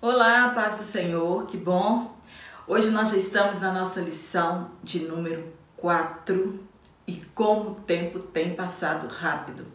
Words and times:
Olá, 0.00 0.50
paz 0.50 0.76
do 0.76 0.84
Senhor, 0.84 1.44
que 1.46 1.56
bom. 1.56 2.16
Hoje 2.68 2.88
nós 2.90 3.10
já 3.10 3.16
estamos 3.16 3.58
na 3.58 3.72
nossa 3.72 4.00
lição 4.00 4.70
de 4.80 5.00
número 5.00 5.52
4 5.76 6.60
e 7.04 7.16
como 7.34 7.70
o 7.70 7.74
tempo 7.74 8.20
tem 8.20 8.54
passado 8.54 9.08
rápido. 9.08 9.66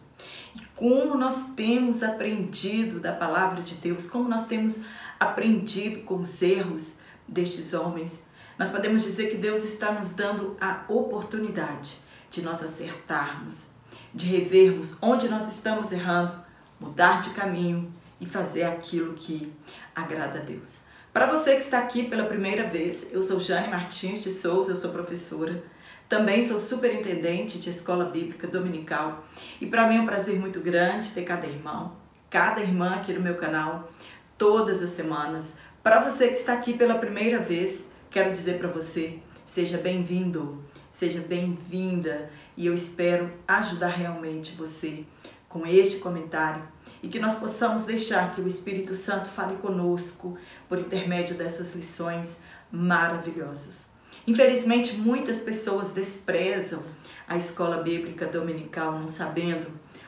E 0.56 0.64
como 0.74 1.14
nós 1.14 1.50
temos 1.54 2.02
aprendido 2.02 3.00
da 3.00 3.12
palavra 3.12 3.60
de 3.60 3.74
Deus, 3.74 4.06
como 4.06 4.26
nós 4.26 4.46
temos 4.46 4.80
aprendido 5.20 6.00
com 6.04 6.14
os 6.20 6.40
erros 6.40 6.94
destes 7.28 7.74
homens. 7.74 8.22
Nós 8.58 8.70
podemos 8.70 9.02
dizer 9.02 9.28
que 9.28 9.36
Deus 9.36 9.62
está 9.62 9.92
nos 9.92 10.08
dando 10.08 10.56
a 10.58 10.86
oportunidade 10.88 11.98
de 12.30 12.40
nós 12.40 12.62
acertarmos, 12.62 13.66
de 14.14 14.24
revermos 14.24 14.96
onde 15.02 15.28
nós 15.28 15.46
estamos 15.52 15.92
errando, 15.92 16.32
mudar 16.80 17.20
de 17.20 17.28
caminho 17.34 17.92
e 18.18 18.26
fazer 18.26 18.62
aquilo 18.62 19.12
que 19.12 19.52
agrada 19.94 20.38
a 20.38 20.42
Deus. 20.42 20.80
Para 21.12 21.26
você 21.26 21.54
que 21.54 21.62
está 21.62 21.78
aqui 21.78 22.02
pela 22.02 22.24
primeira 22.24 22.64
vez, 22.68 23.06
eu 23.12 23.22
sou 23.22 23.38
Jane 23.38 23.68
Martins 23.68 24.24
de 24.24 24.32
Souza, 24.32 24.72
eu 24.72 24.76
sou 24.76 24.90
professora, 24.90 25.62
também 26.08 26.42
sou 26.42 26.58
superintendente 26.58 27.58
de 27.58 27.70
escola 27.70 28.06
bíblica 28.06 28.46
dominical 28.46 29.24
e 29.60 29.66
para 29.66 29.86
mim 29.86 29.96
é 29.96 30.00
um 30.00 30.06
prazer 30.06 30.38
muito 30.38 30.60
grande 30.60 31.12
ter 31.12 31.22
cada 31.22 31.46
irmão, 31.46 31.96
cada 32.28 32.60
irmã 32.60 32.96
aqui 32.96 33.12
no 33.12 33.20
meu 33.20 33.36
canal, 33.36 33.90
todas 34.36 34.82
as 34.82 34.90
semanas. 34.90 35.54
Para 35.82 36.00
você 36.00 36.28
que 36.28 36.34
está 36.34 36.52
aqui 36.52 36.74
pela 36.74 36.96
primeira 36.96 37.38
vez, 37.38 37.90
quero 38.10 38.32
dizer 38.32 38.58
para 38.58 38.68
você, 38.68 39.18
seja 39.46 39.78
bem-vindo, 39.78 40.64
seja 40.90 41.20
bem-vinda 41.20 42.28
e 42.56 42.66
eu 42.66 42.74
espero 42.74 43.30
ajudar 43.46 43.88
realmente 43.88 44.56
você 44.56 45.04
com 45.48 45.64
este 45.64 45.98
comentário 45.98 46.73
e 47.04 47.08
que 47.08 47.20
nós 47.20 47.34
possamos 47.34 47.84
deixar 47.84 48.34
que 48.34 48.40
o 48.40 48.48
Espírito 48.48 48.94
Santo 48.94 49.28
fale 49.28 49.56
conosco 49.56 50.38
por 50.66 50.78
intermédio 50.78 51.36
dessas 51.36 51.74
lições 51.74 52.40
maravilhosas. 52.72 53.84
Infelizmente, 54.26 54.94
muitas 54.94 55.40
pessoas 55.40 55.92
desprezam 55.92 56.82
a 57.28 57.36
escola 57.36 57.82
bíblica 57.82 58.24
dominical, 58.24 58.98
não 58.98 59.06
sabendo 59.06 59.66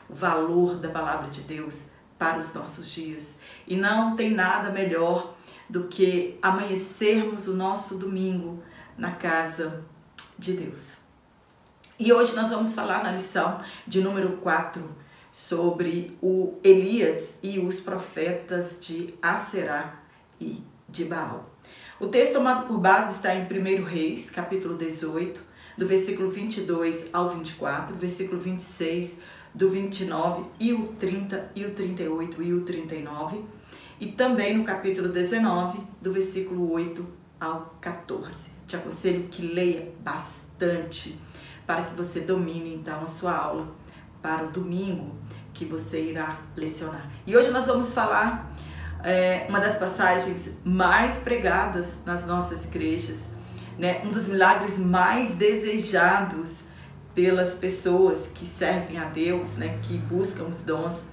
o 0.09 0.13
valor 0.15 0.77
da 0.77 0.89
palavra 0.89 1.29
de 1.29 1.41
Deus 1.41 1.89
para 2.17 2.39
os 2.39 2.51
nossos 2.55 2.89
dias. 2.91 3.37
E 3.67 3.75
não 3.75 4.15
tem 4.15 4.31
nada 4.31 4.71
melhor 4.71 5.35
do 5.69 5.83
que 5.83 6.39
amanhecermos 6.41 7.47
o 7.47 7.53
nosso 7.53 7.99
domingo 7.99 8.63
na 8.97 9.11
casa 9.11 9.83
de 10.35 10.53
Deus. 10.53 10.93
E 11.99 12.11
hoje 12.11 12.35
nós 12.35 12.49
vamos 12.49 12.73
falar 12.73 13.03
na 13.03 13.11
lição 13.11 13.61
de 13.85 14.01
número 14.01 14.37
4 14.37 15.05
sobre 15.37 16.17
o 16.19 16.55
Elias 16.63 17.37
e 17.43 17.59
os 17.59 17.79
profetas 17.79 18.75
de 18.81 19.13
Aserá 19.21 20.01
e 20.41 20.63
de 20.89 21.05
Baal. 21.05 21.55
O 21.99 22.07
texto 22.07 22.33
tomado 22.33 22.65
por 22.65 22.79
base 22.79 23.11
está 23.11 23.35
em 23.35 23.43
1 23.43 23.83
Reis, 23.83 24.31
capítulo 24.31 24.75
18, 24.75 25.39
do 25.77 25.85
versículo 25.85 26.27
22 26.27 27.09
ao 27.13 27.29
24, 27.29 27.95
versículo 27.95 28.41
26, 28.41 29.19
do 29.53 29.69
29 29.69 30.43
e 30.59 30.73
o 30.73 30.87
30 30.99 31.51
e 31.55 31.65
o 31.65 31.71
38 31.71 32.41
e 32.41 32.53
o 32.53 32.61
39, 32.61 33.45
e 33.99 34.07
também 34.07 34.57
no 34.57 34.63
capítulo 34.63 35.07
19, 35.07 35.79
do 36.01 36.11
versículo 36.11 36.71
8 36.71 37.07
ao 37.39 37.77
14. 37.79 38.49
Te 38.65 38.75
aconselho 38.75 39.27
que 39.29 39.43
leia 39.43 39.93
bastante 39.99 41.15
para 41.67 41.83
que 41.83 41.95
você 41.95 42.21
domine 42.21 42.73
então 42.73 43.03
a 43.03 43.07
sua 43.07 43.35
aula 43.35 43.86
para 44.21 44.45
o 44.45 44.51
domingo 44.51 45.15
que 45.53 45.65
você 45.65 46.01
irá 46.01 46.39
lecionar. 46.55 47.09
E 47.25 47.35
hoje 47.35 47.49
nós 47.49 47.65
vamos 47.67 47.93
falar 47.93 48.51
é, 49.03 49.45
uma 49.49 49.59
das 49.59 49.75
passagens 49.75 50.51
mais 50.63 51.17
pregadas 51.17 51.97
nas 52.05 52.25
nossas 52.25 52.65
igrejas, 52.65 53.27
né? 53.77 54.01
um 54.03 54.11
dos 54.11 54.27
milagres 54.27 54.77
mais 54.77 55.35
desejados 55.35 56.65
pelas 57.15 57.55
pessoas 57.55 58.27
que 58.27 58.45
servem 58.45 58.97
a 58.97 59.05
Deus, 59.05 59.55
né? 59.55 59.79
que 59.81 59.97
buscam 59.97 60.45
os 60.45 60.61
dons 60.61 61.07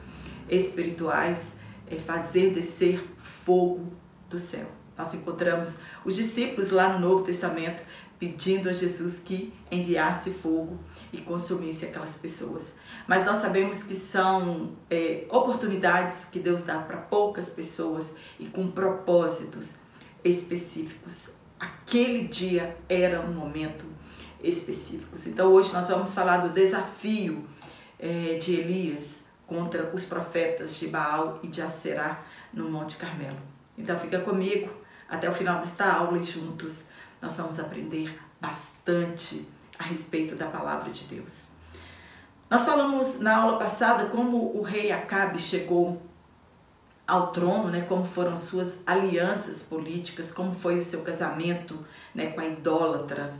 espirituais, 0.48 1.58
é 1.86 1.96
fazer 1.96 2.52
descer 2.52 3.08
fogo 3.18 3.92
do 4.28 4.38
céu. 4.38 4.66
Nós 4.96 5.12
encontramos 5.12 5.78
os 6.04 6.16
discípulos 6.16 6.70
lá 6.70 6.92
no 6.92 7.08
Novo 7.08 7.24
Testamento 7.24 7.82
pedindo 8.18 8.68
a 8.68 8.72
Jesus 8.72 9.18
que 9.18 9.52
enviasse 9.70 10.30
fogo 10.30 10.78
e 11.12 11.20
consumisse 11.20 11.84
aquelas 11.84 12.14
pessoas. 12.14 12.74
Mas 13.06 13.24
nós 13.26 13.38
sabemos 13.38 13.82
que 13.82 13.94
são 13.94 14.72
é, 14.90 15.26
oportunidades 15.28 16.24
que 16.24 16.38
Deus 16.38 16.62
dá 16.62 16.78
para 16.78 16.96
poucas 16.96 17.50
pessoas 17.50 18.14
e 18.38 18.46
com 18.46 18.70
propósitos 18.70 19.76
específicos. 20.24 21.30
Aquele 21.60 22.26
dia 22.26 22.76
era 22.88 23.20
um 23.20 23.32
momento 23.32 23.84
específico. 24.42 25.16
Então 25.26 25.52
hoje 25.52 25.72
nós 25.72 25.88
vamos 25.88 26.14
falar 26.14 26.38
do 26.38 26.48
desafio 26.48 27.46
é, 27.98 28.38
de 28.38 28.54
Elias 28.54 29.26
contra 29.46 29.90
os 29.94 30.04
profetas 30.04 30.78
de 30.78 30.88
Baal 30.88 31.40
e 31.42 31.48
de 31.48 31.60
Aserá 31.60 32.22
no 32.52 32.70
Monte 32.70 32.96
Carmelo. 32.96 33.38
Então 33.76 33.98
fica 33.98 34.20
comigo 34.20 34.70
até 35.08 35.28
o 35.28 35.32
final 35.32 35.60
desta 35.60 35.84
aula 35.92 36.18
e 36.18 36.22
juntos 36.22 36.84
nós 37.20 37.36
vamos 37.36 37.58
aprender 37.58 38.18
bastante 38.40 39.46
a 39.78 39.84
respeito 39.84 40.34
da 40.34 40.46
palavra 40.46 40.90
de 40.90 41.04
Deus. 41.04 41.53
Nós 42.54 42.66
falamos 42.66 43.18
na 43.18 43.38
aula 43.38 43.58
passada 43.58 44.06
como 44.06 44.56
o 44.56 44.62
rei 44.62 44.92
Acabe 44.92 45.40
chegou 45.40 46.00
ao 47.04 47.32
trono, 47.32 47.68
né, 47.68 47.80
como 47.80 48.04
foram 48.04 48.36
suas 48.36 48.80
alianças 48.86 49.64
políticas, 49.64 50.30
como 50.30 50.54
foi 50.54 50.78
o 50.78 50.82
seu 50.82 51.02
casamento 51.02 51.84
né, 52.14 52.28
com 52.28 52.40
a 52.40 52.46
idólatra 52.46 53.34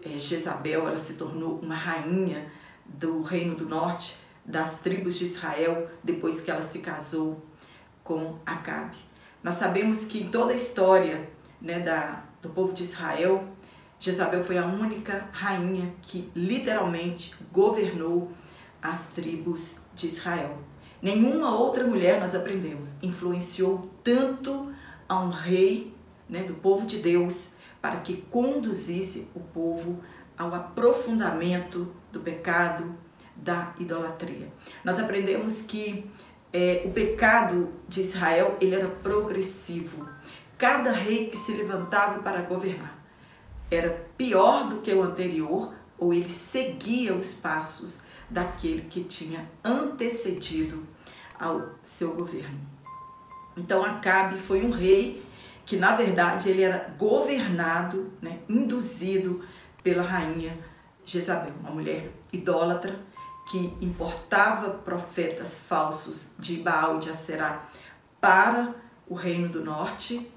é, 0.00 0.10
Jezabel, 0.16 0.86
ela 0.86 0.98
se 0.98 1.14
tornou 1.14 1.58
uma 1.60 1.74
rainha 1.74 2.46
do 2.84 3.22
reino 3.22 3.56
do 3.56 3.68
norte, 3.68 4.18
das 4.44 4.78
tribos 4.78 5.18
de 5.18 5.24
Israel, 5.24 5.90
depois 6.04 6.40
que 6.40 6.48
ela 6.48 6.62
se 6.62 6.78
casou 6.78 7.44
com 8.04 8.38
Acabe. 8.46 8.98
Nós 9.42 9.54
sabemos 9.54 10.04
que 10.04 10.20
em 10.20 10.28
toda 10.28 10.52
a 10.52 10.54
história 10.54 11.28
né, 11.60 11.80
da, 11.80 12.22
do 12.40 12.48
povo 12.50 12.72
de 12.72 12.84
Israel, 12.84 13.48
Jezabel 13.98 14.44
foi 14.44 14.58
a 14.58 14.64
única 14.64 15.28
rainha 15.32 15.92
que 16.02 16.30
literalmente 16.36 17.34
governou 17.50 18.30
as 18.82 19.08
tribos 19.08 19.76
de 19.94 20.06
Israel. 20.06 20.58
Nenhuma 21.02 21.56
outra 21.56 21.84
mulher, 21.84 22.20
nós 22.20 22.34
aprendemos, 22.34 23.02
influenciou 23.02 23.90
tanto 24.04 24.72
a 25.08 25.20
um 25.20 25.30
rei 25.30 25.94
né, 26.28 26.42
do 26.42 26.54
povo 26.54 26.86
de 26.86 26.98
Deus 26.98 27.54
para 27.80 27.96
que 28.00 28.18
conduzisse 28.30 29.28
o 29.34 29.40
povo 29.40 30.00
ao 30.36 30.54
aprofundamento 30.54 31.92
do 32.12 32.20
pecado, 32.20 32.94
da 33.34 33.74
idolatria. 33.78 34.52
Nós 34.84 34.98
aprendemos 34.98 35.62
que 35.62 36.10
é, 36.52 36.82
o 36.84 36.90
pecado 36.90 37.70
de 37.88 38.02
Israel 38.02 38.56
ele 38.60 38.74
era 38.74 38.88
progressivo. 38.88 40.06
Cada 40.58 40.92
rei 40.92 41.28
que 41.28 41.36
se 41.36 41.52
levantava 41.52 42.20
para 42.20 42.42
governar 42.42 42.98
era 43.70 43.90
pior 44.16 44.68
do 44.68 44.80
que 44.80 44.92
o 44.92 45.02
anterior 45.02 45.74
ou 45.98 46.12
ele 46.12 46.28
seguia 46.28 47.14
os 47.14 47.34
passos 47.34 48.02
daquele 48.30 48.82
que 48.82 49.04
tinha 49.04 49.50
antecedido 49.64 50.86
ao 51.38 51.70
seu 51.82 52.14
governo. 52.14 52.58
Então 53.56 53.84
Acabe 53.84 54.38
foi 54.38 54.64
um 54.64 54.70
rei 54.70 55.24
que 55.66 55.76
na 55.76 55.94
verdade 55.94 56.48
ele 56.48 56.62
era 56.62 56.94
governado, 56.98 58.12
né, 58.20 58.40
induzido 58.48 59.44
pela 59.82 60.02
rainha 60.02 60.58
Jezabel, 61.04 61.52
uma 61.60 61.70
mulher 61.70 62.10
idólatra 62.32 63.00
que 63.50 63.76
importava 63.80 64.70
profetas 64.70 65.58
falsos 65.58 66.32
de 66.38 66.56
Baal 66.56 66.96
e 66.96 67.00
de 67.00 67.10
Aserá 67.10 67.68
para 68.20 68.74
o 69.08 69.14
reino 69.14 69.48
do 69.48 69.64
norte 69.64 70.30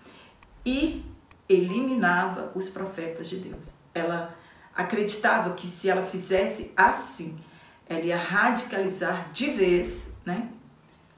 e 0.65 1.05
eliminava 1.47 2.51
os 2.55 2.69
profetas 2.69 3.29
de 3.29 3.37
Deus. 3.37 3.71
Ela 3.93 4.35
acreditava 4.75 5.53
que 5.53 5.67
se 5.67 5.89
ela 5.89 6.01
fizesse 6.01 6.71
assim, 6.75 7.37
ela 7.93 8.03
ia 8.03 8.17
radicalizar 8.17 9.31
de 9.31 9.49
vez 9.51 10.07
né, 10.25 10.49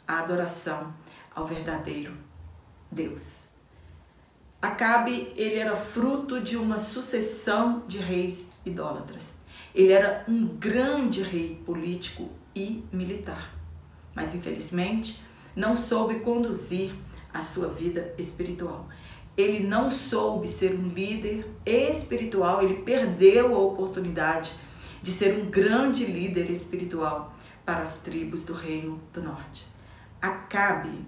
a 0.08 0.20
adoração 0.20 0.94
ao 1.34 1.46
verdadeiro 1.46 2.14
Deus. 2.92 3.48
Acabe, 4.62 5.32
ele 5.36 5.56
era 5.56 5.76
fruto 5.76 6.42
de 6.42 6.58
uma 6.58 6.78
sucessão 6.78 7.84
de 7.88 8.00
reis 8.00 8.50
idólatras. 8.66 9.36
Ele 9.74 9.92
era 9.92 10.24
um 10.28 10.48
grande 10.48 11.22
rei 11.22 11.62
político 11.66 12.30
e 12.56 12.84
militar, 12.92 13.54
mas 14.14 14.34
infelizmente 14.34 15.22
não 15.56 15.76
soube 15.76 16.20
conduzir 16.22 16.96
a 17.34 17.42
sua 17.42 17.68
vida 17.68 18.14
espiritual 18.18 18.88
ele 19.38 19.66
não 19.66 19.90
soube 19.90 20.48
ser 20.48 20.74
um 20.74 20.88
líder 20.88 21.46
espiritual, 21.66 22.64
ele 22.64 22.76
perdeu 22.84 23.54
a 23.54 23.60
oportunidade 23.60 24.54
de 25.06 25.12
ser 25.12 25.38
um 25.38 25.52
grande 25.52 26.04
líder 26.04 26.50
espiritual 26.50 27.32
para 27.64 27.84
as 27.84 28.00
tribos 28.00 28.44
do 28.44 28.54
reino 28.54 29.00
do 29.14 29.22
norte. 29.22 29.68
Acabe 30.20 31.06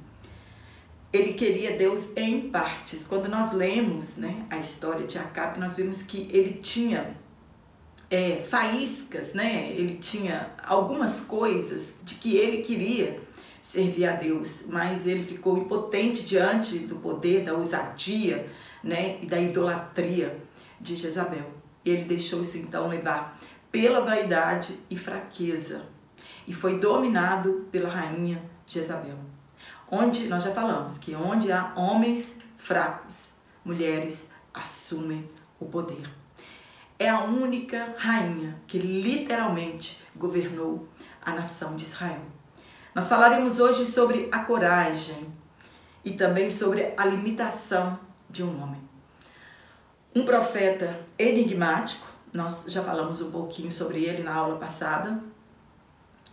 ele 1.12 1.34
queria 1.34 1.76
Deus 1.76 2.16
em 2.16 2.52
partes. 2.52 3.08
Quando 3.08 3.28
nós 3.28 3.54
lemos 3.54 4.18
né, 4.18 4.46
a 4.52 4.60
história 4.60 5.08
de 5.08 5.18
Acabe, 5.18 5.60
nós 5.60 5.76
vimos 5.76 6.04
que 6.04 6.30
ele 6.32 6.54
tinha 6.54 7.18
é, 8.08 8.36
faíscas, 8.36 9.34
né? 9.34 9.72
ele 9.72 9.96
tinha 9.96 10.52
algumas 10.64 11.22
coisas 11.22 12.02
de 12.04 12.16
que 12.16 12.38
ele 12.38 12.62
queria 12.62 13.20
servir 13.60 14.06
a 14.06 14.16
Deus, 14.16 14.66
mas 14.68 15.08
ele 15.08 15.24
ficou 15.24 15.58
impotente 15.58 16.24
diante 16.24 16.78
do 16.78 16.98
poder, 16.98 17.44
da 17.44 17.56
ousadia 17.56 18.48
né? 18.84 19.18
e 19.24 19.26
da 19.26 19.40
idolatria 19.40 20.38
de 20.80 20.96
Jezabel. 20.96 21.50
Ele 21.84 22.04
deixou-se 22.04 22.60
então 22.60 22.90
levar 22.90 23.40
pela 23.72 24.02
vaidade 24.02 24.80
e 24.90 24.98
fraqueza 24.98 25.86
e 26.48 26.54
foi 26.54 26.80
dominado 26.80 27.68
pela 27.72 27.90
rainha 27.90 28.42
Jezabel. 28.66 29.18
Onde 29.90 30.28
nós 30.28 30.44
já 30.44 30.54
falamos 30.54 30.98
que 30.98 31.16
onde 31.16 31.52
há 31.52 31.74
homens 31.76 32.40
fracos, 32.58 33.34
mulheres 33.64 34.32
assumem 34.54 35.30
o 35.60 35.66
poder. 35.66 36.10
É 37.00 37.10
a 37.10 37.24
única 37.24 37.96
rainha 37.98 38.60
que 38.66 38.80
literalmente 38.80 40.02
governou 40.16 40.88
a 41.22 41.32
nação 41.32 41.76
de 41.76 41.84
Israel. 41.84 42.22
Nós 42.96 43.08
falaremos 43.08 43.60
hoje 43.60 43.86
sobre 43.86 44.28
a 44.32 44.40
coragem 44.40 45.32
e 46.04 46.14
também 46.14 46.50
sobre 46.50 46.94
a 46.98 47.06
limitação 47.06 48.00
de 48.30 48.44
um 48.44 48.62
homem. 48.62 48.82
Um 50.16 50.26
profeta 50.26 51.00
enigmático, 51.20 52.08
nós 52.34 52.66
já 52.68 52.84
falamos 52.84 53.22
um 53.22 53.32
pouquinho 53.32 53.72
sobre 53.72 54.04
ele 54.04 54.24
na 54.24 54.34
aula 54.34 54.58
passada. 54.58 55.22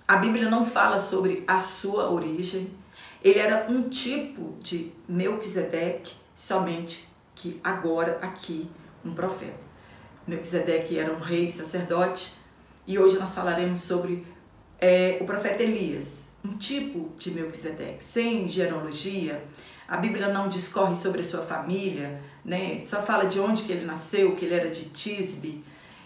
A 0.07 0.17
Bíblia 0.17 0.51
não 0.51 0.65
fala 0.65 0.99
sobre 0.99 1.45
a 1.47 1.59
sua 1.59 2.11
origem. 2.11 2.75
Ele 3.23 3.39
era 3.39 3.67
um 3.71 3.89
tipo 3.89 4.55
de 4.61 4.93
Melquisedeque, 5.09 6.13
somente 6.37 7.09
que 7.35 7.59
agora 7.65 8.19
aqui 8.21 8.69
um 9.05 9.15
profeta. 9.15 9.65
Melquisedeque 10.27 10.99
era 10.99 11.13
um 11.13 11.19
rei 11.19 11.49
sacerdote 11.49 12.35
e 12.87 12.99
hoje 12.99 13.19
nós 13.19 13.35
falaremos 13.35 13.81
sobre 13.81 14.27
é, 14.79 15.19
o 15.21 15.25
profeta 15.25 15.63
Elias, 15.63 16.37
um 16.45 16.57
tipo 16.57 17.13
de 17.17 17.31
Melquisedeque, 17.31 18.05
sem 18.05 18.47
genealogia. 18.47 19.43
A 19.89 19.97
Bíblia 19.97 20.29
não 20.29 20.49
discorre 20.49 20.97
sobre 20.97 21.23
a 21.23 21.25
sua 21.25 21.41
família, 21.41 22.21
né? 22.45 22.79
Só 22.81 23.03
fala 23.03 23.25
de 23.25 23.41
onde 23.41 23.63
que 23.63 23.73
ele 23.73 23.85
nasceu, 23.87 24.35
que 24.35 24.45
ele 24.45 24.55
era 24.55 24.71
de 24.71 24.87
Tisbe 24.91 25.65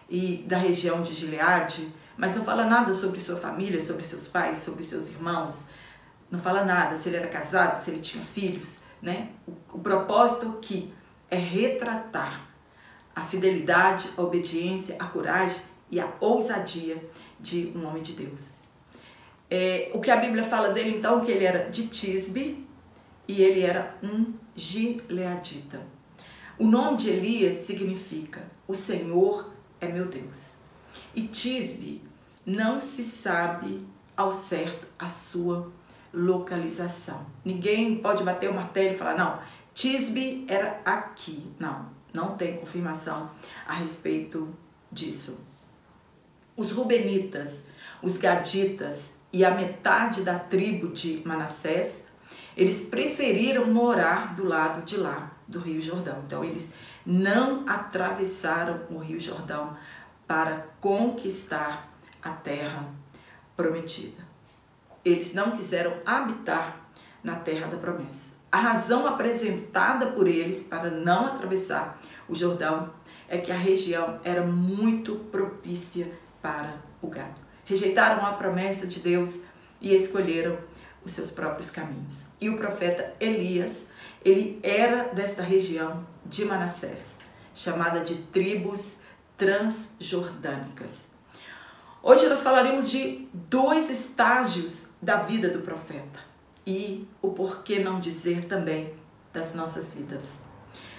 e 0.08 0.44
da 0.46 0.56
região 0.56 1.02
de 1.02 1.12
Gileade, 1.12 1.92
mas 2.16 2.34
não 2.34 2.44
fala 2.44 2.64
nada 2.64 2.92
sobre 2.94 3.20
sua 3.20 3.36
família, 3.36 3.80
sobre 3.80 4.02
seus 4.02 4.26
pais, 4.26 4.58
sobre 4.58 4.82
seus 4.82 5.08
irmãos. 5.08 5.68
Não 6.30 6.38
fala 6.38 6.64
nada 6.64 6.96
se 6.96 7.08
ele 7.08 7.16
era 7.16 7.28
casado, 7.28 7.74
se 7.74 7.90
ele 7.90 8.00
tinha 8.00 8.22
filhos, 8.22 8.78
né? 9.00 9.30
O, 9.46 9.52
o 9.74 9.78
propósito 9.78 10.48
aqui 10.58 10.92
é 11.30 11.36
retratar 11.36 12.48
a 13.14 13.22
fidelidade, 13.22 14.10
a 14.16 14.22
obediência, 14.22 14.96
a 14.98 15.06
coragem 15.06 15.60
e 15.90 16.00
a 16.00 16.12
ousadia 16.20 17.08
de 17.38 17.72
um 17.74 17.86
homem 17.86 18.02
de 18.02 18.12
Deus. 18.12 18.52
É, 19.50 19.90
o 19.94 20.00
que 20.00 20.10
a 20.10 20.16
Bíblia 20.16 20.44
fala 20.44 20.70
dele 20.70 20.96
então 20.96 21.20
que 21.24 21.30
ele 21.30 21.44
era 21.44 21.70
de 21.70 21.88
Tisbe 21.88 22.66
e 23.26 23.42
ele 23.42 23.62
era 23.62 23.96
um 24.02 24.34
gileadita. 24.54 25.80
O 26.58 26.66
nome 26.66 26.96
de 26.96 27.10
Elias 27.10 27.56
significa 27.56 28.42
o 28.66 28.74
Senhor 28.74 29.52
é 29.80 29.88
meu 29.88 30.06
Deus. 30.06 30.54
E 31.14 31.22
Tisbe 31.22 32.02
não 32.44 32.80
se 32.80 33.04
sabe 33.04 33.86
ao 34.16 34.32
certo 34.32 34.86
a 34.98 35.08
sua 35.08 35.70
localização. 36.12 37.26
Ninguém 37.44 37.98
pode 37.98 38.22
bater 38.22 38.50
o 38.50 38.54
martelo 38.54 38.94
e 38.94 38.98
falar, 38.98 39.16
não, 39.16 39.38
Tisbe 39.74 40.44
era 40.48 40.80
aqui. 40.84 41.52
Não, 41.58 41.90
não 42.12 42.36
tem 42.36 42.56
confirmação 42.56 43.30
a 43.66 43.74
respeito 43.74 44.54
disso. 44.90 45.40
Os 46.56 46.72
Rubenitas, 46.72 47.68
os 48.02 48.16
Gaditas 48.16 49.18
e 49.32 49.44
a 49.44 49.50
metade 49.50 50.22
da 50.22 50.38
tribo 50.38 50.88
de 50.88 51.22
Manassés, 51.24 52.08
eles 52.56 52.80
preferiram 52.80 53.66
morar 53.72 54.34
do 54.34 54.44
lado 54.44 54.84
de 54.84 54.96
lá 54.96 55.36
do 55.46 55.60
Rio 55.60 55.80
Jordão. 55.80 56.22
Então, 56.26 56.42
eles 56.42 56.74
não 57.08 57.66
atravessaram 57.66 58.82
o 58.90 58.98
Rio 58.98 59.18
Jordão 59.18 59.74
para 60.26 60.66
conquistar 60.78 61.90
a 62.22 62.28
terra 62.32 62.84
prometida. 63.56 64.28
Eles 65.02 65.32
não 65.32 65.52
quiseram 65.52 65.94
habitar 66.04 66.90
na 67.24 67.36
terra 67.36 67.68
da 67.68 67.78
promessa. 67.78 68.34
A 68.52 68.58
razão 68.58 69.06
apresentada 69.06 70.08
por 70.08 70.28
eles 70.28 70.62
para 70.62 70.90
não 70.90 71.24
atravessar 71.24 71.98
o 72.28 72.34
Jordão 72.34 72.92
é 73.26 73.38
que 73.38 73.50
a 73.50 73.56
região 73.56 74.20
era 74.22 74.42
muito 74.42 75.16
propícia 75.30 76.12
para 76.42 76.74
o 77.00 77.06
gado. 77.06 77.40
Rejeitaram 77.64 78.26
a 78.26 78.34
promessa 78.34 78.86
de 78.86 79.00
Deus 79.00 79.44
e 79.80 79.94
escolheram 79.94 80.58
os 81.02 81.12
seus 81.12 81.30
próprios 81.30 81.70
caminhos. 81.70 82.28
E 82.38 82.50
o 82.50 82.58
profeta 82.58 83.14
Elias 83.18 83.88
ele 84.24 84.58
era 84.62 85.04
desta 85.04 85.42
região 85.42 86.04
de 86.28 86.44
Manassés, 86.44 87.18
chamada 87.54 88.00
de 88.00 88.16
tribos 88.16 88.96
transjordânicas. 89.36 91.10
Hoje 92.02 92.28
nós 92.28 92.42
falaremos 92.42 92.90
de 92.90 93.26
dois 93.32 93.90
estágios 93.90 94.90
da 95.00 95.16
vida 95.16 95.48
do 95.48 95.60
profeta 95.60 96.20
e 96.66 97.08
o 97.22 97.30
porquê 97.30 97.78
não 97.78 97.98
dizer 97.98 98.44
também 98.44 98.92
das 99.32 99.54
nossas 99.54 99.92
vidas. 99.92 100.40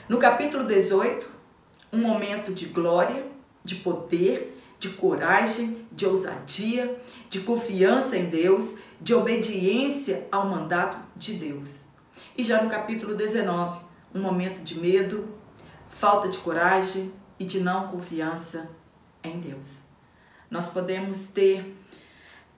No 0.07 0.17
capítulo 0.17 0.63
18, 0.63 1.29
um 1.93 1.99
momento 1.99 2.53
de 2.53 2.65
glória, 2.65 3.25
de 3.63 3.75
poder, 3.75 4.57
de 4.79 4.89
coragem, 4.89 5.85
de 5.91 6.05
ousadia, 6.05 6.99
de 7.29 7.41
confiança 7.41 8.17
em 8.17 8.29
Deus, 8.29 8.77
de 8.99 9.13
obediência 9.13 10.27
ao 10.31 10.47
mandato 10.47 10.97
de 11.15 11.33
Deus. 11.33 11.81
E 12.37 12.43
já 12.43 12.63
no 12.63 12.69
capítulo 12.69 13.13
19, 13.15 13.88
um 14.13 14.21
momento 14.21 14.61
de 14.61 14.79
medo, 14.79 15.29
falta 15.89 16.27
de 16.27 16.37
coragem 16.37 17.13
e 17.39 17.45
de 17.45 17.59
não 17.59 17.87
confiança 17.87 18.69
em 19.23 19.39
Deus. 19.39 19.79
Nós 20.49 20.69
podemos 20.69 21.25
ter 21.25 21.75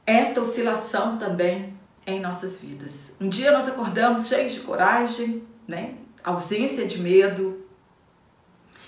esta 0.06 0.42
oscilação 0.42 1.18
também 1.18 1.78
em 2.06 2.20
nossas 2.20 2.60
vidas. 2.60 3.14
Um 3.20 3.30
dia 3.30 3.52
nós 3.52 3.68
acordamos 3.68 4.28
cheios 4.28 4.54
de 4.54 4.62
coragem, 4.62 5.48
né? 5.68 5.96
ausência 6.24 6.86
de 6.86 7.00
medo, 7.00 7.66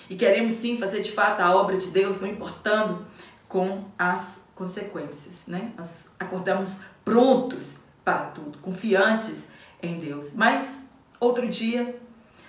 e 0.10 0.15
queremos 0.15 0.53
sim 0.53 0.77
fazer 0.77 1.01
de 1.01 1.12
fato 1.12 1.41
a 1.41 1.55
obra 1.55 1.77
de 1.77 1.88
Deus, 1.88 2.20
não 2.20 2.27
importando 2.27 3.05
com 3.48 3.86
as 3.98 4.43
consequências. 4.55 5.43
Né? 5.48 5.72
Nós 5.77 6.10
acordamos 6.20 6.82
prontos 7.03 7.79
para 8.03 8.25
tudo, 8.25 8.58
confiantes 8.60 9.48
em 9.82 9.98
Deus. 9.98 10.34
Mas 10.34 10.82
outro 11.20 11.48
dia 11.48 12.00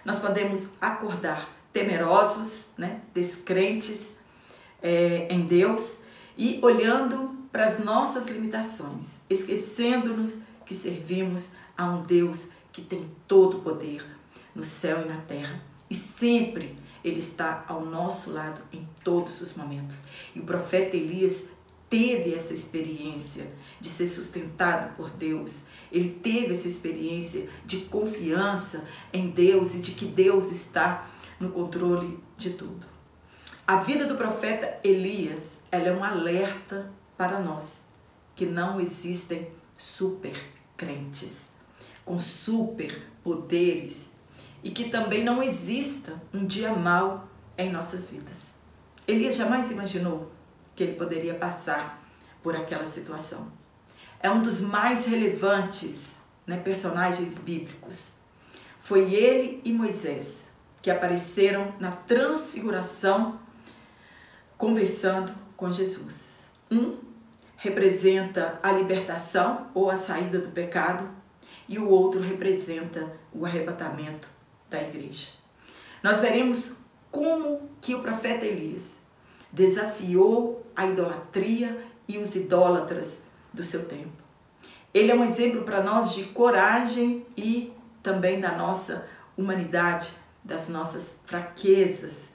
nós 0.04 0.18
podemos 0.18 0.70
acordar 0.80 1.48
temerosos, 1.72 2.66
né, 2.78 3.00
descrentes 3.12 4.16
é, 4.82 5.26
em 5.30 5.42
Deus 5.46 6.00
e 6.36 6.58
olhando 6.62 7.36
para 7.50 7.64
as 7.64 7.78
nossas 7.78 8.26
limitações, 8.26 9.22
esquecendo-nos 9.30 10.38
que 10.66 10.74
servimos 10.74 11.52
a 11.76 11.84
um 11.86 12.02
Deus 12.02 12.50
que 12.72 12.82
tem 12.82 13.10
todo 13.26 13.58
o 13.58 13.60
poder 13.62 14.04
no 14.54 14.62
céu 14.62 15.02
e 15.02 15.08
na 15.08 15.18
terra 15.22 15.62
e 15.88 15.94
sempre 15.94 16.76
ele 17.04 17.18
está 17.18 17.64
ao 17.68 17.84
nosso 17.84 18.32
lado 18.32 18.62
em 18.72 18.88
todos 19.02 19.40
os 19.40 19.54
momentos. 19.54 20.02
E 20.34 20.40
o 20.40 20.44
profeta 20.44 20.96
Elias 20.96 21.44
teve 21.88 22.34
essa 22.34 22.54
experiência 22.54 23.52
de 23.80 23.88
ser 23.88 24.06
sustentado 24.06 24.96
por 24.96 25.10
Deus. 25.10 25.62
Ele 25.94 26.10
teve 26.10 26.52
essa 26.52 26.66
experiência 26.66 27.48
de 27.64 27.82
confiança 27.82 28.84
em 29.12 29.30
Deus 29.30 29.74
e 29.74 29.78
de 29.78 29.92
que 29.92 30.06
Deus 30.06 30.50
está 30.50 31.08
no 31.38 31.50
controle 31.50 32.18
de 32.36 32.50
tudo. 32.50 32.86
A 33.66 33.76
vida 33.76 34.04
do 34.04 34.16
profeta 34.16 34.78
Elias, 34.82 35.62
ela 35.70 35.88
é 35.88 35.92
um 35.92 36.02
alerta 36.02 36.92
para 37.16 37.38
nós 37.38 37.86
que 38.34 38.44
não 38.44 38.80
existem 38.80 39.48
super 39.78 40.36
crentes 40.76 41.54
com 42.04 42.18
super 42.18 43.10
poderes 43.22 44.16
e 44.62 44.70
que 44.70 44.90
também 44.90 45.24
não 45.24 45.42
exista 45.42 46.20
um 46.32 46.44
dia 46.44 46.74
mau 46.74 47.28
em 47.56 47.70
nossas 47.70 48.10
vidas. 48.10 48.54
Elias 49.06 49.36
jamais 49.36 49.70
imaginou 49.70 50.30
que 50.74 50.82
ele 50.82 50.94
poderia 50.94 51.34
passar 51.34 52.04
por 52.42 52.56
aquela 52.56 52.84
situação. 52.84 53.50
É 54.24 54.30
um 54.30 54.42
dos 54.42 54.58
mais 54.58 55.04
relevantes 55.04 56.16
né, 56.46 56.56
personagens 56.56 57.36
bíblicos. 57.36 58.12
Foi 58.78 59.12
ele 59.12 59.60
e 59.62 59.70
Moisés 59.70 60.50
que 60.80 60.90
apareceram 60.90 61.74
na 61.78 61.90
transfiguração 61.90 63.38
conversando 64.56 65.30
com 65.58 65.70
Jesus. 65.70 66.50
Um 66.70 66.96
representa 67.58 68.58
a 68.62 68.72
libertação 68.72 69.66
ou 69.74 69.90
a 69.90 69.96
saída 69.98 70.38
do 70.38 70.48
pecado 70.48 71.06
e 71.68 71.78
o 71.78 71.86
outro 71.86 72.22
representa 72.22 73.14
o 73.30 73.44
arrebatamento 73.44 74.26
da 74.70 74.82
igreja. 74.82 75.32
Nós 76.02 76.20
veremos 76.22 76.78
como 77.10 77.68
que 77.78 77.94
o 77.94 78.00
profeta 78.00 78.46
Elias 78.46 79.02
desafiou 79.52 80.64
a 80.74 80.86
idolatria 80.86 81.84
e 82.08 82.16
os 82.16 82.34
idólatras 82.34 83.23
do 83.54 83.64
seu 83.64 83.86
tempo. 83.86 84.22
Ele 84.92 85.10
é 85.10 85.14
um 85.14 85.24
exemplo 85.24 85.62
para 85.62 85.82
nós 85.82 86.14
de 86.14 86.24
coragem 86.24 87.24
e 87.36 87.72
também 88.02 88.40
da 88.40 88.52
nossa 88.52 89.08
humanidade, 89.36 90.12
das 90.42 90.68
nossas 90.68 91.20
fraquezas. 91.24 92.34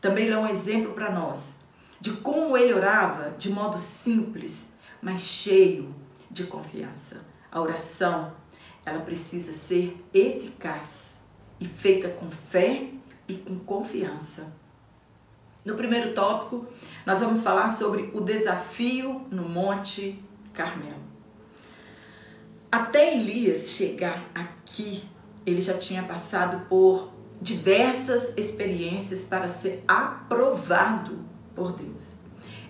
Também 0.00 0.24
ele 0.24 0.34
é 0.34 0.38
um 0.38 0.48
exemplo 0.48 0.92
para 0.92 1.10
nós 1.10 1.56
de 2.00 2.12
como 2.12 2.54
ele 2.54 2.74
orava 2.74 3.30
de 3.38 3.48
modo 3.48 3.78
simples, 3.78 4.70
mas 5.00 5.22
cheio 5.22 5.94
de 6.30 6.44
confiança. 6.44 7.24
A 7.50 7.60
oração, 7.60 8.32
ela 8.84 9.00
precisa 9.00 9.54
ser 9.54 10.04
eficaz 10.12 11.22
e 11.58 11.64
feita 11.64 12.08
com 12.08 12.30
fé 12.30 12.90
e 13.26 13.34
com 13.34 13.58
confiança. 13.60 14.52
No 15.64 15.76
primeiro 15.76 16.12
tópico, 16.12 16.66
nós 17.06 17.20
vamos 17.20 17.42
falar 17.42 17.70
sobre 17.70 18.10
o 18.12 18.20
desafio 18.20 19.26
no 19.30 19.48
Monte 19.48 20.22
Carmelo. 20.54 21.02
Até 22.70 23.14
Elias 23.14 23.70
chegar 23.70 24.24
aqui, 24.34 25.04
ele 25.44 25.60
já 25.60 25.76
tinha 25.76 26.02
passado 26.02 26.66
por 26.68 27.12
diversas 27.40 28.36
experiências 28.36 29.24
para 29.24 29.48
ser 29.48 29.84
aprovado 29.86 31.18
por 31.54 31.72
Deus. 31.72 32.12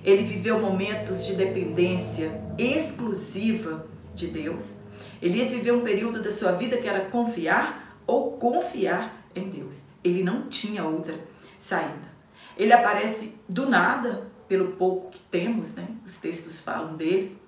Ele 0.03 0.25
viveu 0.25 0.61
momentos 0.61 1.25
de 1.25 1.35
dependência 1.35 2.43
exclusiva 2.59 3.87
de 4.15 4.27
Deus. 4.27 4.75
Elias 5.23 5.51
viveu 5.51 5.79
um 5.79 5.85
período 5.85 6.23
da 6.23 6.31
sua 6.31 6.53
vida 6.53 6.77
que 6.77 6.87
era 6.87 7.07
confiar 7.07 7.99
ou 8.07 8.33
confiar 8.33 9.27
em 9.35 9.49
Deus. 9.49 9.85
Ele 10.03 10.23
não 10.23 10.49
tinha 10.49 10.85
outra 10.85 11.19
saída. 11.59 12.13
Ele 12.57 12.73
aparece 12.73 13.37
do 13.49 13.69
nada, 13.69 14.31
pelo 14.47 14.73
pouco 14.73 15.11
que 15.11 15.21
temos, 15.31 15.75
né? 15.75 15.89
Os 16.05 16.17
textos 16.19 16.61
falam 16.61 16.97
dele, 16.97 17.39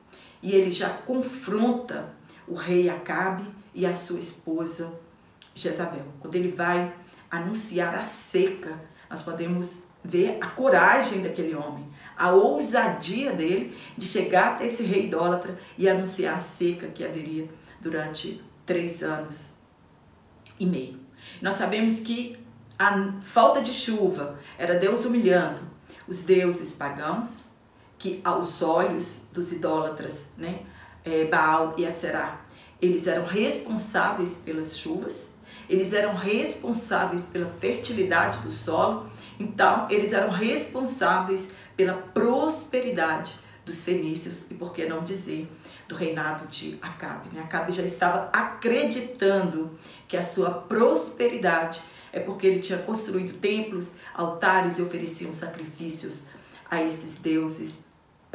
e 0.42 0.52
ele 0.52 0.70
já 0.70 0.90
confronta 0.90 2.14
o 2.46 2.54
rei 2.54 2.88
Acabe 2.88 3.44
e 3.74 3.84
a 3.84 3.94
sua 3.94 4.18
esposa 4.18 4.92
Jezabel. 5.54 6.06
Quando 6.20 6.34
ele 6.34 6.52
vai 6.52 6.94
anunciar 7.30 7.94
a 7.94 8.02
seca, 8.02 8.80
nós 9.08 9.22
podemos 9.22 9.84
ver 10.04 10.38
a 10.40 10.46
coragem 10.46 11.22
daquele 11.22 11.54
homem, 11.54 11.88
a 12.16 12.30
ousadia 12.30 13.32
dele 13.32 13.76
de 13.96 14.06
chegar 14.06 14.54
até 14.54 14.66
esse 14.66 14.82
rei 14.84 15.06
idólatra 15.06 15.58
e 15.76 15.88
anunciar 15.88 16.36
a 16.36 16.38
seca 16.38 16.86
que 16.88 17.04
haveria 17.04 17.48
durante 17.80 18.42
três 18.64 19.02
anos 19.02 19.54
e 20.58 20.64
meio. 20.64 21.00
Nós 21.42 21.54
sabemos 21.54 22.00
que 22.00 22.38
a 22.78 23.20
falta 23.20 23.60
de 23.60 23.72
chuva 23.72 24.38
era 24.58 24.78
Deus 24.78 25.04
humilhando 25.04 25.60
os 26.06 26.20
deuses 26.20 26.72
pagãos, 26.72 27.50
que 28.06 28.20
aos 28.22 28.62
olhos 28.62 29.22
dos 29.32 29.50
idólatras, 29.50 30.28
né, 30.38 30.60
é, 31.04 31.24
Baal 31.24 31.74
e 31.76 31.84
Aserá, 31.84 32.40
eles 32.80 33.08
eram 33.08 33.24
responsáveis 33.24 34.36
pelas 34.36 34.78
chuvas, 34.78 35.30
eles 35.68 35.92
eram 35.92 36.14
responsáveis 36.14 37.26
pela 37.26 37.48
fertilidade 37.48 38.38
do 38.42 38.50
solo, 38.50 39.10
então 39.40 39.88
eles 39.90 40.12
eram 40.12 40.30
responsáveis 40.30 41.52
pela 41.76 41.94
prosperidade 41.94 43.34
dos 43.64 43.82
fenícios 43.82 44.48
e 44.52 44.54
por 44.54 44.72
que 44.72 44.86
não 44.86 45.02
dizer 45.02 45.48
do 45.88 45.96
reinado 45.96 46.46
de 46.46 46.78
Acabe. 46.80 47.34
Né? 47.34 47.42
Acabe 47.42 47.72
já 47.72 47.82
estava 47.82 48.30
acreditando 48.32 49.76
que 50.06 50.16
a 50.16 50.22
sua 50.22 50.50
prosperidade 50.50 51.80
é 52.12 52.20
porque 52.20 52.46
ele 52.46 52.60
tinha 52.60 52.78
construído 52.78 53.40
templos, 53.40 53.94
altares 54.14 54.78
e 54.78 54.82
ofereciam 54.82 55.32
sacrifícios 55.32 56.26
a 56.70 56.80
esses 56.82 57.16
deuses 57.16 57.85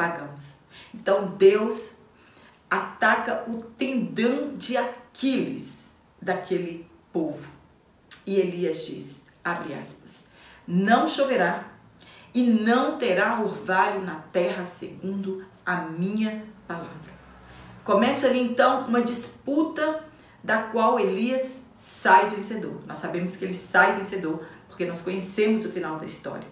pagãos. 0.01 0.55
Então 0.91 1.27
Deus 1.38 1.91
ataca 2.67 3.43
o 3.48 3.62
tendão 3.77 4.53
de 4.55 4.75
Aquiles 4.75 5.93
daquele 6.20 6.89
povo. 7.13 7.48
E 8.25 8.39
Elias 8.39 8.88
diz, 8.88 9.27
abre 9.43 9.75
aspas, 9.75 10.27
não 10.67 11.08
choverá 11.08 11.65
e 12.34 12.43
não 12.43 12.98
terá 12.98 13.39
orvalho 13.39 14.01
na 14.01 14.15
terra 14.15 14.63
segundo 14.63 15.46
a 15.63 15.75
minha 15.75 16.46
palavra. 16.67 17.12
Começa 17.84 18.25
ali 18.27 18.39
então 18.39 18.88
uma 18.88 19.01
disputa 19.01 20.03
da 20.43 20.63
qual 20.63 21.00
Elias 21.00 21.63
sai 21.75 22.29
vencedor. 22.29 22.81
Nós 22.88 22.98
sabemos 22.98 23.36
que 23.36 23.46
ele 23.46 23.53
sai 23.53 23.98
vencedor 23.98 24.43
porque 24.67 24.86
nós 24.86 25.01
conhecemos 25.01 25.63
o 25.63 25.70
final 25.70 25.98
da 25.98 26.05
história. 26.05 26.48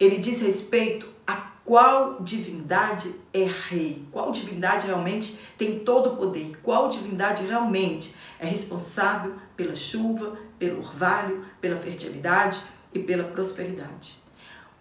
Ele 0.00 0.18
diz 0.18 0.40
respeito 0.40 1.06
a 1.24 1.51
qual 1.64 2.20
divindade 2.20 3.14
é 3.32 3.44
rei, 3.44 4.04
qual 4.10 4.32
divindade 4.32 4.86
realmente 4.86 5.38
tem 5.56 5.78
todo 5.78 6.10
o 6.10 6.16
poder, 6.16 6.58
qual 6.60 6.88
divindade 6.88 7.46
realmente 7.46 8.16
é 8.40 8.46
responsável 8.46 9.36
pela 9.56 9.74
chuva, 9.74 10.36
pelo 10.58 10.78
orvalho, 10.78 11.44
pela 11.60 11.80
fertilidade 11.80 12.60
e 12.92 12.98
pela 12.98 13.24
prosperidade. 13.24 14.20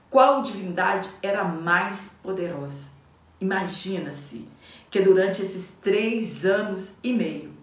Qual 0.10 0.42
divindade 0.42 1.08
era 1.22 1.44
mais 1.44 2.14
poderosa? 2.24 2.90
Imagina-se 3.40 4.48
que 4.90 5.02
durante 5.02 5.42
esses 5.42 5.78
três 5.82 6.46
anos 6.46 6.96
e 7.04 7.14
meio, 7.14 7.54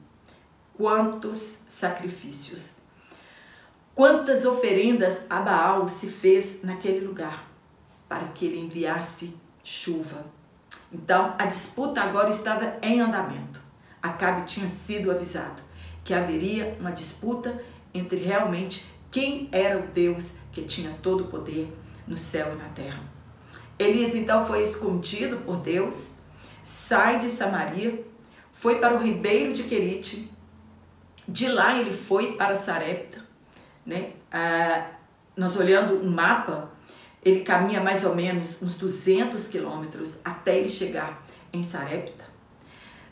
quantos 0.76 1.62
sacrifícios, 1.68 2.74
quantas 3.94 4.46
oferendas 4.46 5.26
a 5.28 5.40
Baal 5.40 5.88
se 5.88 6.06
fez 6.06 6.62
naquele 6.62 7.00
lugar 7.04 7.47
para 8.08 8.26
que 8.28 8.46
ele 8.46 8.60
enviasse 8.60 9.36
chuva. 9.62 10.24
Então 10.92 11.34
a 11.38 11.46
disputa 11.46 12.00
agora 12.00 12.30
estava 12.30 12.78
em 12.82 13.00
andamento. 13.00 13.60
Acabe 14.02 14.44
tinha 14.44 14.68
sido 14.68 15.10
avisado 15.10 15.62
que 16.04 16.14
haveria 16.14 16.76
uma 16.80 16.90
disputa 16.90 17.62
entre 17.92 18.18
realmente 18.18 18.86
quem 19.10 19.48
era 19.52 19.78
o 19.78 19.88
Deus 19.88 20.36
que 20.52 20.62
tinha 20.62 20.90
todo 21.02 21.24
o 21.24 21.26
poder 21.28 21.70
no 22.06 22.16
céu 22.16 22.54
e 22.54 22.56
na 22.56 22.68
terra. 22.70 23.02
Elias 23.78 24.14
então 24.14 24.44
foi 24.44 24.62
escondido 24.62 25.36
por 25.38 25.58
Deus, 25.58 26.14
sai 26.64 27.18
de 27.18 27.28
Samaria, 27.28 28.04
foi 28.50 28.78
para 28.78 28.94
o 28.94 28.98
ribeiro 28.98 29.52
de 29.52 29.64
Querite, 29.64 30.30
de 31.28 31.46
lá 31.48 31.78
ele 31.78 31.92
foi 31.92 32.32
para 32.32 32.56
Sarepta, 32.56 33.22
né? 33.84 34.14
Ah, 34.32 34.86
nós 35.36 35.56
olhando 35.56 35.94
um 35.94 36.10
mapa, 36.10 36.70
ele 37.28 37.40
caminha 37.40 37.80
mais 37.80 38.04
ou 38.04 38.14
menos 38.14 38.62
uns 38.62 38.74
200 38.74 39.48
quilômetros 39.48 40.18
até 40.24 40.58
ele 40.58 40.68
chegar 40.68 41.24
em 41.52 41.62
Sarepta. 41.62 42.26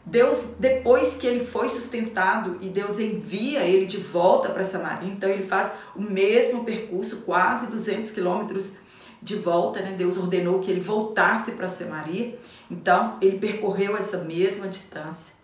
Deus, 0.05 0.55
depois 0.59 1.17
que 1.17 1.27
ele 1.27 1.45
foi 1.45 1.69
sustentado 1.69 2.59
e 2.61 2.69
Deus 2.69 3.01
envia 3.01 3.65
ele 3.65 3.87
de 3.87 3.97
volta 3.97 4.51
para 4.51 4.63
Samaria, 4.63 5.11
então 5.11 5.29
ele 5.29 5.43
faz 5.43 5.73
o 5.97 6.01
mesmo 6.01 6.65
percurso, 6.65 7.23
quase 7.23 7.67
200 7.67 8.13
quilômetros 8.13 8.75
de 9.21 9.35
volta, 9.35 9.81
né? 9.81 9.95
Deus 9.99 10.17
ordenou 10.17 10.61
que 10.61 10.71
ele 10.71 10.81
voltasse 10.81 11.53
para 11.53 11.67
Samaria, 11.67 12.39
então 12.71 13.19
ele 13.21 13.39
percorreu 13.39 13.97
essa 13.97 14.19
mesma 14.19 14.69
distância. 14.69 15.35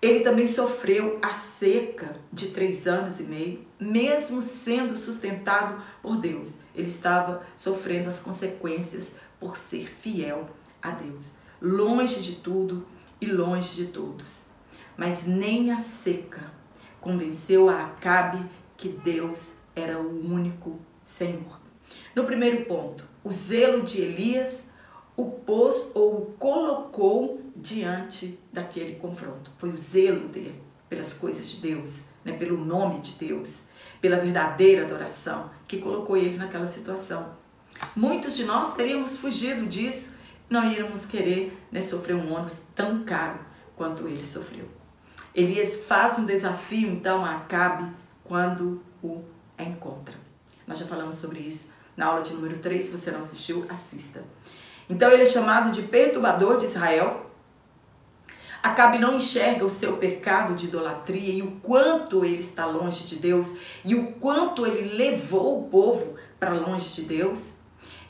Ele 0.00 0.20
também 0.20 0.46
sofreu 0.46 1.18
a 1.20 1.30
seca 1.34 2.16
de 2.32 2.48
três 2.48 2.86
anos 2.86 3.20
e 3.20 3.24
meio, 3.24 3.66
mesmo 3.78 4.40
sendo 4.40 4.96
sustentado 4.96 5.82
por 6.00 6.16
Deus. 6.16 6.54
Ele 6.74 6.88
estava 6.88 7.42
sofrendo 7.56 8.08
as 8.08 8.20
consequências 8.20 9.16
por 9.38 9.56
ser 9.56 9.86
fiel 9.98 10.48
a 10.82 10.90
Deus, 10.90 11.34
longe 11.60 12.22
de 12.22 12.36
tudo 12.36 12.86
e 13.20 13.26
longe 13.26 13.74
de 13.74 13.86
todos. 13.86 14.46
Mas 14.96 15.26
nem 15.26 15.70
a 15.72 15.76
seca 15.76 16.52
convenceu 17.00 17.68
a 17.68 17.86
Acabe 17.86 18.44
que 18.76 18.88
Deus 18.88 19.54
era 19.74 19.98
o 19.98 20.20
único 20.20 20.78
Senhor. 21.04 21.60
No 22.14 22.24
primeiro 22.24 22.64
ponto, 22.66 23.04
o 23.24 23.30
zelo 23.30 23.82
de 23.82 24.00
Elias 24.00 24.70
o 25.20 25.30
pôs 25.30 25.90
ou 25.94 26.16
o 26.16 26.26
colocou 26.38 27.42
diante 27.54 28.38
daquele 28.52 28.94
confronto. 28.94 29.50
Foi 29.58 29.70
o 29.70 29.76
zelo 29.76 30.28
dele 30.28 30.62
pelas 30.88 31.12
coisas 31.12 31.50
de 31.50 31.60
Deus, 31.60 32.04
né, 32.24 32.32
pelo 32.32 32.64
nome 32.64 33.00
de 33.00 33.12
Deus, 33.12 33.64
pela 34.00 34.18
verdadeira 34.18 34.84
adoração 34.84 35.50
que 35.68 35.78
colocou 35.78 36.16
ele 36.16 36.36
naquela 36.36 36.66
situação. 36.66 37.34
Muitos 37.94 38.36
de 38.36 38.44
nós 38.44 38.74
teríamos 38.74 39.16
fugido 39.16 39.66
disso, 39.66 40.16
não 40.48 40.70
íamos 40.70 41.06
querer 41.06 41.58
né, 41.70 41.80
sofrer 41.80 42.16
um 42.16 42.32
ônus 42.32 42.62
tão 42.74 43.04
caro 43.04 43.38
quanto 43.76 44.06
ele 44.08 44.24
sofreu. 44.24 44.68
Elias 45.34 45.84
faz 45.86 46.18
um 46.18 46.26
desafio 46.26 46.90
então 46.90 47.24
a 47.24 47.36
Acabe 47.36 47.90
quando 48.24 48.82
o 49.02 49.24
encontra. 49.58 50.14
Nós 50.66 50.78
já 50.78 50.86
falamos 50.86 51.16
sobre 51.16 51.40
isso 51.40 51.72
na 51.96 52.06
aula 52.06 52.22
de 52.22 52.32
número 52.32 52.58
3, 52.58 52.84
se 52.84 52.90
você 52.90 53.10
não 53.10 53.20
assistiu, 53.20 53.64
assista. 53.68 54.24
Então 54.88 55.10
ele 55.10 55.22
é 55.22 55.26
chamado 55.26 55.70
de 55.70 55.82
perturbador 55.82 56.58
de 56.58 56.64
Israel. 56.64 57.29
Acabe 58.62 58.98
não 58.98 59.14
enxerga 59.14 59.64
o 59.64 59.70
seu 59.70 59.96
pecado 59.96 60.54
de 60.54 60.66
idolatria 60.66 61.32
e 61.32 61.42
o 61.42 61.52
quanto 61.62 62.24
ele 62.24 62.40
está 62.40 62.66
longe 62.66 63.06
de 63.06 63.16
Deus 63.16 63.54
e 63.82 63.94
o 63.94 64.12
quanto 64.12 64.66
ele 64.66 64.96
levou 64.96 65.60
o 65.60 65.68
povo 65.68 66.16
para 66.38 66.52
longe 66.52 66.94
de 66.94 67.02
Deus. 67.02 67.54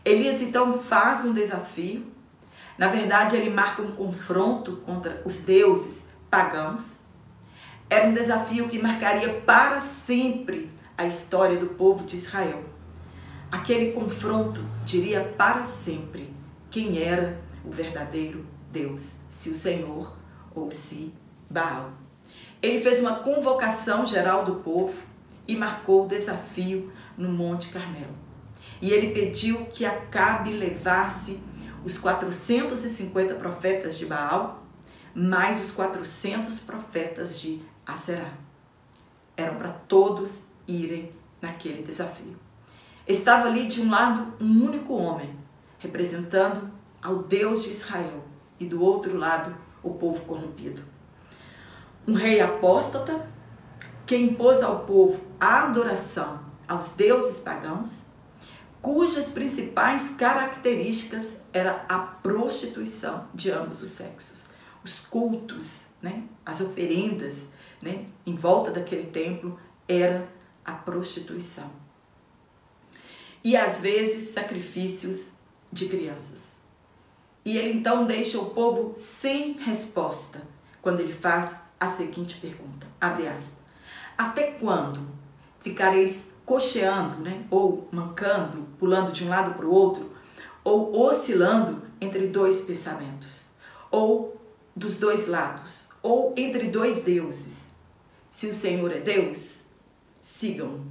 Elias 0.04 0.42
então 0.42 0.76
faz 0.76 1.24
um 1.24 1.32
desafio. 1.32 2.04
Na 2.76 2.88
verdade, 2.88 3.36
ele 3.36 3.50
marca 3.50 3.80
um 3.80 3.92
confronto 3.92 4.78
contra 4.78 5.22
os 5.24 5.38
deuses 5.38 6.08
pagãos. 6.28 6.98
Era 7.88 8.08
um 8.08 8.12
desafio 8.12 8.68
que 8.68 8.78
marcaria 8.78 9.40
para 9.42 9.80
sempre 9.80 10.70
a 10.98 11.06
história 11.06 11.58
do 11.58 11.66
povo 11.66 12.04
de 12.04 12.16
Israel. 12.16 12.64
Aquele 13.52 13.92
confronto 13.92 14.64
diria 14.84 15.22
para 15.36 15.62
sempre 15.62 16.34
quem 16.70 17.02
era 17.02 17.40
o 17.64 17.70
verdadeiro 17.70 18.46
Deus, 18.72 19.16
se 19.28 19.50
o 19.50 19.54
Senhor 19.54 20.19
ou 20.54 20.70
se 20.70 21.12
Baal. 21.48 21.92
Ele 22.62 22.78
fez 22.80 23.00
uma 23.00 23.16
convocação 23.16 24.04
geral 24.04 24.44
do 24.44 24.56
povo 24.56 25.02
e 25.48 25.56
marcou 25.56 26.04
o 26.04 26.08
desafio 26.08 26.92
no 27.16 27.28
Monte 27.28 27.68
Carmelo. 27.68 28.14
E 28.80 28.90
ele 28.90 29.12
pediu 29.12 29.66
que 29.66 29.84
Acabe 29.84 30.52
levasse 30.52 31.40
os 31.84 31.98
450 31.98 33.34
profetas 33.34 33.98
de 33.98 34.06
Baal, 34.06 34.62
mais 35.14 35.62
os 35.64 35.72
400 35.72 36.60
profetas 36.60 37.40
de 37.40 37.60
Aserá. 37.86 38.32
Eram 39.36 39.56
para 39.56 39.70
todos 39.70 40.44
irem 40.68 41.12
naquele 41.40 41.82
desafio. 41.82 42.36
Estava 43.08 43.48
ali 43.48 43.66
de 43.66 43.80
um 43.80 43.90
lado 43.90 44.34
um 44.40 44.64
único 44.64 44.94
homem, 44.94 45.34
representando 45.78 46.70
ao 47.02 47.22
Deus 47.22 47.64
de 47.64 47.70
Israel, 47.70 48.24
e 48.58 48.66
do 48.66 48.82
outro 48.82 49.16
lado 49.16 49.54
o 49.82 49.94
povo 49.94 50.24
corrompido. 50.24 50.82
Um 52.06 52.14
rei 52.14 52.40
apóstata 52.40 53.28
que 54.06 54.16
impôs 54.16 54.62
ao 54.62 54.84
povo 54.84 55.20
a 55.38 55.64
adoração 55.64 56.40
aos 56.70 56.90
deuses 56.90 57.40
pagãos, 57.40 58.06
cujas 58.80 59.28
principais 59.28 60.10
características 60.10 61.42
era 61.52 61.84
a 61.88 61.98
prostituição 61.98 63.26
de 63.34 63.50
ambos 63.50 63.82
os 63.82 63.90
sexos, 63.90 64.50
os 64.84 65.00
cultos, 65.00 65.82
né, 66.00 66.22
as 66.46 66.60
oferendas, 66.60 67.48
né, 67.82 68.06
em 68.24 68.36
volta 68.36 68.70
daquele 68.70 69.06
templo 69.06 69.58
era 69.88 70.28
a 70.64 70.72
prostituição. 70.72 71.68
E 73.42 73.56
às 73.56 73.80
vezes 73.80 74.28
sacrifícios 74.28 75.32
de 75.72 75.88
crianças. 75.88 76.59
E 77.44 77.56
ele 77.56 77.78
então 77.78 78.06
deixa 78.06 78.38
o 78.38 78.50
povo 78.50 78.92
sem 78.94 79.54
resposta 79.54 80.42
quando 80.82 81.00
ele 81.00 81.12
faz 81.12 81.60
a 81.78 81.86
seguinte 81.86 82.36
pergunta, 82.36 82.86
abre 83.00 83.26
aspas, 83.26 83.58
até 84.16 84.52
quando 84.52 85.00
ficareis 85.60 86.30
cocheando, 86.44 87.18
né, 87.22 87.44
ou 87.50 87.88
mancando, 87.90 88.66
pulando 88.78 89.12
de 89.12 89.24
um 89.24 89.28
lado 89.28 89.54
para 89.54 89.66
o 89.66 89.72
outro, 89.72 90.12
ou 90.62 91.00
oscilando 91.00 91.82
entre 92.00 92.26
dois 92.26 92.60
pensamentos, 92.62 93.46
ou 93.90 94.38
dos 94.76 94.98
dois 94.98 95.26
lados, 95.26 95.88
ou 96.02 96.34
entre 96.36 96.68
dois 96.68 97.02
deuses? 97.02 97.70
Se 98.30 98.46
o 98.46 98.52
Senhor 98.52 98.92
é 98.92 99.00
Deus, 99.00 99.66
sigam. 100.20 100.84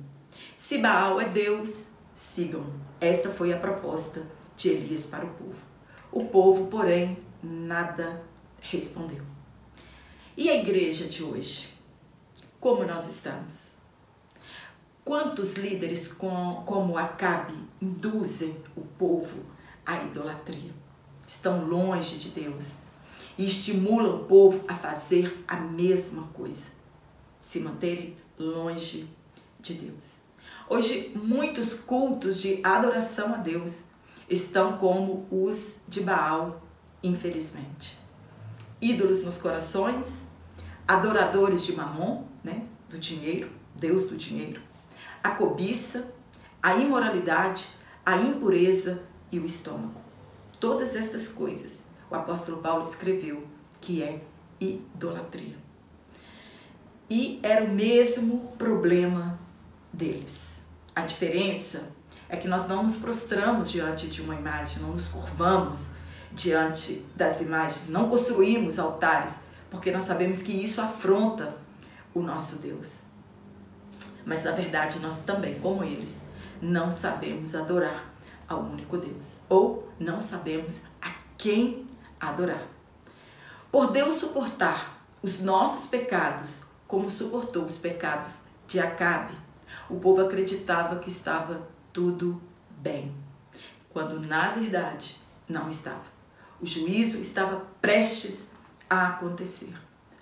Se 0.58 0.78
Baal 0.78 1.22
é 1.22 1.26
Deus, 1.26 1.86
sigam. 2.16 2.66
Esta 3.00 3.30
foi 3.30 3.54
a 3.54 3.58
proposta 3.58 4.24
de 4.56 4.70
Elias 4.70 5.06
para 5.06 5.26
o 5.26 5.30
povo. 5.30 5.69
O 6.12 6.26
povo, 6.26 6.68
porém, 6.68 7.20
nada 7.42 8.24
respondeu. 8.60 9.24
E 10.36 10.50
a 10.50 10.56
igreja 10.56 11.08
de 11.08 11.24
hoje? 11.24 11.70
Como 12.60 12.84
nós 12.84 13.08
estamos? 13.08 13.72
Quantos 15.06 15.54
líderes 15.54 16.08
com, 16.08 16.64
como 16.66 16.98
Acabe 16.98 17.54
induzem 17.82 18.56
o 18.76 18.82
povo 18.82 19.40
à 19.86 20.04
idolatria? 20.04 20.74
Estão 21.28 21.68
longe 21.68 22.18
de 22.18 22.30
Deus 22.30 22.78
e 23.38 23.46
estimulam 23.46 24.16
o 24.16 24.26
povo 24.26 24.66
a 24.68 24.74
fazer 24.74 25.44
a 25.48 25.58
mesma 25.58 26.24
coisa, 26.34 26.72
se 27.40 27.60
manterem 27.60 28.16
longe 28.38 29.08
de 29.60 29.76
Deus. 29.76 30.18
Hoje, 30.68 31.12
muitos 31.16 31.74
cultos 31.74 32.42
de 32.42 32.60
adoração 32.64 33.34
a 33.34 33.38
Deus 33.38 33.89
estão 34.30 34.78
como 34.78 35.28
os 35.32 35.78
de 35.88 36.02
Baal, 36.02 36.62
infelizmente. 37.02 37.98
Ídolos 38.82 39.24
nos 39.24 39.38
corações, 39.38 40.28
adoradores 40.88 41.66
de 41.66 41.76
Mamon, 41.76 42.24
né, 42.44 42.64
do 42.90 42.98
dinheiro, 42.98 43.50
Deus 43.76 44.06
do 44.06 44.16
dinheiro, 44.16 44.62
a 45.24 45.32
cobiça, 45.32 46.14
a 46.62 46.76
imoralidade, 46.76 47.68
a 48.06 48.18
impureza 48.18 49.04
e 49.32 49.40
o 49.40 49.46
estômago. 49.46 50.00
Todas 50.60 50.96
estas 50.96 51.28
coisas 51.28 51.90
o 52.10 52.16
apóstolo 52.16 52.58
Paulo 52.62 52.84
escreveu 52.84 53.44
que 53.80 54.02
é 54.02 54.22
idolatria. 54.60 55.56
E 57.10 57.40
era 57.42 57.64
o 57.64 57.70
mesmo 57.70 58.54
problema 58.58 59.40
deles. 59.92 60.62
A 60.96 61.02
diferença 61.02 61.92
é 62.30 62.38
que 62.38 62.48
nós 62.48 62.68
não 62.68 62.84
nos 62.84 62.96
prostramos 62.96 63.72
diante 63.72 64.08
de 64.08 64.22
uma 64.22 64.36
imagem, 64.36 64.82
não 64.82 64.92
nos 64.92 65.08
curvamos 65.08 65.94
diante 66.32 67.04
das 67.16 67.42
imagens, 67.42 67.90
não 67.90 68.08
construímos 68.08 68.78
altares, 68.78 69.42
porque 69.72 69.92
nós 69.92 70.04
sabemos 70.04 70.44
que 70.44 70.52
isso 70.52 70.80
afronta 70.80 71.58
o 72.14 72.22
nosso 72.22 72.58
Deus. 72.58 73.00
Mas 74.26 74.44
na 74.44 74.52
verdade 74.52 75.00
nós 75.00 75.22
também, 75.22 75.60
como 75.60 75.84
eles, 75.84 76.22
não 76.62 76.92
sabemos 76.92 77.56
adorar 77.56 78.14
ao 78.48 78.62
único 78.62 78.98
Deus, 78.98 79.40
ou 79.50 79.92
não 80.00 80.20
sabemos 80.20 80.84
a 81.02 81.12
quem 81.38 81.88
adorar. 82.20 82.68
Por 83.72 83.92
Deus 83.92 84.16
suportar 84.16 85.04
os 85.22 85.42
nossos 85.42 85.90
pecados, 85.90 86.64
como 86.88 87.10
suportou 87.10 87.66
os 87.66 87.78
pecados 87.78 88.40
de 88.68 88.80
Acabe, 88.80 89.34
o 89.90 90.00
povo 90.00 90.22
acreditava 90.22 90.98
que 90.98 91.10
estava 91.10 91.68
tudo 92.00 92.42
bem, 92.82 93.14
quando 93.90 94.22
na 94.22 94.52
verdade 94.52 95.18
não 95.50 95.68
estava. 95.68 96.06
O 96.62 96.66
juízo 96.66 97.20
estava 97.20 97.68
prestes 97.82 98.52
a 98.90 99.08
acontecer. 99.08 99.74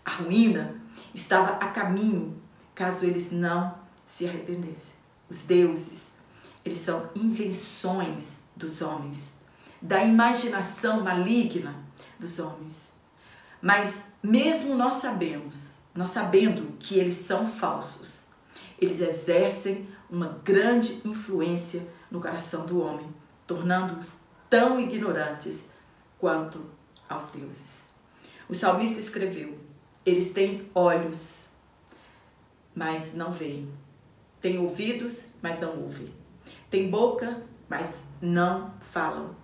A 0.03 0.09
ruína 0.09 0.81
estava 1.13 1.63
a 1.63 1.69
caminho, 1.69 2.41
caso 2.73 3.05
eles 3.05 3.31
não 3.31 3.77
se 4.07 4.27
arrependessem. 4.27 4.95
Os 5.29 5.41
deuses, 5.41 6.17
eles 6.65 6.79
são 6.79 7.11
invenções 7.13 8.45
dos 8.55 8.81
homens, 8.81 9.35
da 9.79 10.03
imaginação 10.03 11.03
maligna 11.03 11.75
dos 12.17 12.39
homens. 12.39 12.91
Mas 13.61 14.05
mesmo 14.23 14.73
nós 14.73 14.93
sabemos, 14.93 15.73
nós 15.93 16.09
sabendo 16.09 16.75
que 16.79 16.97
eles 16.97 17.17
são 17.17 17.45
falsos, 17.45 18.25
eles 18.79 18.99
exercem 18.99 19.87
uma 20.09 20.39
grande 20.43 21.01
influência 21.05 21.87
no 22.09 22.21
coração 22.21 22.65
do 22.65 22.81
homem, 22.81 23.13
tornando-os 23.45 24.17
tão 24.49 24.79
ignorantes 24.79 25.71
quanto 26.17 26.61
aos 27.09 27.31
deuses. 27.31 27.89
O 28.49 28.53
salmista 28.53 28.99
escreveu: 28.99 29.57
Eles 30.05 30.31
têm 30.31 30.69
olhos, 30.73 31.49
mas 32.73 33.13
não 33.13 33.31
veem. 33.31 33.69
Têm 34.39 34.59
ouvidos, 34.59 35.29
mas 35.41 35.59
não 35.59 35.81
ouvem. 35.81 36.13
Têm 36.69 36.89
boca, 36.89 37.43
mas 37.69 38.05
não 38.21 38.73
falam. 38.79 39.35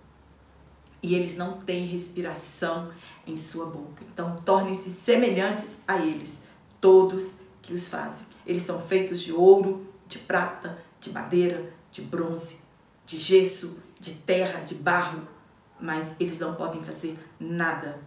E 1.02 1.14
eles 1.14 1.36
não 1.36 1.58
têm 1.58 1.84
respiração 1.84 2.90
em 3.26 3.36
sua 3.36 3.66
boca. 3.66 4.02
Então, 4.10 4.36
tornem-se 4.36 4.90
semelhantes 4.90 5.78
a 5.86 5.98
eles, 5.98 6.44
todos 6.80 7.34
que 7.60 7.74
os 7.74 7.88
fazem. 7.88 8.26
Eles 8.46 8.62
são 8.62 8.80
feitos 8.80 9.20
de 9.20 9.32
ouro, 9.32 9.86
de 10.06 10.18
prata, 10.18 10.78
de 11.00 11.12
madeira, 11.12 11.72
de 11.90 12.02
bronze, 12.02 12.58
de 13.06 13.18
gesso, 13.18 13.78
de 13.98 14.14
terra, 14.14 14.60
de 14.60 14.74
barro, 14.74 15.26
mas 15.80 16.16
eles 16.20 16.38
não 16.38 16.54
podem 16.54 16.82
fazer 16.82 17.18
nada 17.38 18.00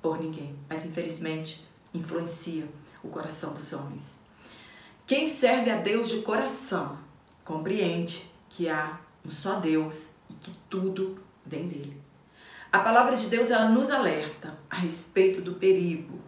por 0.00 0.20
ninguém. 0.20 0.56
Mas 0.68 0.84
infelizmente 0.84 1.66
influencia 1.92 2.68
o 3.02 3.08
coração 3.08 3.52
dos 3.52 3.72
homens. 3.72 4.18
Quem 5.06 5.26
serve 5.26 5.70
a 5.70 5.76
Deus 5.76 6.08
de 6.08 6.22
coração 6.22 6.98
compreende 7.44 8.30
que 8.48 8.68
há 8.68 8.98
um 9.24 9.30
só 9.30 9.60
Deus 9.60 10.08
e 10.30 10.34
que 10.34 10.50
tudo 10.68 11.22
vem 11.44 11.68
dele. 11.68 12.02
A 12.72 12.80
palavra 12.80 13.16
de 13.16 13.28
Deus 13.28 13.50
ela 13.50 13.68
nos 13.68 13.90
alerta 13.90 14.58
a 14.68 14.76
respeito 14.76 15.40
do 15.40 15.54
perigo 15.54 16.18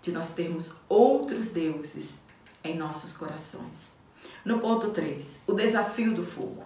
de 0.00 0.10
nós 0.12 0.32
termos 0.32 0.74
outros 0.88 1.50
deuses 1.50 2.22
em 2.62 2.76
nossos 2.76 3.16
corações. 3.16 3.92
No 4.44 4.58
ponto 4.58 4.90
3, 4.90 5.42
o 5.46 5.54
desafio 5.54 6.14
do 6.14 6.22
fogo. 6.22 6.62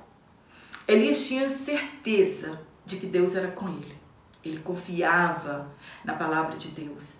Elias 0.86 1.26
tinha 1.26 1.48
certeza 1.48 2.60
de 2.84 2.96
que 2.96 3.06
Deus 3.06 3.36
era 3.36 3.48
com 3.48 3.68
ele. 3.68 3.96
Ele 4.44 4.58
confiava 4.58 5.70
na 6.04 6.14
palavra 6.14 6.56
de 6.56 6.68
Deus. 6.68 7.16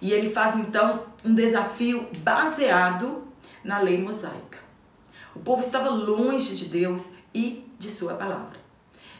E 0.00 0.12
ele 0.12 0.28
faz 0.28 0.56
então 0.56 1.06
um 1.24 1.34
desafio 1.34 2.08
baseado 2.18 3.24
na 3.64 3.78
lei 3.78 3.96
mosaica. 4.02 4.58
O 5.34 5.40
povo 5.40 5.62
estava 5.62 5.88
longe 5.88 6.56
de 6.56 6.66
Deus 6.66 7.12
e 7.32 7.64
de 7.78 7.88
sua 7.88 8.14
palavra. 8.14 8.60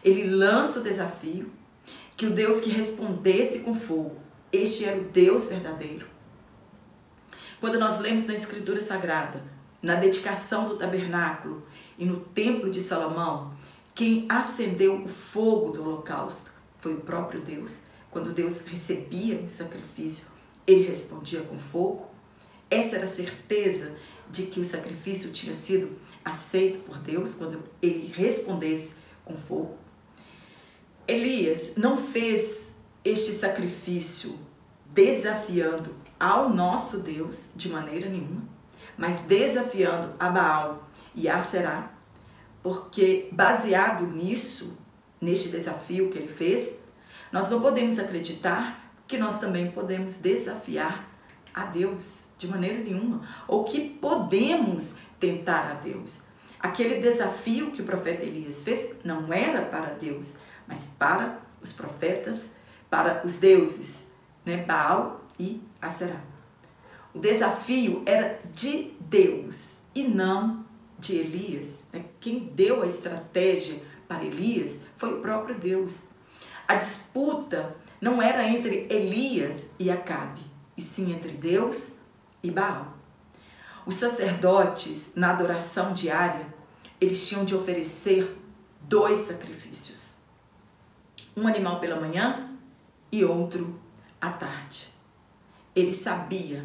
Ele 0.05 0.29
lança 0.29 0.81
o 0.81 0.83
desafio 0.83 1.51
que 2.17 2.27
o 2.27 2.35
Deus 2.35 2.61
que 2.61 2.71
respondesse 2.71 3.61
com 3.61 3.75
fogo, 3.75 4.21
este 4.53 4.85
era 4.85 5.01
o 5.01 5.05
Deus 5.05 5.47
verdadeiro. 5.47 6.07
Quando 7.61 7.79
nós 7.79 7.99
lemos 8.01 8.27
na 8.27 8.35
Escritura 8.35 8.81
Sagrada, 8.81 9.43
na 9.83 9.97
dedicação 9.97 10.69
do 10.69 10.77
tabernáculo 10.77 11.67
e 11.99 12.05
no 12.05 12.21
templo 12.21 12.71
de 12.71 12.81
Salomão, 12.81 13.53
quem 13.95 14.27
acendeu 14.29 15.03
o 15.03 15.09
fogo 15.09 15.73
do 15.73 15.83
holocausto 15.83 16.53
foi 16.79 16.95
o 16.95 17.01
próprio 17.01 17.41
Deus. 17.41 17.81
Quando 18.11 18.33
Deus 18.33 18.63
recebia 18.63 19.41
o 19.41 19.49
sacrifício, 19.49 20.27
ele 20.67 20.85
respondia 20.85 21.41
com 21.43 21.59
fogo. 21.59 22.07
Essa 22.71 22.97
era 22.97 23.05
a 23.05 23.09
certeza 23.09 23.95
de 24.31 24.45
que 24.45 24.61
o 24.61 24.65
sacrifício 24.65 25.31
tinha 25.31 25.55
sido 25.55 25.99
aceito 26.25 26.79
por 26.81 26.99
Deus 26.99 27.35
quando 27.35 27.63
ele 27.83 28.13
respondesse 28.15 28.95
com 29.25 29.37
fogo. 29.37 29.77
Elias 31.07 31.75
não 31.77 31.97
fez 31.97 32.75
este 33.05 33.33
sacrifício 33.33 34.39
desafiando 34.87 35.95
ao 36.19 36.49
nosso 36.49 36.99
Deus 36.99 37.47
de 37.57 37.69
maneira 37.69 38.09
nenhuma, 38.09 38.49
mas 39.03 39.19
desafiando 39.19 40.15
a 40.17 40.29
Baal 40.31 40.89
e 41.13 41.29
a 41.29 41.41
Será, 41.41 41.91
porque 42.63 43.29
baseado 43.33 44.07
nisso, 44.07 44.79
neste 45.21 45.49
desafio 45.49 46.09
que 46.09 46.17
ele 46.17 46.29
fez, 46.29 46.85
nós 47.33 47.51
não 47.51 47.61
podemos 47.61 47.99
acreditar 47.99 48.95
que 49.09 49.19
nós 49.19 49.41
também 49.41 49.73
podemos 49.73 50.15
desafiar 50.15 51.11
a 51.53 51.65
Deus 51.65 52.27
de 52.39 52.47
maneira 52.47 52.79
nenhuma, 52.79 53.29
ou 53.49 53.65
que 53.65 53.89
podemos 53.89 54.99
tentar 55.19 55.73
a 55.73 55.75
Deus. 55.75 56.23
Aquele 56.61 57.01
desafio 57.01 57.73
que 57.73 57.83
o 57.83 57.85
profeta 57.85 58.23
Elias 58.23 58.63
fez 58.63 58.95
não 59.03 59.33
era 59.33 59.63
para 59.63 59.95
Deus, 59.95 60.37
mas 60.65 60.95
para 60.97 61.41
os 61.61 61.73
profetas, 61.73 62.53
para 62.89 63.27
os 63.27 63.35
deuses, 63.35 64.13
né, 64.47 64.59
Baal 64.59 65.27
e 65.41 65.61
Aserá. 65.81 66.32
O 67.15 67.19
desafio 67.19 68.03
era 68.07 68.41
de 68.55 68.93
Deus 69.01 69.77
e 69.95 70.03
não 70.03 70.65
de 70.99 71.17
Elias. 71.17 71.85
Né? 71.93 72.05
Quem 72.21 72.39
deu 72.41 72.83
a 72.83 72.87
estratégia 72.87 73.83
para 74.09 74.25
Elias 74.25 74.81
foi 74.97 75.13
o 75.13 75.21
próprio 75.21 75.59
Deus. 75.59 76.05
A 76.67 76.77
disputa 76.77 77.77
não 78.01 78.23
era 78.23 78.49
entre 78.49 78.87
Elias 78.89 79.71
e 79.79 79.91
Acabe, 79.91 80.41
e 80.77 80.81
sim 80.81 81.13
entre 81.13 81.33
Deus 81.33 81.93
e 82.43 82.51
Baal. 82.51 82.97
Os 83.85 83.97
sacerdotes, 83.97 85.13
na 85.15 85.31
adoração 85.31 85.93
diária, 85.93 86.47
eles 87.01 87.27
tinham 87.29 87.45
de 87.45 87.55
oferecer 87.55 88.39
dois 88.81 89.21
sacrifícios. 89.21 90.17
Um 91.37 91.47
animal 91.47 91.81
pela 91.81 92.01
manhã 92.01 92.57
e 93.11 93.25
outro 93.25 93.79
à 94.21 94.31
tarde. 94.31 94.89
Ele 95.75 95.93
sabia 95.93 96.65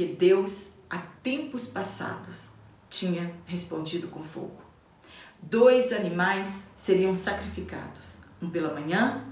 que 0.00 0.06
Deus, 0.06 0.70
há 0.88 0.96
tempos 1.22 1.66
passados, 1.66 2.48
tinha 2.88 3.34
respondido 3.44 4.08
com 4.08 4.22
fogo. 4.22 4.56
Dois 5.42 5.92
animais 5.92 6.70
seriam 6.74 7.12
sacrificados, 7.12 8.16
um 8.40 8.48
pela 8.48 8.72
manhã 8.72 9.26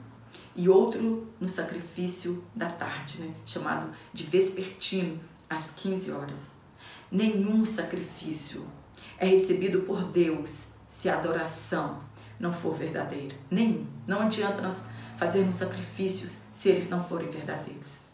e 0.54 0.68
outro 0.68 1.32
no 1.40 1.48
sacrifício 1.48 2.44
da 2.54 2.68
tarde, 2.68 3.22
né? 3.22 3.34
chamado 3.46 3.90
de 4.12 4.24
vespertino, 4.24 5.18
às 5.48 5.70
15 5.70 6.12
horas. 6.12 6.52
Nenhum 7.10 7.64
sacrifício 7.64 8.66
é 9.16 9.24
recebido 9.24 9.80
por 9.86 10.04
Deus 10.04 10.66
se 10.86 11.08
a 11.08 11.16
adoração 11.16 12.00
não 12.38 12.52
for 12.52 12.74
verdadeira. 12.74 13.34
Nenhum. 13.50 13.86
Não 14.06 14.20
adianta 14.20 14.60
nós 14.60 14.82
fazermos 15.16 15.54
sacrifícios 15.54 16.40
se 16.52 16.68
eles 16.68 16.90
não 16.90 17.02
forem 17.02 17.30
verdadeiros. 17.30 18.06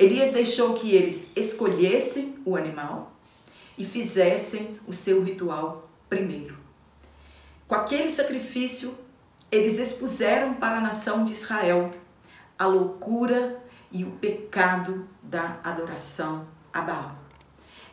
Elias 0.00 0.32
deixou 0.32 0.72
que 0.72 0.94
eles 0.94 1.30
escolhessem 1.36 2.34
o 2.46 2.56
animal 2.56 3.12
e 3.76 3.84
fizessem 3.84 4.80
o 4.86 4.94
seu 4.94 5.22
ritual 5.22 5.90
primeiro. 6.08 6.56
Com 7.68 7.74
aquele 7.74 8.10
sacrifício, 8.10 8.96
eles 9.52 9.76
expuseram 9.76 10.54
para 10.54 10.78
a 10.78 10.80
nação 10.80 11.22
de 11.22 11.32
Israel 11.32 11.90
a 12.58 12.64
loucura 12.64 13.62
e 13.92 14.02
o 14.02 14.12
pecado 14.12 15.06
da 15.22 15.60
adoração 15.62 16.46
a 16.72 16.80
Baal. 16.80 17.18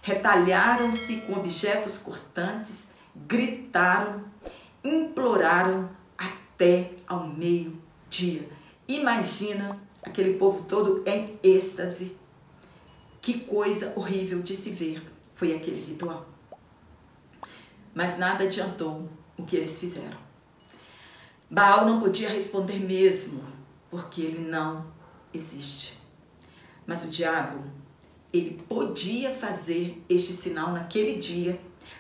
Retalharam-se 0.02 1.18
com 1.18 1.34
objetos 1.34 1.98
cortantes, 1.98 2.88
gritaram, 3.14 4.24
imploraram 4.82 5.90
até 6.18 6.92
ao 7.06 7.28
meio-dia. 7.28 8.48
Imagina 8.88 9.78
aquele 10.08 10.38
povo 10.38 10.64
todo 10.64 11.04
em 11.06 11.38
êxtase. 11.44 12.16
Que 13.22 13.42
coisa 13.42 13.94
horrível 13.96 14.42
de 14.42 14.56
se 14.56 14.70
ver 14.70 15.04
foi 15.34 15.54
aquele 15.54 15.82
ritual. 15.82 16.26
Mas 17.94 18.18
nada 18.18 18.46
adiantou 18.46 19.10
o 19.38 19.44
que 19.44 19.58
eles 19.58 19.80
fizeram. 19.80 20.18
Baal 21.50 21.86
não 21.86 22.00
podia 22.00 22.30
responder 22.30 22.80
mesmo, 22.80 23.44
porque 23.90 24.22
ele 24.22 24.40
não 24.40 24.86
existe. 25.34 25.98
Mas 26.86 27.04
o 27.04 27.10
diabo, 27.10 27.64
ele 28.32 28.62
podia 28.68 29.34
fazer 29.34 30.02
este 30.10 30.32
sinal 30.32 30.72
naquele 30.72 31.18
dia 31.18 31.60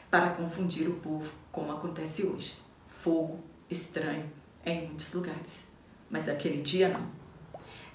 para 0.09 0.29
confundir 0.29 0.87
o 0.87 0.95
povo, 0.95 1.31
como 1.51 1.71
acontece 1.71 2.25
hoje. 2.25 2.55
Fogo 2.87 3.39
estranho 3.69 4.31
em 4.65 4.87
muitos 4.87 5.11
lugares. 5.13 5.71
Mas 6.09 6.25
naquele 6.25 6.61
dia 6.61 6.89
não. 6.89 7.26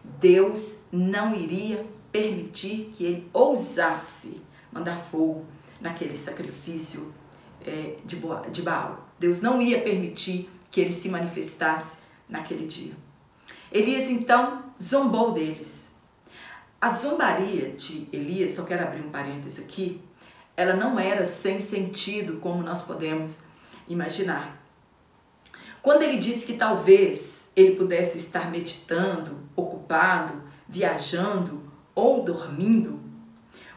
Deus 0.05 0.79
não 0.91 1.35
iria 1.35 1.87
permitir 2.11 2.91
que 2.95 3.05
ele 3.05 3.31
ousasse 3.33 4.43
mandar 4.71 4.97
fogo 4.97 5.45
naquele 5.81 6.17
sacrifício 6.17 7.13
é, 7.65 7.97
de, 8.05 8.21
de 8.51 8.63
Baal. 8.63 9.09
Deus 9.19 9.41
não 9.41 9.61
ia 9.61 9.81
permitir 9.81 10.51
que 10.71 10.81
ele 10.81 10.93
se 10.93 11.09
manifestasse 11.09 11.99
naquele 12.29 12.67
dia. 12.67 12.93
Elias 13.71 14.09
então 14.09 14.65
zombou 14.81 15.33
deles. 15.33 15.91
A 16.81 16.91
zombaria 16.91 17.71
de 17.71 18.09
Elias, 18.13 18.55
só 18.55 18.65
quero 18.65 18.83
abrir 18.83 19.03
um 19.03 19.11
parêntese 19.11 19.63
aqui, 19.63 20.01
ela 20.57 20.75
não 20.75 20.99
era 20.99 21.25
sem 21.25 21.59
sentido 21.59 22.39
como 22.39 22.63
nós 22.63 22.83
podemos 22.83 23.43
imaginar. 23.89 24.61
Quando 25.81 26.03
ele 26.03 26.17
disse 26.17 26.45
que 26.45 26.55
talvez 26.55 27.42
ele 27.55 27.77
pudesse 27.77 28.19
estar 28.19 28.51
meditando, 28.51 29.41
ocupado, 29.55 30.43
viajando 30.69 31.63
ou 31.95 32.23
dormindo, 32.23 33.01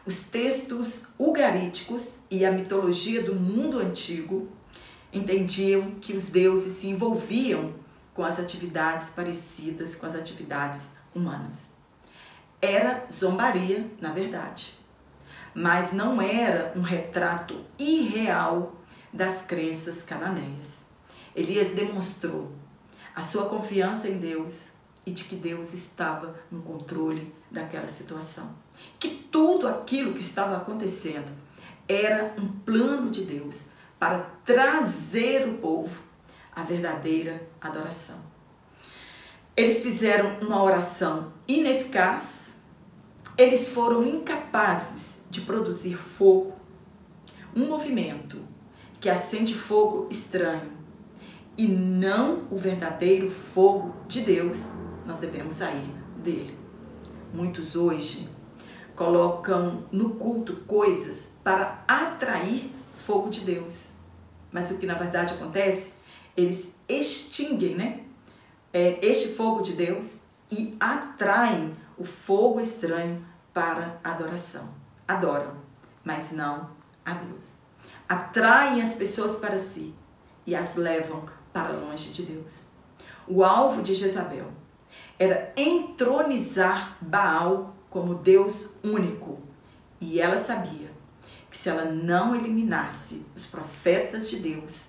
os 0.06 0.20
textos 0.20 1.04
ugaríticos 1.18 2.20
e 2.30 2.46
a 2.46 2.52
mitologia 2.52 3.22
do 3.22 3.34
mundo 3.34 3.80
antigo 3.80 4.48
entendiam 5.12 5.96
que 6.00 6.12
os 6.12 6.26
deuses 6.26 6.74
se 6.74 6.86
envolviam 6.86 7.74
com 8.14 8.22
as 8.22 8.38
atividades 8.38 9.10
parecidas 9.10 9.96
com 9.96 10.06
as 10.06 10.14
atividades 10.14 10.88
humanas. 11.14 11.72
Era 12.62 13.04
zombaria, 13.10 13.90
na 14.00 14.12
verdade, 14.12 14.74
mas 15.52 15.92
não 15.92 16.22
era 16.22 16.72
um 16.76 16.82
retrato 16.82 17.64
irreal 17.78 18.76
das 19.12 19.42
crenças 19.42 20.02
cananeias. 20.02 20.84
Elias 21.34 21.72
demonstrou 21.72 22.52
a 23.16 23.22
sua 23.22 23.46
confiança 23.46 24.08
em 24.08 24.18
Deus 24.18 24.68
e 25.04 25.10
de 25.10 25.24
que 25.24 25.34
Deus 25.34 25.72
estava 25.72 26.36
no 26.52 26.62
controle 26.62 27.34
daquela 27.50 27.88
situação 27.88 28.64
que 28.98 29.08
tudo 29.08 29.68
aquilo 29.68 30.12
que 30.12 30.20
estava 30.20 30.56
acontecendo 30.56 31.30
era 31.88 32.34
um 32.38 32.48
plano 32.48 33.10
de 33.10 33.24
Deus 33.24 33.66
para 33.98 34.20
trazer 34.44 35.48
o 35.48 35.54
povo 35.58 36.02
à 36.54 36.62
verdadeira 36.62 37.46
adoração. 37.60 38.18
Eles 39.56 39.82
fizeram 39.82 40.38
uma 40.40 40.62
oração 40.62 41.32
ineficaz, 41.48 42.54
eles 43.38 43.68
foram 43.68 44.06
incapazes 44.06 45.22
de 45.30 45.42
produzir 45.42 45.96
fogo, 45.96 46.54
um 47.54 47.66
movimento 47.66 48.42
que 49.00 49.08
acende 49.08 49.54
fogo 49.54 50.08
estranho 50.10 50.75
e 51.56 51.66
não 51.66 52.46
o 52.50 52.56
verdadeiro 52.56 53.30
fogo 53.30 53.94
de 54.06 54.20
Deus, 54.20 54.70
nós 55.06 55.18
devemos 55.18 55.54
sair 55.54 55.90
dele. 56.18 56.56
Muitos 57.32 57.74
hoje 57.74 58.28
colocam 58.94 59.84
no 59.92 60.10
culto 60.10 60.56
coisas 60.66 61.32
para 61.42 61.82
atrair 61.86 62.72
fogo 62.94 63.30
de 63.30 63.40
Deus. 63.40 63.92
Mas 64.50 64.70
o 64.70 64.78
que 64.78 64.86
na 64.86 64.94
verdade 64.94 65.34
acontece, 65.34 65.94
eles 66.36 66.74
extinguem 66.88 67.74
né, 67.74 68.00
é, 68.72 68.98
este 69.02 69.28
fogo 69.34 69.62
de 69.62 69.72
Deus 69.72 70.20
e 70.50 70.76
atraem 70.78 71.76
o 71.98 72.04
fogo 72.04 72.60
estranho 72.60 73.24
para 73.52 73.98
adoração. 74.02 74.68
Adoram, 75.06 75.54
mas 76.04 76.32
não 76.32 76.70
a 77.04 77.14
Deus. 77.14 77.54
Atraem 78.08 78.80
as 78.82 78.94
pessoas 78.94 79.36
para 79.36 79.58
si 79.58 79.94
e 80.46 80.54
as 80.54 80.76
levam 80.76 81.24
para 81.56 81.72
longe 81.72 82.10
de 82.10 82.22
Deus. 82.22 82.64
O 83.26 83.42
alvo 83.42 83.80
de 83.80 83.94
Jezabel 83.94 84.52
era 85.18 85.54
entronizar 85.56 86.98
Baal 87.00 87.74
como 87.88 88.14
Deus 88.14 88.72
único. 88.84 89.38
E 89.98 90.20
ela 90.20 90.36
sabia 90.36 90.90
que 91.50 91.56
se 91.56 91.70
ela 91.70 91.86
não 91.86 92.36
eliminasse 92.36 93.24
os 93.34 93.46
profetas 93.46 94.28
de 94.28 94.40
Deus, 94.40 94.88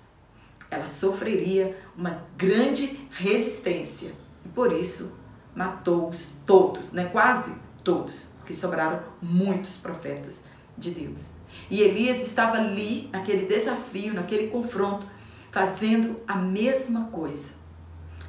ela 0.69 0.85
sofreria 0.85 1.81
uma 1.95 2.25
grande 2.35 3.07
resistência. 3.11 4.11
E 4.43 4.49
por 4.49 4.73
isso 4.73 5.13
matou-os 5.55 6.31
todos, 6.45 6.91
né? 6.91 7.05
quase 7.05 7.55
todos, 7.81 8.27
porque 8.39 8.53
sobraram 8.53 9.03
muitos 9.21 9.77
profetas 9.77 10.43
de 10.77 10.91
Deus. 10.91 11.31
E 11.71 11.81
Elias 11.81 12.19
estava 12.19 12.57
ali, 12.57 13.07
naquele 13.09 13.45
desafio, 13.45 14.13
naquele 14.13 14.47
confronto, 14.49 15.07
fazendo 15.57 16.21
a 16.27 16.35
mesma 16.35 17.05
coisa, 17.05 17.53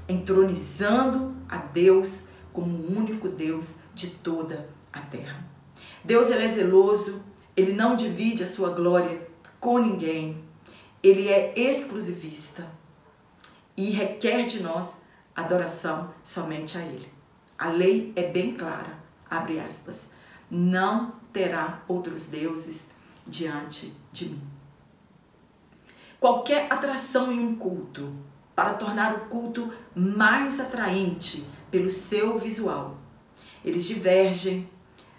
entronizando 0.09 1.37
a 1.47 1.59
Deus 1.59 2.25
como 2.55 2.75
o 2.75 2.97
único 2.97 3.29
Deus 3.29 3.75
de 3.95 4.07
toda 4.07 4.71
a 4.91 5.01
terra. 5.01 5.47
Deus 6.03 6.31
ele 6.31 6.47
é 6.47 6.49
zeloso, 6.49 7.23
ele 7.55 7.75
não 7.75 7.95
divide 7.95 8.45
a 8.45 8.47
sua 8.47 8.71
glória 8.71 9.29
com 9.61 9.77
ninguém, 9.77 10.43
ele 11.03 11.29
é 11.29 11.53
exclusivista 11.55 12.67
e 13.77 13.91
requer 13.91 14.47
de 14.47 14.63
nós 14.63 15.03
adoração 15.37 16.15
somente 16.25 16.79
a 16.79 16.81
ele. 16.81 17.13
A 17.59 17.69
lei 17.69 18.11
é 18.17 18.23
bem 18.23 18.55
clara, 18.55 18.99
abre 19.29 19.61
aspas, 19.61 20.15
não 20.51 21.13
terá 21.31 21.83
outros 21.87 22.29
deuses 22.29 22.91
diante 23.27 23.93
de 24.15 24.31
mim. 24.31 24.58
Qualquer 26.21 26.67
atração 26.71 27.31
em 27.31 27.39
um 27.39 27.55
culto 27.55 28.13
para 28.55 28.75
tornar 28.75 29.15
o 29.15 29.21
culto 29.27 29.73
mais 29.95 30.59
atraente 30.59 31.47
pelo 31.71 31.89
seu 31.89 32.41
visual, 32.41 32.97
eles 33.65 33.85
divergem 33.85 34.69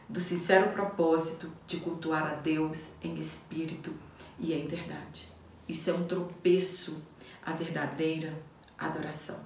do 0.10 0.20
sincero 0.20 0.72
propósito 0.74 1.50
de 1.66 1.78
cultuar 1.78 2.26
a 2.26 2.36
Deus 2.36 2.90
em 3.02 3.16
espírito 3.18 3.94
e 4.38 4.54
em 4.54 4.68
verdade. 4.68 5.32
Isso 5.70 5.90
é 5.90 5.94
um 5.94 6.04
tropeço 6.04 7.02
à 7.46 7.54
verdadeira 7.54 8.34
adoração. 8.78 9.40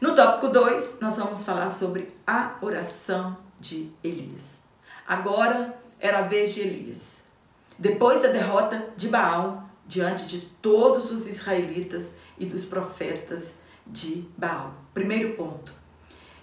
No 0.00 0.14
tópico 0.14 0.48
2, 0.48 0.98
nós 1.00 1.16
vamos 1.16 1.42
falar 1.42 1.70
sobre 1.70 2.14
a 2.26 2.56
oração 2.60 3.36
de 3.58 3.90
Elias. 4.04 4.60
Agora 5.06 5.76
era 5.98 6.18
a 6.18 6.22
vez 6.22 6.54
de 6.54 6.60
Elias. 6.60 7.24
Depois 7.78 8.20
da 8.20 8.28
derrota 8.28 8.92
de 8.96 9.08
Baal 9.08 9.71
diante 9.92 10.26
de 10.26 10.40
todos 10.40 11.10
os 11.12 11.26
israelitas 11.26 12.16
e 12.38 12.46
dos 12.46 12.64
profetas 12.64 13.58
de 13.86 14.26
Baal. 14.36 14.74
Primeiro 14.94 15.34
ponto. 15.34 15.74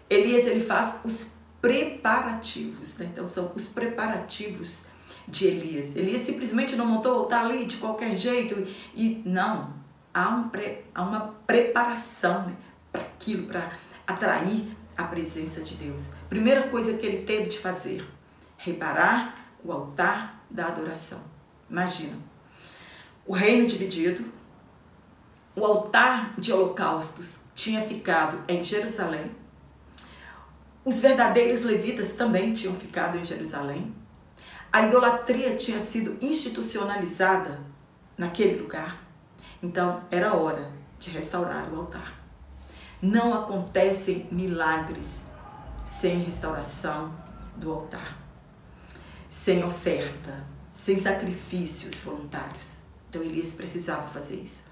Elias 0.10 0.46
ele 0.46 0.60
faz 0.60 1.00
os 1.04 1.32
preparativos, 1.60 2.98
né? 2.98 3.10
então 3.12 3.26
são 3.26 3.52
os 3.56 3.68
preparativos 3.68 4.84
de 5.28 5.48
Elias. 5.48 5.96
Elias 5.96 6.22
simplesmente 6.22 6.76
não 6.76 6.86
montou 6.86 7.14
o 7.14 7.20
altar 7.20 7.46
ali 7.46 7.66
de 7.66 7.78
qualquer 7.78 8.16
jeito 8.16 8.68
e 8.94 9.22
não, 9.26 9.74
há, 10.14 10.30
um 10.30 10.50
há 10.94 11.02
uma 11.02 11.36
preparação 11.46 12.48
né? 12.48 12.56
para 12.92 13.02
aquilo, 13.02 13.48
para 13.48 13.72
atrair 14.06 14.68
a 14.96 15.04
presença 15.06 15.62
de 15.62 15.76
Deus. 15.76 16.12
Primeira 16.30 16.68
coisa 16.70 16.94
que 16.94 17.06
ele 17.06 17.24
teve 17.24 17.48
de 17.48 17.58
fazer, 17.58 18.08
reparar 18.58 19.36
o 19.64 19.72
altar 19.72 20.44
da 20.50 20.68
adoração. 20.68 21.24
Imagina, 21.70 22.29
o 23.30 23.34
reino 23.34 23.68
dividido, 23.68 24.26
o 25.56 25.64
altar 25.64 26.34
de 26.36 26.52
holocaustos 26.52 27.42
tinha 27.54 27.80
ficado 27.84 28.44
em 28.48 28.64
Jerusalém, 28.64 29.30
os 30.84 31.00
verdadeiros 31.00 31.62
levitas 31.62 32.14
também 32.14 32.54
tinham 32.54 32.74
ficado 32.74 33.20
em 33.20 33.24
Jerusalém. 33.24 33.94
A 34.74 34.82
idolatria 34.82 35.56
tinha 35.56 35.80
sido 35.80 36.18
institucionalizada 36.20 37.60
naquele 38.18 38.60
lugar. 38.60 39.00
Então 39.62 40.02
era 40.10 40.34
hora 40.34 40.72
de 40.98 41.12
restaurar 41.12 41.72
o 41.72 41.82
altar. 41.82 42.20
Não 43.00 43.32
acontecem 43.36 44.28
milagres 44.32 45.28
sem 45.86 46.24
restauração 46.24 47.14
do 47.56 47.72
altar, 47.72 48.18
sem 49.30 49.64
oferta, 49.64 50.44
sem 50.72 50.98
sacrifícios 50.98 51.94
voluntários. 51.94 52.79
Então 53.10 53.24
Elias 53.24 53.54
precisava 53.54 54.08
fazer 54.08 54.36
isso. 54.36 54.66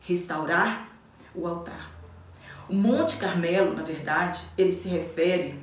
Restaurar 0.00 0.88
o 1.34 1.46
altar. 1.46 1.92
O 2.68 2.74
Monte 2.74 3.16
Carmelo, 3.16 3.74
na 3.74 3.84
verdade, 3.84 4.40
ele 4.58 4.72
se 4.72 4.88
refere 4.88 5.60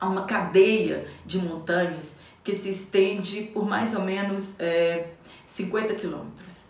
a 0.00 0.08
uma 0.08 0.24
cadeia 0.24 1.08
de 1.24 1.38
montanhas 1.38 2.16
que 2.42 2.54
se 2.54 2.68
estende 2.68 3.42
por 3.42 3.64
mais 3.64 3.94
ou 3.94 4.02
menos 4.02 4.58
é, 4.58 5.12
50 5.46 5.94
quilômetros. 5.94 6.66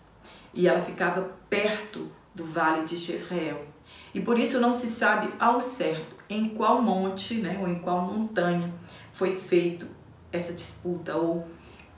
E 0.53 0.69
ela 0.69 0.81
ficava 0.81 1.23
perto 1.49 2.13
do 2.35 2.45
Vale 2.45 2.85
de 2.85 2.97
Jezreel. 2.97 3.65
E 4.13 4.21
por 4.21 4.39
isso 4.39 4.61
não 4.61 4.73
se 4.73 4.89
sabe 4.89 5.33
ao 5.41 5.59
certo 5.59 6.17
em 6.29 6.51
qual 6.51 6.81
monte 6.81 7.35
né, 7.35 7.59
ou 7.61 7.67
em 7.67 7.79
qual 7.79 8.03
montanha 8.03 8.73
foi 9.13 9.37
feito 9.41 9.89
essa 10.31 10.53
disputa 10.53 11.17
ou 11.17 11.49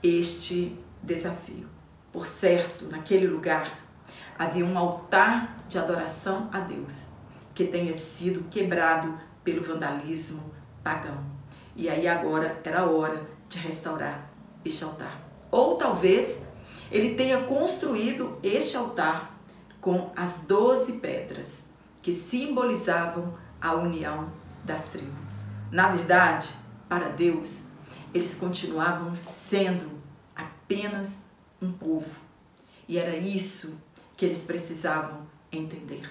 este 0.01 0.75
desafio. 1.03 1.76
Por 2.17 2.25
certo, 2.25 2.85
naquele 2.85 3.27
lugar 3.27 3.79
havia 4.39 4.65
um 4.65 4.75
altar 4.75 5.55
de 5.69 5.77
adoração 5.77 6.49
a 6.51 6.59
Deus 6.59 7.09
que 7.53 7.65
tenha 7.65 7.93
sido 7.93 8.49
quebrado 8.49 9.15
pelo 9.43 9.63
vandalismo 9.63 10.51
pagão. 10.83 11.23
E 11.75 11.87
aí 11.87 12.07
agora 12.07 12.59
era 12.63 12.89
hora 12.89 13.21
de 13.47 13.59
restaurar 13.59 14.31
este 14.65 14.83
altar. 14.83 15.21
Ou 15.51 15.75
talvez 15.75 16.43
ele 16.91 17.13
tenha 17.13 17.43
construído 17.43 18.39
este 18.41 18.75
altar 18.75 19.39
com 19.79 20.11
as 20.15 20.39
doze 20.39 20.93
pedras 20.93 21.69
que 22.01 22.11
simbolizavam 22.11 23.37
a 23.61 23.75
união 23.75 24.31
das 24.63 24.87
tribos. 24.87 25.35
Na 25.69 25.89
verdade, 25.89 26.49
para 26.89 27.09
Deus, 27.09 27.65
eles 28.11 28.33
continuavam 28.33 29.13
sendo 29.13 30.01
apenas 30.35 31.26
um 31.61 31.71
povo. 31.71 32.19
E 32.87 32.97
era 32.97 33.15
isso 33.15 33.81
que 34.15 34.25
eles 34.25 34.43
precisavam 34.43 35.27
entender. 35.51 36.09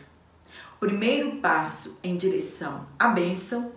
O 0.76 0.78
primeiro 0.78 1.36
passo 1.36 1.98
em 2.02 2.16
direção 2.16 2.86
à 2.98 3.08
bênção 3.08 3.72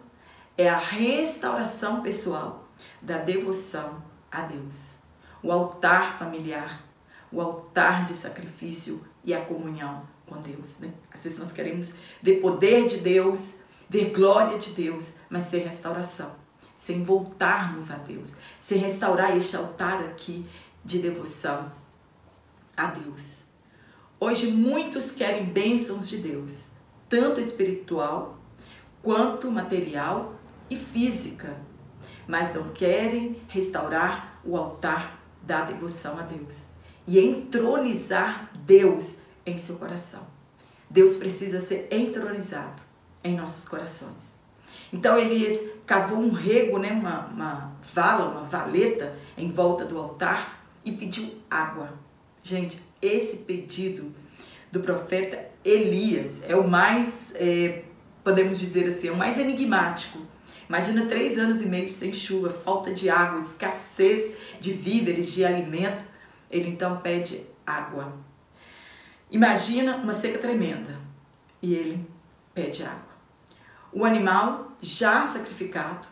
é 0.57 0.67
a 0.69 0.77
restauração 0.77 2.01
pessoal 2.01 2.67
da 3.01 3.17
devoção 3.17 4.03
a 4.31 4.41
Deus. 4.41 4.95
O 5.41 5.51
altar 5.51 6.19
familiar, 6.19 6.83
o 7.31 7.41
altar 7.41 8.05
de 8.05 8.13
sacrifício 8.13 9.03
e 9.23 9.33
a 9.33 9.41
comunhão 9.41 10.05
com 10.25 10.39
Deus. 10.41 10.79
Né? 10.79 10.93
Às 11.11 11.23
vezes 11.23 11.39
nós 11.39 11.51
queremos 11.51 11.95
ver 12.21 12.41
poder 12.41 12.87
de 12.87 12.97
Deus, 12.97 13.59
ver 13.89 14.11
glória 14.11 14.57
de 14.57 14.71
Deus, 14.71 15.15
mas 15.29 15.45
sem 15.45 15.63
restauração, 15.63 16.35
sem 16.75 17.03
voltarmos 17.03 17.89
a 17.89 17.95
Deus, 17.95 18.35
sem 18.59 18.79
restaurar 18.79 19.35
este 19.35 19.55
altar 19.55 20.01
aqui 20.01 20.45
de 20.83 20.99
devoção 20.99 21.71
a 22.75 22.87
Deus. 22.87 23.41
Hoje 24.19 24.51
muitos 24.51 25.11
querem 25.11 25.45
bênçãos 25.45 26.09
de 26.09 26.17
Deus, 26.17 26.67
tanto 27.07 27.39
espiritual 27.39 28.37
quanto 29.01 29.49
material 29.49 30.35
e 30.69 30.75
física, 30.75 31.57
mas 32.27 32.53
não 32.53 32.69
querem 32.69 33.41
restaurar 33.47 34.39
o 34.43 34.57
altar 34.57 35.23
da 35.41 35.63
devoção 35.63 36.17
a 36.19 36.21
Deus 36.21 36.67
e 37.07 37.19
entronizar 37.19 38.51
Deus 38.65 39.15
em 39.45 39.57
seu 39.57 39.77
coração. 39.77 40.27
Deus 40.89 41.15
precisa 41.15 41.59
ser 41.59 41.87
entronizado 41.91 42.81
em 43.23 43.35
nossos 43.35 43.67
corações. 43.67 44.33
Então 44.91 45.17
Elias 45.17 45.61
cavou 45.85 46.19
um 46.19 46.31
rego, 46.31 46.77
né, 46.77 46.91
uma, 46.91 47.27
uma 47.27 47.71
vala, 47.93 48.29
uma 48.29 48.43
valeta 48.43 49.17
em 49.37 49.51
volta 49.51 49.85
do 49.85 49.97
altar 49.97 50.58
e 50.89 50.97
pediu 50.97 51.35
água. 51.49 51.93
Gente, 52.43 52.81
esse 53.01 53.37
pedido 53.37 54.13
do 54.71 54.79
profeta 54.79 55.49
Elias 55.63 56.41
é 56.43 56.55
o 56.55 56.67
mais, 56.67 57.33
é, 57.35 57.83
podemos 58.23 58.59
dizer 58.59 58.87
assim, 58.87 59.07
é 59.07 59.11
o 59.11 59.17
mais 59.17 59.37
enigmático. 59.37 60.19
Imagina 60.67 61.05
três 61.05 61.37
anos 61.37 61.61
e 61.61 61.65
meio 61.65 61.89
sem 61.89 62.13
chuva, 62.13 62.49
falta 62.49 62.93
de 62.93 63.09
água, 63.09 63.39
escassez 63.39 64.35
de 64.59 64.71
víveres, 64.71 65.33
de 65.33 65.43
alimento. 65.43 66.05
Ele 66.49 66.69
então 66.69 66.97
pede 66.97 67.43
água. 67.65 68.13
Imagina 69.31 69.97
uma 69.97 70.13
seca 70.13 70.37
tremenda 70.37 70.99
e 71.61 71.73
ele 71.73 72.07
pede 72.53 72.83
água. 72.83 73.09
O 73.91 74.05
animal 74.05 74.73
já 74.81 75.25
sacrificado, 75.25 76.07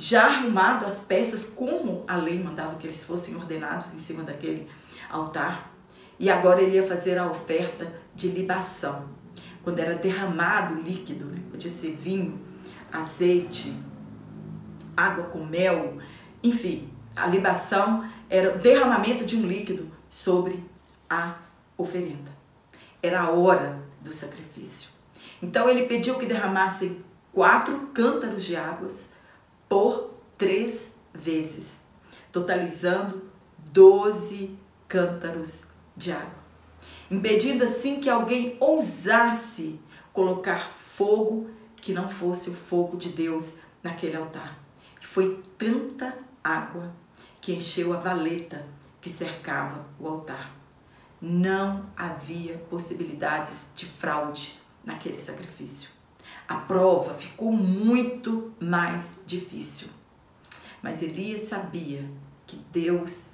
já 0.00 0.28
arrumado 0.28 0.86
as 0.86 1.00
peças 1.00 1.44
como 1.44 2.04
a 2.08 2.16
lei 2.16 2.42
mandava 2.42 2.76
que 2.76 2.86
eles 2.86 3.04
fossem 3.04 3.36
ordenados 3.36 3.92
em 3.92 3.98
cima 3.98 4.22
daquele 4.22 4.66
altar. 5.10 5.74
E 6.18 6.30
agora 6.30 6.62
ele 6.62 6.76
ia 6.76 6.82
fazer 6.82 7.18
a 7.18 7.26
oferta 7.26 7.92
de 8.14 8.28
libação. 8.28 9.10
Quando 9.62 9.78
era 9.78 9.94
derramado 9.94 10.80
líquido, 10.80 11.26
né? 11.26 11.42
podia 11.50 11.70
ser 11.70 11.94
vinho, 11.96 12.40
azeite, 12.90 13.76
água 14.96 15.24
com 15.24 15.44
mel, 15.44 15.98
enfim, 16.42 16.88
a 17.14 17.26
libação 17.26 18.10
era 18.30 18.54
o 18.54 18.58
derramamento 18.58 19.22
de 19.26 19.36
um 19.36 19.46
líquido 19.46 19.86
sobre 20.08 20.64
a 21.10 21.34
oferenda. 21.76 22.30
Era 23.02 23.20
a 23.20 23.30
hora 23.30 23.82
do 24.00 24.10
sacrifício. 24.10 24.88
Então 25.42 25.68
ele 25.68 25.82
pediu 25.82 26.14
que 26.14 26.24
derramassem 26.24 27.04
quatro 27.30 27.88
cântaros 27.88 28.42
de 28.42 28.56
águas 28.56 29.10
por 29.70 30.10
três 30.36 30.96
vezes, 31.14 31.80
totalizando 32.32 33.30
doze 33.56 34.58
cântaros 34.88 35.62
de 35.96 36.10
água, 36.10 36.40
impedindo 37.08 37.62
assim 37.62 38.00
que 38.00 38.10
alguém 38.10 38.56
ousasse 38.58 39.78
colocar 40.12 40.72
fogo 40.74 41.48
que 41.76 41.92
não 41.92 42.08
fosse 42.08 42.50
o 42.50 42.54
fogo 42.54 42.96
de 42.96 43.10
Deus 43.10 43.58
naquele 43.80 44.16
altar. 44.16 44.58
Foi 45.00 45.40
tanta 45.56 46.18
água 46.42 46.92
que 47.40 47.52
encheu 47.52 47.92
a 47.92 47.96
valeta 47.96 48.66
que 49.00 49.08
cercava 49.08 49.86
o 50.00 50.08
altar. 50.08 50.52
Não 51.22 51.86
havia 51.96 52.58
possibilidades 52.68 53.66
de 53.76 53.86
fraude 53.86 54.60
naquele 54.84 55.18
sacrifício 55.18 55.99
a 56.50 56.56
prova 56.56 57.14
ficou 57.14 57.52
muito 57.52 58.52
mais 58.58 59.20
difícil. 59.24 59.86
Mas 60.82 61.00
Elias 61.00 61.42
sabia 61.42 62.04
que 62.44 62.56
Deus 62.72 63.28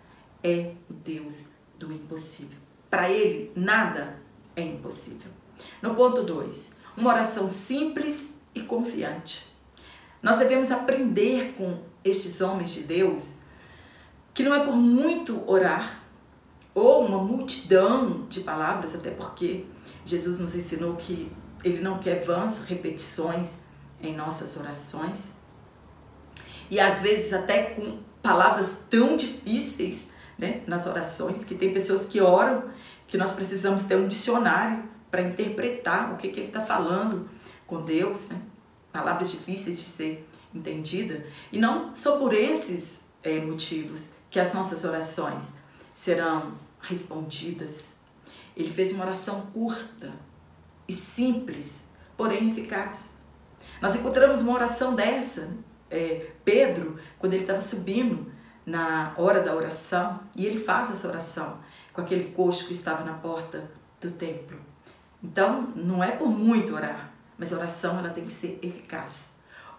é 0.44 0.74
o 0.90 0.92
Deus 0.92 1.46
do 1.79 1.90
impossível. 1.90 2.59
Para 2.90 3.11
ele, 3.11 3.50
nada 3.57 4.20
é 4.55 4.61
impossível. 4.61 5.31
No 5.81 5.94
ponto 5.94 6.24
2, 6.24 6.72
uma 6.94 7.09
oração 7.09 7.48
simples 7.48 8.38
e 8.55 8.61
confiante. 8.61 9.50
Nós 10.22 10.38
devemos 10.38 10.70
aprender 10.70 11.55
com 11.57 11.79
estes 12.05 12.42
homens 12.42 12.74
de 12.74 12.83
Deus 12.83 13.38
que 14.35 14.42
não 14.42 14.55
é 14.55 14.62
por 14.62 14.76
muito 14.76 15.42
orar 15.50 16.02
ou 16.74 17.07
uma 17.07 17.24
multidão 17.24 18.26
de 18.29 18.40
palavras, 18.40 18.94
até 18.94 19.11
porque 19.11 19.64
Jesus 20.05 20.38
nos 20.38 20.55
ensinou 20.55 20.96
que 20.96 21.33
ele 21.64 21.81
não 21.83 21.99
quer 21.99 22.25
vãs 22.25 22.64
repetições 22.64 23.61
em 24.01 24.14
nossas 24.14 24.57
orações. 24.57 25.33
E 26.71 26.81
às 26.81 27.01
vezes 27.01 27.33
até 27.33 27.71
com 27.71 27.99
palavras 28.23 28.85
tão 28.90 29.16
difíceis 29.16 30.11
né, 30.38 30.62
nas 30.66 30.87
orações, 30.87 31.45
que 31.45 31.55
tem 31.55 31.73
pessoas 31.73 32.05
que 32.05 32.21
oram, 32.21 32.64
que 33.07 33.16
nós 33.16 33.33
precisamos 33.33 33.85
ter 33.85 33.97
um 33.97 34.09
dicionário 34.09 34.83
para 35.11 35.23
interpretar 35.23 36.12
o 36.12 36.16
que, 36.16 36.29
que 36.29 36.40
ele 36.40 36.49
está 36.49 36.61
falando 36.61 37.29
com 37.66 37.83
Deus, 37.83 38.29
né? 38.29 38.40
palavras 38.92 39.31
difíceis 39.31 39.79
de 39.79 39.85
ser 39.85 40.29
entendida. 40.55 41.25
E 41.53 41.59
não 41.59 41.95
são 41.95 42.19
por 42.19 42.35
esses 42.35 43.05
é, 43.23 43.38
motivos 43.40 44.12
que 44.31 44.40
as 44.40 44.53
nossas 44.53 44.85
orações 44.85 45.55
serão 45.92 46.55
respondidas. 46.81 47.95
Ele 48.57 48.73
fez 48.73 48.92
uma 48.92 49.05
oração 49.05 49.42
curta, 49.53 50.12
e 50.88 50.92
simples, 50.92 51.87
porém 52.16 52.49
eficaz. 52.49 53.11
Nós 53.81 53.94
encontramos 53.94 54.40
uma 54.40 54.55
oração 54.55 54.94
dessa, 54.94 55.51
é, 55.90 56.31
Pedro, 56.44 56.99
quando 57.18 57.35
ele 57.35 57.42
estava 57.42 57.61
subindo 57.61 58.31
na 58.64 59.14
hora 59.16 59.42
da 59.42 59.55
oração, 59.55 60.20
e 60.35 60.44
ele 60.44 60.59
faz 60.59 60.90
essa 60.90 61.07
oração 61.07 61.59
com 61.92 62.01
aquele 62.01 62.33
coxo 62.33 62.66
que 62.66 62.72
estava 62.72 63.05
na 63.05 63.14
porta 63.14 63.70
do 64.01 64.11
templo. 64.11 64.59
Então, 65.22 65.72
não 65.75 66.03
é 66.03 66.12
por 66.12 66.29
muito 66.29 66.75
orar, 66.75 67.12
mas 67.38 67.53
a 67.53 67.57
oração 67.57 67.99
ela 67.99 68.11
tem 68.11 68.25
que 68.25 68.33
ser 68.33 68.59
eficaz, 68.62 69.35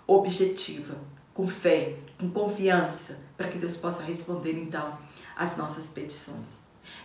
objetiva, 0.06 0.96
com 1.34 1.48
fé, 1.48 1.98
com 2.20 2.30
confiança, 2.30 3.20
para 3.36 3.48
que 3.48 3.58
Deus 3.58 3.76
possa 3.76 4.04
responder 4.04 4.58
então 4.58 4.98
às 5.36 5.56
nossas 5.56 5.88
petições. 5.88 6.62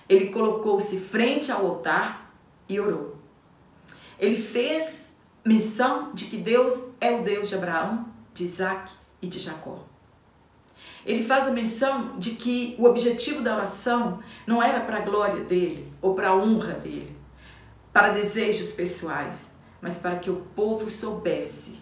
Ele 0.09 0.31
colocou-se 0.31 0.99
frente 0.99 1.53
ao 1.53 1.67
altar 1.67 2.35
e 2.69 2.81
orou. 2.81 3.22
Ele 4.23 4.37
fez 4.37 5.17
menção 5.45 6.13
de 6.15 6.25
que 6.27 6.39
Deus 6.39 6.73
é 7.01 7.11
o 7.11 7.23
Deus 7.23 7.49
de 7.51 7.57
Abraão, 7.57 8.07
de 8.33 8.45
Isaac 8.45 8.91
e 9.21 9.27
de 9.27 9.39
Jacó. 9.39 9.85
Ele 11.05 11.25
faz 11.25 11.49
a 11.49 11.51
menção 11.51 12.19
de 12.19 12.31
que 12.31 12.75
o 12.79 12.85
objetivo 12.85 13.43
da 13.43 13.55
oração 13.55 14.21
não 14.47 14.63
era 14.63 14.81
para 14.81 14.99
a 14.99 15.05
glória 15.05 15.45
dele 15.45 15.93
ou 16.01 16.15
para 16.15 16.29
a 16.29 16.37
honra 16.37 16.75
dele, 16.75 17.15
para 17.93 18.13
desejos 18.13 18.73
pessoais, 18.73 19.53
mas 19.81 19.99
para 19.99 20.17
que 20.17 20.31
o 20.31 20.47
povo 20.55 20.89
soubesse 20.89 21.81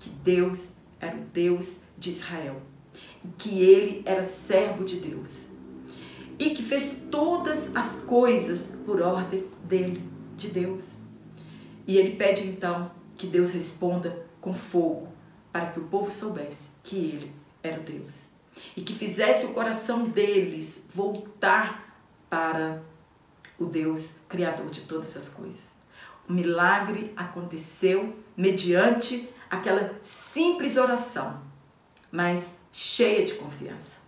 que 0.00 0.08
Deus 0.08 0.70
era 0.98 1.16
o 1.16 1.20
Deus 1.20 1.80
de 1.96 2.10
Israel 2.10 2.60
que 3.38 3.62
ele 3.62 4.02
era 4.04 4.24
servo 4.24 4.84
de 4.84 4.96
Deus 4.96 5.46
e 6.38 6.50
que 6.50 6.62
fez 6.62 7.02
todas 7.10 7.74
as 7.74 7.96
coisas 8.02 8.78
por 8.84 9.00
ordem 9.00 9.44
dele, 9.64 10.02
de 10.36 10.48
Deus. 10.48 10.94
E 11.92 11.98
ele 11.98 12.16
pede 12.16 12.48
então 12.48 12.90
que 13.14 13.26
Deus 13.26 13.50
responda 13.50 14.24
com 14.40 14.54
fogo, 14.54 15.08
para 15.52 15.66
que 15.66 15.78
o 15.78 15.84
povo 15.88 16.10
soubesse 16.10 16.70
que 16.82 16.96
ele 16.96 17.36
era 17.62 17.78
Deus. 17.80 18.28
E 18.74 18.80
que 18.80 18.94
fizesse 18.94 19.44
o 19.44 19.52
coração 19.52 20.08
deles 20.08 20.86
voltar 20.88 22.02
para 22.30 22.82
o 23.58 23.66
Deus 23.66 24.12
Criador 24.26 24.70
de 24.70 24.80
todas 24.80 25.18
as 25.18 25.28
coisas. 25.28 25.74
O 26.26 26.32
milagre 26.32 27.12
aconteceu 27.14 28.16
mediante 28.34 29.28
aquela 29.50 29.98
simples 30.00 30.78
oração, 30.78 31.42
mas 32.10 32.56
cheia 32.72 33.22
de 33.22 33.34
confiança. 33.34 33.98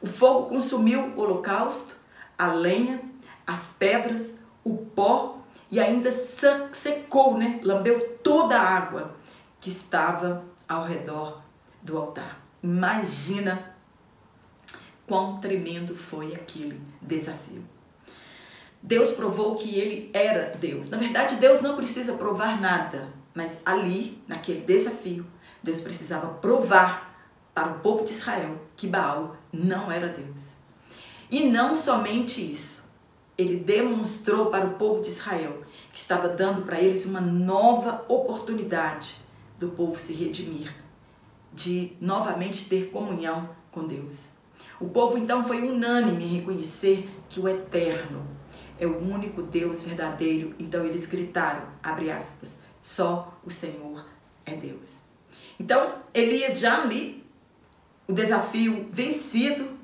O 0.00 0.06
fogo 0.06 0.48
consumiu 0.48 1.08
o 1.08 1.20
holocausto, 1.20 1.94
a 2.38 2.46
lenha, 2.54 3.02
as 3.46 3.74
pedras, 3.78 4.32
o 4.64 4.78
pó 4.78 5.42
e 5.70 5.80
ainda 5.80 6.10
secou, 6.10 7.36
né? 7.36 7.60
Lambeu 7.62 8.18
toda 8.22 8.56
a 8.56 8.76
água 8.76 9.16
que 9.60 9.68
estava 9.68 10.44
ao 10.68 10.84
redor 10.84 11.42
do 11.82 11.98
altar. 11.98 12.40
Imagina 12.62 13.74
quão 15.06 15.38
tremendo 15.38 15.96
foi 15.96 16.34
aquele 16.34 16.80
desafio. 17.00 17.64
Deus 18.82 19.10
provou 19.12 19.56
que 19.56 19.74
ele 19.74 20.10
era 20.12 20.52
Deus. 20.56 20.88
Na 20.88 20.96
verdade, 20.96 21.36
Deus 21.36 21.60
não 21.60 21.76
precisa 21.76 22.12
provar 22.14 22.60
nada, 22.60 23.08
mas 23.34 23.60
ali, 23.64 24.22
naquele 24.28 24.60
desafio, 24.60 25.26
Deus 25.62 25.80
precisava 25.80 26.28
provar 26.34 27.14
para 27.52 27.70
o 27.70 27.80
povo 27.80 28.04
de 28.04 28.12
Israel 28.12 28.60
que 28.76 28.86
Baal 28.86 29.36
não 29.52 29.90
era 29.90 30.08
Deus. 30.08 30.56
E 31.30 31.48
não 31.48 31.74
somente 31.74 32.40
isso, 32.40 32.85
ele 33.36 33.56
demonstrou 33.56 34.46
para 34.46 34.66
o 34.66 34.74
povo 34.74 35.02
de 35.02 35.08
Israel 35.08 35.62
que 35.92 35.98
estava 35.98 36.28
dando 36.28 36.62
para 36.62 36.80
eles 36.80 37.06
uma 37.06 37.20
nova 37.20 38.04
oportunidade 38.08 39.16
do 39.58 39.68
povo 39.68 39.98
se 39.98 40.12
redimir, 40.12 40.74
de 41.52 41.92
novamente 42.00 42.68
ter 42.68 42.90
comunhão 42.90 43.48
com 43.70 43.86
Deus. 43.86 44.30
O 44.78 44.88
povo 44.88 45.16
então 45.16 45.44
foi 45.44 45.62
unânime 45.62 46.24
em 46.24 46.36
reconhecer 46.38 47.08
que 47.28 47.40
o 47.40 47.48
Eterno 47.48 48.26
é 48.78 48.86
o 48.86 48.98
único 48.98 49.42
Deus 49.42 49.82
verdadeiro. 49.82 50.54
Então 50.58 50.84
eles 50.84 51.06
gritaram, 51.06 51.62
abre 51.82 52.10
aspas, 52.10 52.60
só 52.80 53.38
o 53.44 53.50
Senhor 53.50 54.04
é 54.44 54.54
Deus. 54.54 54.98
Então 55.58 55.94
Elias 56.12 56.60
já 56.60 56.82
ali, 56.82 57.24
o 58.06 58.12
desafio 58.12 58.86
vencido, 58.92 59.76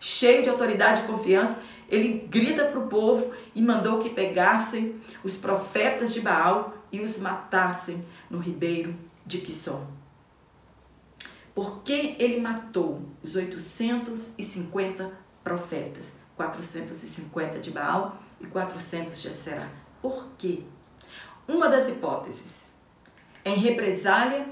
cheio 0.00 0.42
de 0.42 0.48
autoridade 0.48 1.02
e 1.02 1.06
confiança, 1.06 1.62
ele 1.92 2.26
grita 2.26 2.64
para 2.64 2.80
o 2.80 2.88
povo 2.88 3.34
e 3.54 3.60
mandou 3.60 3.98
que 3.98 4.08
pegassem 4.08 4.98
os 5.22 5.36
profetas 5.36 6.14
de 6.14 6.22
Baal 6.22 6.72
e 6.90 7.00
os 7.02 7.18
matassem 7.18 8.02
no 8.30 8.38
ribeiro 8.38 8.96
de 9.26 9.38
Quisson. 9.38 9.86
Por 11.54 11.82
que 11.82 12.16
ele 12.18 12.40
matou 12.40 13.02
os 13.22 13.36
850 13.36 15.12
profetas? 15.44 16.16
450 16.34 17.58
de 17.58 17.70
Baal 17.70 18.16
e 18.40 18.46
400 18.46 19.20
de 19.20 19.28
Aserá. 19.28 19.68
Por 20.00 20.28
quê? 20.38 20.62
Uma 21.46 21.68
das 21.68 21.88
hipóteses, 21.88 22.72
em 23.44 23.56
represália 23.56 24.46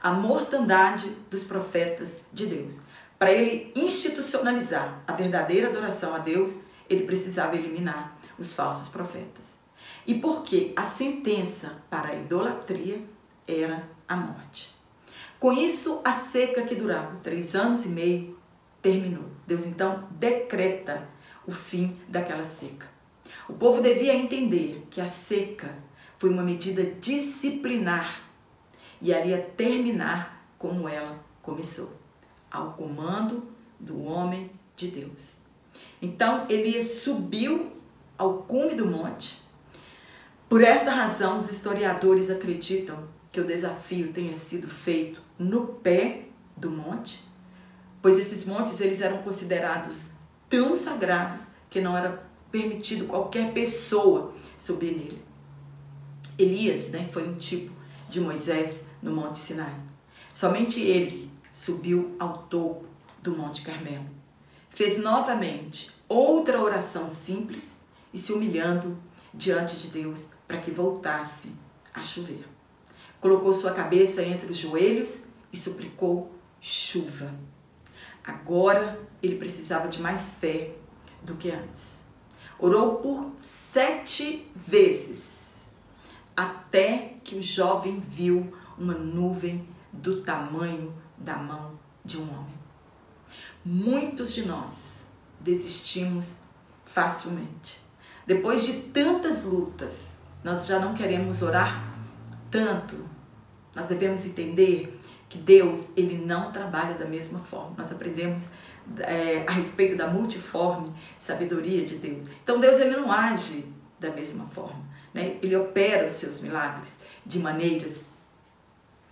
à 0.00 0.10
mortandade 0.10 1.10
dos 1.28 1.44
profetas 1.44 2.20
de 2.32 2.46
Deus. 2.46 2.80
Para 3.18 3.30
ele 3.30 3.72
institucionalizar 3.76 5.02
a 5.06 5.12
verdadeira 5.12 5.68
adoração 5.68 6.14
a 6.14 6.18
Deus, 6.18 6.60
ele 6.88 7.04
precisava 7.04 7.56
eliminar 7.56 8.18
os 8.38 8.52
falsos 8.52 8.88
profetas. 8.88 9.58
E 10.06 10.14
porque 10.14 10.72
a 10.76 10.84
sentença 10.84 11.82
para 11.90 12.08
a 12.08 12.14
idolatria 12.14 13.02
era 13.46 13.88
a 14.06 14.16
morte. 14.16 14.74
Com 15.38 15.52
isso, 15.52 16.00
a 16.04 16.12
seca 16.12 16.62
que 16.62 16.74
durava 16.74 17.16
três 17.22 17.54
anos 17.54 17.84
e 17.84 17.88
meio 17.88 18.38
terminou. 18.80 19.24
Deus 19.46 19.64
então 19.64 20.08
decreta 20.12 21.08
o 21.46 21.52
fim 21.52 21.96
daquela 22.08 22.44
seca. 22.44 22.88
O 23.48 23.52
povo 23.54 23.80
devia 23.80 24.14
entender 24.14 24.86
que 24.90 25.00
a 25.00 25.06
seca 25.06 25.74
foi 26.18 26.30
uma 26.30 26.42
medida 26.42 26.82
disciplinar 26.84 28.22
e 29.00 29.12
ela 29.12 29.26
ia 29.26 29.38
terminar 29.38 30.44
como 30.58 30.88
ela 30.88 31.24
começou, 31.40 31.92
ao 32.50 32.72
comando 32.72 33.48
do 33.78 34.02
homem 34.02 34.50
de 34.76 34.88
Deus. 34.88 35.37
Então 36.00 36.46
Elias 36.48 36.84
subiu 37.02 37.72
ao 38.16 38.42
cume 38.42 38.74
do 38.74 38.86
monte. 38.86 39.42
Por 40.48 40.62
esta 40.62 40.92
razão, 40.92 41.38
os 41.38 41.50
historiadores 41.50 42.30
acreditam 42.30 42.96
que 43.30 43.40
o 43.40 43.46
desafio 43.46 44.12
tenha 44.12 44.32
sido 44.32 44.66
feito 44.66 45.20
no 45.38 45.66
pé 45.66 46.28
do 46.56 46.70
monte, 46.70 47.22
pois 48.00 48.18
esses 48.18 48.46
montes 48.46 48.80
eles 48.80 49.00
eram 49.00 49.18
considerados 49.18 50.06
tão 50.48 50.74
sagrados 50.74 51.48
que 51.68 51.80
não 51.80 51.96
era 51.96 52.26
permitido 52.50 53.06
qualquer 53.06 53.52
pessoa 53.52 54.34
subir 54.56 54.96
nele. 54.96 55.22
Elias 56.38 56.90
né, 56.90 57.06
foi 57.10 57.28
um 57.28 57.34
tipo 57.34 57.72
de 58.08 58.20
Moisés 58.20 58.86
no 59.02 59.10
Monte 59.10 59.38
Sinai. 59.38 59.74
Somente 60.32 60.80
ele 60.80 61.30
subiu 61.52 62.16
ao 62.18 62.38
topo 62.44 62.86
do 63.22 63.36
Monte 63.36 63.62
Carmelo. 63.62 64.17
Fez 64.78 64.96
novamente 64.96 65.90
outra 66.08 66.62
oração 66.62 67.08
simples 67.08 67.80
e 68.14 68.16
se 68.16 68.32
humilhando 68.32 68.96
diante 69.34 69.76
de 69.76 69.88
Deus 69.88 70.30
para 70.46 70.58
que 70.58 70.70
voltasse 70.70 71.52
a 71.92 72.04
chover. 72.04 72.46
Colocou 73.20 73.52
sua 73.52 73.72
cabeça 73.72 74.22
entre 74.22 74.48
os 74.48 74.56
joelhos 74.56 75.24
e 75.52 75.56
suplicou 75.56 76.32
chuva. 76.60 77.34
Agora 78.22 79.00
ele 79.20 79.34
precisava 79.34 79.88
de 79.88 80.00
mais 80.00 80.34
fé 80.34 80.76
do 81.24 81.34
que 81.34 81.50
antes. 81.50 81.98
Orou 82.56 82.98
por 82.98 83.32
sete 83.36 84.48
vezes, 84.54 85.66
até 86.36 87.16
que 87.24 87.34
o 87.34 87.42
jovem 87.42 87.98
viu 87.98 88.56
uma 88.78 88.94
nuvem 88.94 89.68
do 89.92 90.22
tamanho 90.22 90.94
da 91.16 91.36
mão 91.36 91.76
de 92.04 92.16
um 92.16 92.32
homem. 92.32 92.57
Muitos 93.70 94.32
de 94.32 94.46
nós 94.46 95.04
desistimos 95.38 96.38
facilmente. 96.86 97.78
Depois 98.26 98.64
de 98.64 98.84
tantas 98.84 99.44
lutas, 99.44 100.16
nós 100.42 100.66
já 100.66 100.78
não 100.78 100.94
queremos 100.94 101.42
orar 101.42 101.94
tanto. 102.50 102.96
Nós 103.76 103.86
devemos 103.86 104.24
entender 104.24 104.98
que 105.28 105.36
Deus 105.36 105.90
ele 105.98 106.16
não 106.16 106.50
trabalha 106.50 106.94
da 106.94 107.04
mesma 107.04 107.40
forma. 107.40 107.74
Nós 107.76 107.92
aprendemos 107.92 108.48
é, 109.00 109.44
a 109.46 109.52
respeito 109.52 109.96
da 109.96 110.08
multiforme 110.08 110.90
sabedoria 111.18 111.84
de 111.84 111.96
Deus. 111.96 112.24
Então 112.42 112.58
Deus 112.58 112.80
ele 112.80 112.96
não 112.96 113.12
age 113.12 113.66
da 114.00 114.10
mesma 114.10 114.46
forma, 114.46 114.82
né? 115.12 115.36
Ele 115.42 115.54
opera 115.54 116.06
os 116.06 116.12
seus 116.12 116.40
milagres 116.40 117.00
de 117.26 117.38
maneiras 117.38 118.06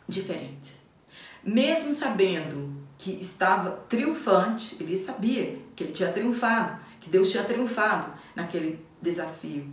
diferentes. 0.08 0.80
Mesmo 1.44 1.92
sabendo 1.92 2.75
que 2.98 3.12
estava 3.20 3.70
triunfante, 3.88 4.76
ele 4.80 4.96
sabia 4.96 5.60
que 5.74 5.84
ele 5.84 5.92
tinha 5.92 6.12
triunfado, 6.12 6.80
que 7.00 7.10
Deus 7.10 7.30
tinha 7.30 7.44
triunfado 7.44 8.12
naquele 8.34 8.84
desafio. 9.00 9.72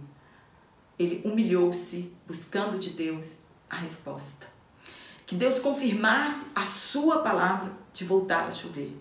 Ele 1.00 1.22
humilhou-se 1.26 2.14
buscando 2.28 2.78
de 2.78 2.92
Deus 2.92 3.40
a 3.70 3.78
resposta. 3.78 4.48
Que 5.26 5.36
Deus 5.36 5.58
confirmasse 5.60 6.48
a 6.54 6.66
sua 6.66 7.20
palavra 7.20 7.72
de 7.94 8.04
voltar 8.06 8.46
a 8.48 8.52
chover. 8.52 8.96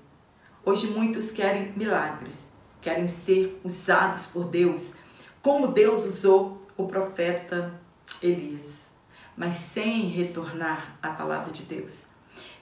Hoje 0.65 0.87
muitos 0.89 1.31
querem 1.31 1.73
milagres, 1.77 2.49
querem 2.81 3.09
ser 3.09 3.61
usados 3.65 4.27
por 4.27 4.45
Deus, 4.45 4.95
como 5.43 5.69
Deus 5.69 6.07
usou 6.07 6.65
o 6.77 6.87
profeta 6.87 7.81
Elias, 8.23 8.91
mas 9.37 9.57
sem 9.57 10.09
retornar 10.09 10.97
à 11.03 11.11
palavra 11.11 11.51
de 11.51 11.65
Deus, 11.65 12.07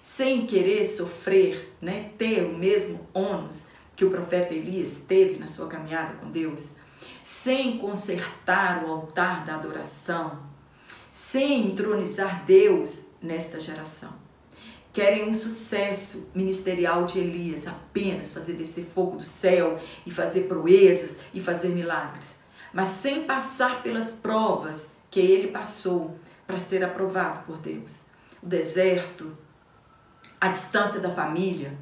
sem 0.01 0.47
querer 0.47 0.85
sofrer, 0.85 1.75
né, 1.81 2.11
ter 2.17 2.45
o 2.45 2.57
mesmo 2.57 3.07
ônus 3.13 3.69
que 3.95 4.05
o 4.05 4.11
profeta 4.11 4.55
Elias 4.55 5.05
teve 5.07 5.39
na 5.39 5.47
sua 5.47 5.69
caminhada 5.69 6.15
com 6.15 6.31
Deus, 6.31 6.73
sem 7.23 7.79
consertar 7.79 8.85
o 8.85 8.91
altar 8.91 9.45
da 9.45 9.57
adoração, 9.57 10.41
sem 11.11 11.67
entronizar 11.67 12.45
Deus 12.45 13.01
nesta 13.21 13.61
geração 13.61 14.31
querem 14.93 15.29
um 15.29 15.35
sucesso 15.35 16.31
ministerial 16.35 17.05
de 17.05 17.19
Elias, 17.21 17.67
apenas 17.67 18.33
fazer 18.33 18.55
descer 18.55 18.87
fogo 18.93 19.17
do 19.17 19.23
céu 19.23 19.81
e 20.05 20.11
fazer 20.11 20.43
proezas 20.43 21.17
e 21.33 21.41
fazer 21.41 21.69
milagres, 21.69 22.37
mas 22.73 22.89
sem 22.89 23.25
passar 23.25 23.83
pelas 23.83 24.11
provas 24.11 24.97
que 25.11 25.21
ele 25.21 25.49
passou 25.49 26.17
para 26.47 26.59
ser 26.59 26.83
aprovado 26.83 27.45
por 27.45 27.59
Deus. 27.59 28.03
O 28.43 28.47
deserto, 28.47 29.37
a 30.41 30.49
distância 30.49 31.01
da 31.01 31.11
família, 31.11 31.77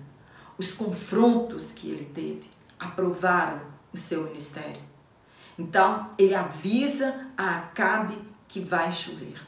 os 0.58 0.72
confrontos 0.74 1.70
que 1.70 1.88
ele 1.90 2.06
teve 2.06 2.50
aprovaram 2.78 3.60
o 3.92 3.96
seu 3.96 4.24
ministério. 4.24 4.82
Então, 5.58 6.10
ele 6.18 6.34
avisa 6.34 7.28
a 7.36 7.58
Acabe 7.58 8.16
que 8.46 8.60
vai 8.60 8.90
chover, 8.90 9.40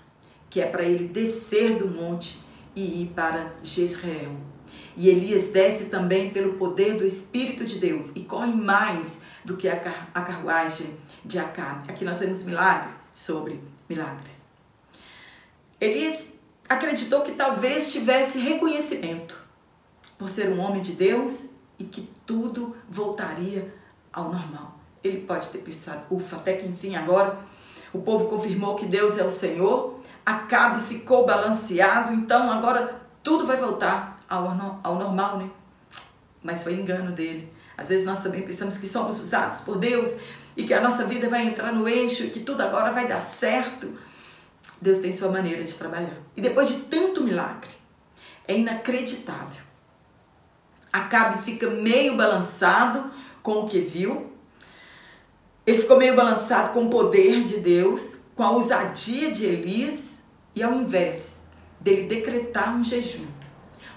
que 0.48 0.60
é 0.60 0.66
para 0.66 0.82
ele 0.82 1.08
descer 1.08 1.78
do 1.78 1.88
monte 1.88 2.40
e 2.74 3.02
ir 3.02 3.12
para 3.14 3.52
Jezreel. 3.62 4.36
E 4.96 5.08
Elias 5.08 5.46
desce 5.46 5.86
também 5.86 6.30
pelo 6.30 6.54
poder 6.54 6.96
do 6.96 7.06
Espírito 7.06 7.64
de 7.64 7.78
Deus 7.78 8.10
e 8.14 8.24
corre 8.24 8.52
mais 8.52 9.20
do 9.44 9.56
que 9.56 9.68
a, 9.68 9.74
a 10.12 10.20
carruagem 10.20 10.96
de 11.24 11.38
Acabe. 11.38 11.90
Aqui 11.90 12.04
nós 12.04 12.18
vemos 12.18 12.44
milagre 12.44 12.90
sobre 13.14 13.60
milagres. 13.88 14.42
Elias 15.80 16.34
acreditou 16.70 17.20
que 17.20 17.32
talvez 17.32 17.92
tivesse 17.92 18.38
reconhecimento 18.38 19.38
por 20.16 20.30
ser 20.30 20.48
um 20.48 20.60
homem 20.60 20.80
de 20.80 20.92
Deus 20.92 21.44
e 21.78 21.84
que 21.84 22.08
tudo 22.24 22.74
voltaria 22.88 23.74
ao 24.10 24.24
normal. 24.30 24.78
Ele 25.04 25.20
pode 25.20 25.48
ter 25.48 25.58
pensado, 25.58 26.02
ufa, 26.10 26.36
até 26.36 26.54
que 26.54 26.66
enfim 26.66 26.96
agora 26.96 27.38
o 27.92 28.00
povo 28.00 28.28
confirmou 28.28 28.76
que 28.76 28.86
Deus 28.86 29.18
é 29.18 29.24
o 29.24 29.30
Senhor 29.30 30.00
Acabe 30.24 30.82
ficou 30.84 31.26
balanceado, 31.26 32.12
então 32.12 32.50
agora 32.50 33.00
tudo 33.22 33.46
vai 33.46 33.56
voltar 33.56 34.20
ao, 34.28 34.80
ao 34.82 34.94
normal, 34.96 35.38
né? 35.38 35.50
Mas 36.42 36.62
foi 36.62 36.74
engano 36.74 37.10
dele. 37.10 37.52
Às 37.76 37.88
vezes 37.88 38.04
nós 38.04 38.22
também 38.22 38.42
pensamos 38.42 38.76
que 38.78 38.86
somos 38.86 39.18
usados 39.18 39.62
por 39.62 39.78
Deus 39.78 40.14
e 40.56 40.64
que 40.64 40.74
a 40.74 40.80
nossa 40.80 41.04
vida 41.04 41.28
vai 41.28 41.46
entrar 41.46 41.72
no 41.72 41.88
eixo 41.88 42.24
e 42.24 42.30
que 42.30 42.40
tudo 42.40 42.62
agora 42.62 42.92
vai 42.92 43.08
dar 43.08 43.20
certo. 43.20 43.98
Deus 44.80 44.98
tem 44.98 45.12
sua 45.12 45.30
maneira 45.30 45.62
de 45.62 45.72
trabalhar. 45.74 46.16
E 46.36 46.40
depois 46.40 46.68
de 46.68 46.80
tanto 46.82 47.22
milagre, 47.22 47.70
é 48.48 48.56
inacreditável. 48.56 49.62
Acabe 50.92 51.42
fica 51.42 51.68
meio 51.68 52.16
balançado 52.16 53.10
com 53.42 53.60
o 53.60 53.68
que 53.68 53.80
viu. 53.80 54.32
Ele 55.66 55.78
ficou 55.78 55.98
meio 55.98 56.16
balançado 56.16 56.72
com 56.72 56.86
o 56.86 56.90
poder 56.90 57.44
de 57.44 57.58
Deus 57.58 58.20
com 58.40 58.44
a 58.44 58.52
ousadia 58.52 59.30
de 59.30 59.44
Elias 59.44 60.22
e 60.54 60.62
ao 60.62 60.72
invés 60.72 61.44
dele 61.78 62.04
decretar 62.04 62.74
um 62.74 62.82
jejum, 62.82 63.26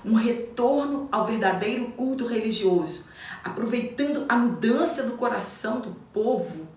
um 0.04 0.16
retorno 0.16 1.08
ao 1.10 1.26
verdadeiro 1.26 1.86
culto 1.92 2.26
religioso, 2.26 3.06
aproveitando 3.42 4.26
a 4.28 4.36
mudança 4.36 5.04
do 5.04 5.14
coração 5.14 5.80
do 5.80 5.92
povo, 6.12 6.68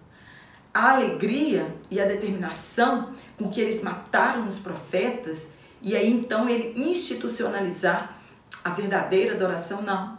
a 0.73 0.93
alegria 0.93 1.75
e 1.91 2.01
a 2.01 2.05
determinação 2.05 3.13
com 3.37 3.51
que 3.51 3.61
eles 3.61 3.83
mataram 3.83 4.47
os 4.47 4.59
profetas 4.59 5.53
e 5.83 5.97
aí 5.97 6.11
então 6.11 6.49
ele 6.49 6.73
institucionalizar 6.77 8.17
a 8.65 8.71
verdadeira 8.71 9.35
adoração, 9.35 9.83
não. 9.83 10.19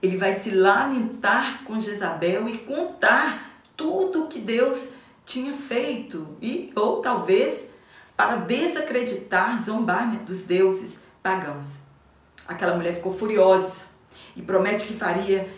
Ele 0.00 0.16
vai 0.16 0.34
se 0.34 0.50
lamentar 0.50 1.64
com 1.64 1.78
Jezabel 1.78 2.48
e 2.48 2.58
contar 2.58 3.62
tudo 3.76 4.28
que 4.28 4.38
Deus 4.38 4.88
tinha 5.24 5.52
feito 5.52 6.36
e 6.40 6.72
ou 6.74 7.00
talvez 7.00 7.72
para 8.16 8.36
desacreditar, 8.36 9.60
zombar 9.60 10.10
né, 10.10 10.20
dos 10.24 10.42
deuses 10.42 11.04
pagãos. 11.22 11.78
Aquela 12.46 12.76
mulher 12.76 12.94
ficou 12.94 13.12
furiosa 13.12 13.84
e 14.34 14.42
promete 14.42 14.86
que 14.86 14.94
faria 14.94 15.52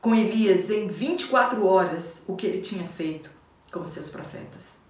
com 0.00 0.14
Elias 0.14 0.70
em 0.70 0.88
24 0.88 1.64
horas 1.66 2.22
o 2.26 2.36
que 2.36 2.46
ele 2.46 2.60
tinha 2.60 2.84
feito 2.84 3.30
com 3.70 3.84
seus 3.84 4.10
profetas. 4.10 4.81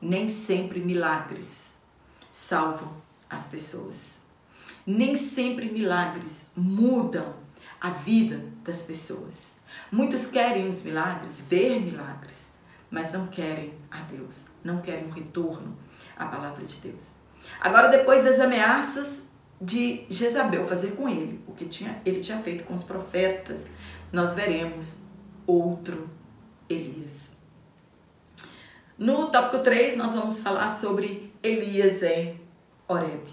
Nem 0.00 0.28
sempre 0.28 0.80
milagres 0.80 1.72
salvam 2.30 2.92
as 3.28 3.46
pessoas. 3.46 4.18
Nem 4.86 5.14
sempre 5.16 5.70
milagres 5.70 6.46
mudam 6.54 7.34
a 7.80 7.90
vida 7.90 8.44
das 8.62 8.82
pessoas. 8.82 9.54
Muitos 9.90 10.26
querem 10.26 10.68
os 10.68 10.82
milagres, 10.82 11.40
ver 11.40 11.80
milagres, 11.80 12.52
mas 12.90 13.12
não 13.12 13.26
querem 13.26 13.74
a 13.90 14.00
Deus, 14.02 14.46
não 14.62 14.80
querem 14.80 15.06
um 15.06 15.10
retorno 15.10 15.76
à 16.16 16.26
palavra 16.26 16.64
de 16.64 16.76
Deus. 16.76 17.10
Agora, 17.60 17.88
depois 17.88 18.24
das 18.24 18.40
ameaças 18.40 19.28
de 19.60 20.04
Jezabel 20.08 20.66
fazer 20.66 20.92
com 20.92 21.08
ele, 21.08 21.42
o 21.46 21.52
que 21.52 21.66
tinha, 21.66 22.00
ele 22.04 22.20
tinha 22.20 22.38
feito 22.40 22.64
com 22.64 22.74
os 22.74 22.82
profetas, 22.82 23.68
nós 24.12 24.34
veremos 24.34 24.98
outro 25.46 26.08
Elias. 26.68 27.35
No 28.98 29.26
tópico 29.26 29.62
3, 29.62 29.94
nós 29.98 30.14
vamos 30.14 30.40
falar 30.40 30.70
sobre 30.70 31.30
Elias 31.42 32.02
em 32.02 32.40
Horeb. 32.88 33.28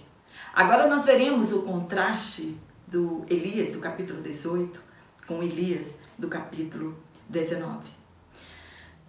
Agora 0.54 0.88
nós 0.88 1.06
veremos 1.06 1.54
o 1.54 1.62
contraste 1.62 2.58
do 2.86 3.24
Elias, 3.30 3.72
do 3.72 3.80
capítulo 3.80 4.22
18, 4.22 4.82
com 5.26 5.42
Elias, 5.42 6.00
do 6.18 6.28
capítulo 6.28 6.98
19. 7.30 7.78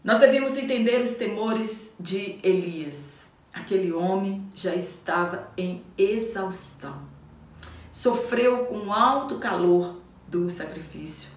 Nós 0.04 0.20
devemos 0.20 0.56
entender 0.56 1.00
os 1.00 1.14
temores 1.16 1.92
de 1.98 2.38
Elias. 2.40 3.26
Aquele 3.52 3.92
homem 3.92 4.48
já 4.54 4.76
estava 4.76 5.50
em 5.56 5.82
exaustão. 5.98 7.02
Sofreu 7.90 8.66
com 8.66 8.92
alto 8.92 9.40
calor 9.40 10.00
do 10.28 10.48
sacrifício. 10.48 11.30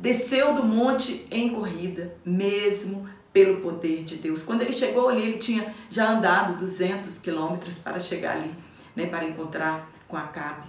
Desceu 0.00 0.54
do 0.54 0.62
monte 0.62 1.26
em 1.30 1.50
corrida, 1.52 2.16
mesmo 2.24 3.06
pelo 3.36 3.60
poder 3.60 4.02
de 4.02 4.16
Deus. 4.16 4.42
Quando 4.42 4.62
ele 4.62 4.72
chegou 4.72 5.10
ali, 5.10 5.20
ele 5.20 5.36
tinha 5.36 5.74
já 5.90 6.10
andado 6.10 6.56
200 6.56 7.18
quilômetros 7.18 7.76
para 7.76 7.98
chegar 7.98 8.38
ali, 8.38 8.54
né, 8.96 9.04
para 9.04 9.26
encontrar 9.26 9.90
com 10.08 10.16
Acabe. 10.16 10.66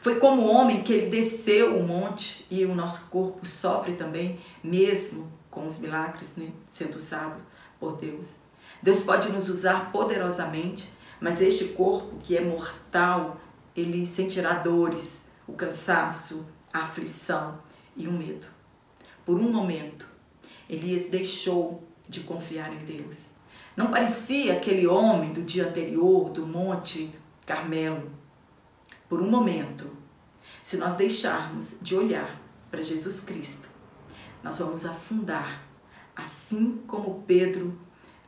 Foi 0.00 0.18
como 0.18 0.50
homem 0.50 0.82
que 0.82 0.92
ele 0.92 1.08
desceu 1.08 1.78
o 1.78 1.86
monte 1.86 2.44
e 2.50 2.64
o 2.64 2.74
nosso 2.74 3.06
corpo 3.06 3.46
sofre 3.46 3.92
também, 3.92 4.40
mesmo 4.60 5.30
com 5.48 5.64
os 5.64 5.78
milagres 5.78 6.34
né, 6.34 6.48
sendo 6.68 6.96
usados 6.96 7.44
por 7.78 7.96
Deus. 7.96 8.34
Deus 8.82 8.98
pode 8.98 9.30
nos 9.30 9.48
usar 9.48 9.92
poderosamente, 9.92 10.92
mas 11.20 11.40
este 11.40 11.66
corpo 11.74 12.16
que 12.24 12.36
é 12.36 12.40
mortal, 12.40 13.40
ele 13.76 14.04
sentirá 14.04 14.54
dores, 14.54 15.28
o 15.46 15.52
cansaço, 15.52 16.44
a 16.72 16.80
aflição 16.80 17.60
e 17.96 18.08
o 18.08 18.12
medo. 18.12 18.48
Por 19.24 19.36
um 19.38 19.52
momento, 19.52 20.10
Elias 20.70 21.08
deixou 21.08 21.82
de 22.08 22.20
confiar 22.20 22.72
em 22.72 22.78
Deus. 22.78 23.30
Não 23.76 23.90
parecia 23.90 24.52
aquele 24.52 24.86
homem 24.86 25.32
do 25.32 25.42
dia 25.42 25.66
anterior, 25.66 26.30
do 26.30 26.46
Monte 26.46 27.10
Carmelo. 27.44 28.08
Por 29.08 29.20
um 29.20 29.28
momento, 29.28 29.90
se 30.62 30.76
nós 30.76 30.94
deixarmos 30.94 31.78
de 31.82 31.96
olhar 31.96 32.40
para 32.70 32.80
Jesus 32.80 33.18
Cristo, 33.18 33.68
nós 34.44 34.60
vamos 34.60 34.86
afundar, 34.86 35.66
assim 36.14 36.80
como 36.86 37.24
Pedro 37.26 37.76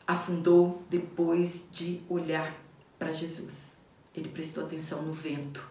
afundou 0.05 0.83
depois 0.91 1.69
de 1.71 2.03
olhar 2.09 2.53
para 2.99 3.13
Jesus. 3.13 3.75
Ele 4.13 4.29
prestou 4.29 4.65
atenção 4.65 5.01
no 5.03 5.13
vento. 5.13 5.71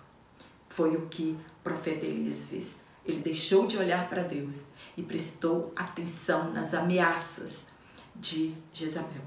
Foi 0.70 0.96
o 0.96 1.08
que 1.08 1.38
o 1.60 1.64
profeta 1.64 2.06
Elias 2.06 2.46
fez. 2.46 2.80
Ele 3.06 3.20
deixou 3.20 3.68
de 3.68 3.78
olhar 3.78 4.10
para 4.10 4.24
Deus 4.24 4.68
e 5.02 5.04
prestou 5.04 5.74
atenção 5.76 6.54
nas 6.54 6.76
ameaças 6.76 7.66
de 8.16 8.54
Jezabel. 8.72 9.24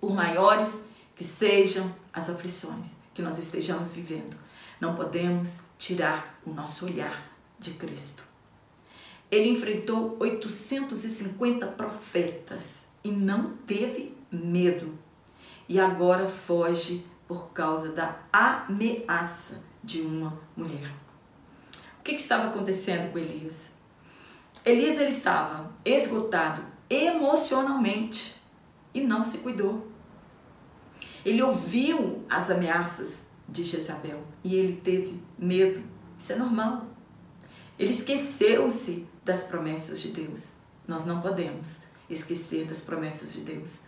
Por 0.00 0.14
maiores 0.14 0.84
que 1.14 1.22
sejam 1.22 1.94
as 2.12 2.30
aflições 2.30 2.96
que 3.12 3.20
nós 3.20 3.38
estejamos 3.38 3.92
vivendo, 3.92 4.36
não 4.80 4.96
podemos 4.96 5.64
tirar 5.76 6.40
o 6.46 6.50
nosso 6.50 6.86
olhar 6.86 7.30
de 7.58 7.72
Cristo. 7.72 8.22
Ele 9.30 9.50
enfrentou 9.50 10.16
850 10.18 11.66
profetas 11.66 12.86
e 13.04 13.10
não 13.10 13.52
teve 13.52 14.16
medo. 14.32 14.98
E 15.68 15.78
agora 15.78 16.26
foge 16.26 17.04
por 17.26 17.50
causa 17.50 17.90
da 17.90 18.18
ameaça 18.32 19.62
de 19.84 20.00
uma 20.00 20.40
mulher. 20.56 20.90
O 21.98 22.02
que, 22.02 22.14
que 22.14 22.20
estava 22.20 22.46
acontecendo 22.46 23.12
com 23.12 23.18
Elias? 23.18 23.77
Elias 24.68 24.98
ele 24.98 25.08
estava 25.08 25.72
esgotado 25.82 26.62
emocionalmente 26.90 28.36
e 28.92 29.00
não 29.00 29.24
se 29.24 29.38
cuidou. 29.38 29.88
Ele 31.24 31.42
ouviu 31.42 32.22
as 32.28 32.50
ameaças 32.50 33.22
de 33.48 33.64
Jezabel 33.64 34.22
e 34.44 34.54
ele 34.54 34.76
teve 34.76 35.22
medo. 35.38 35.82
Isso 36.18 36.34
é 36.34 36.36
normal. 36.36 36.84
Ele 37.78 37.90
esqueceu-se 37.90 39.06
das 39.24 39.42
promessas 39.42 40.02
de 40.02 40.10
Deus. 40.10 40.50
Nós 40.86 41.06
não 41.06 41.18
podemos 41.18 41.78
esquecer 42.10 42.66
das 42.66 42.82
promessas 42.82 43.32
de 43.32 43.40
Deus. 43.40 43.84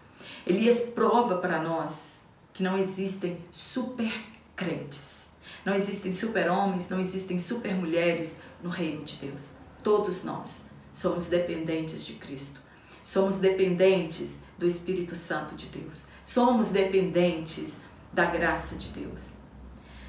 Elias 0.47 0.81
prova 0.81 1.37
para 1.37 1.63
nós 1.63 2.23
que 2.55 2.63
não 2.63 2.79
existem 2.79 3.39
super 3.51 4.13
crentes. 4.57 5.29
Não 5.63 5.75
existem 5.75 6.11
super 6.11 6.51
homens, 6.51 6.89
não 6.89 6.99
existem 6.99 7.39
super 7.39 7.75
mulheres 7.75 8.39
no 8.63 8.71
reino 8.71 9.05
de 9.05 9.17
Deus. 9.17 9.57
Todos 9.83 10.25
nós 10.25 10.70
somos 10.93 11.27
dependentes 11.27 12.05
de 12.05 12.15
Cristo. 12.15 12.61
Somos 13.03 13.39
dependentes 13.39 14.37
do 14.59 14.67
Espírito 14.67 15.15
Santo 15.15 15.55
de 15.55 15.67
Deus. 15.67 16.07
Somos 16.25 16.69
dependentes 16.69 17.79
da 18.13 18.27
graça 18.27 18.77
de 18.77 18.89
Deus. 18.89 19.33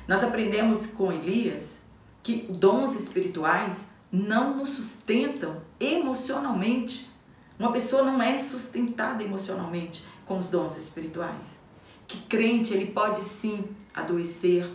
Nós 0.08 0.24
aprendemos 0.24 0.88
com 0.88 1.12
Elias 1.12 1.80
que 2.22 2.48
dons 2.50 2.96
espirituais 2.96 3.90
não 4.12 4.58
nos 4.58 4.70
sustentam 4.70 5.62
emocionalmente. 5.80 7.10
Uma 7.58 7.72
pessoa 7.72 8.04
não 8.04 8.22
é 8.22 8.38
sustentada 8.38 9.24
emocionalmente 9.24 10.04
com 10.26 10.38
os 10.38 10.50
dons 10.50 10.78
espirituais. 10.78 11.62
Que 12.08 12.20
crente 12.24 12.74
ele 12.74 12.88
pode 12.88 13.24
sim 13.24 13.64
adoecer, 13.94 14.70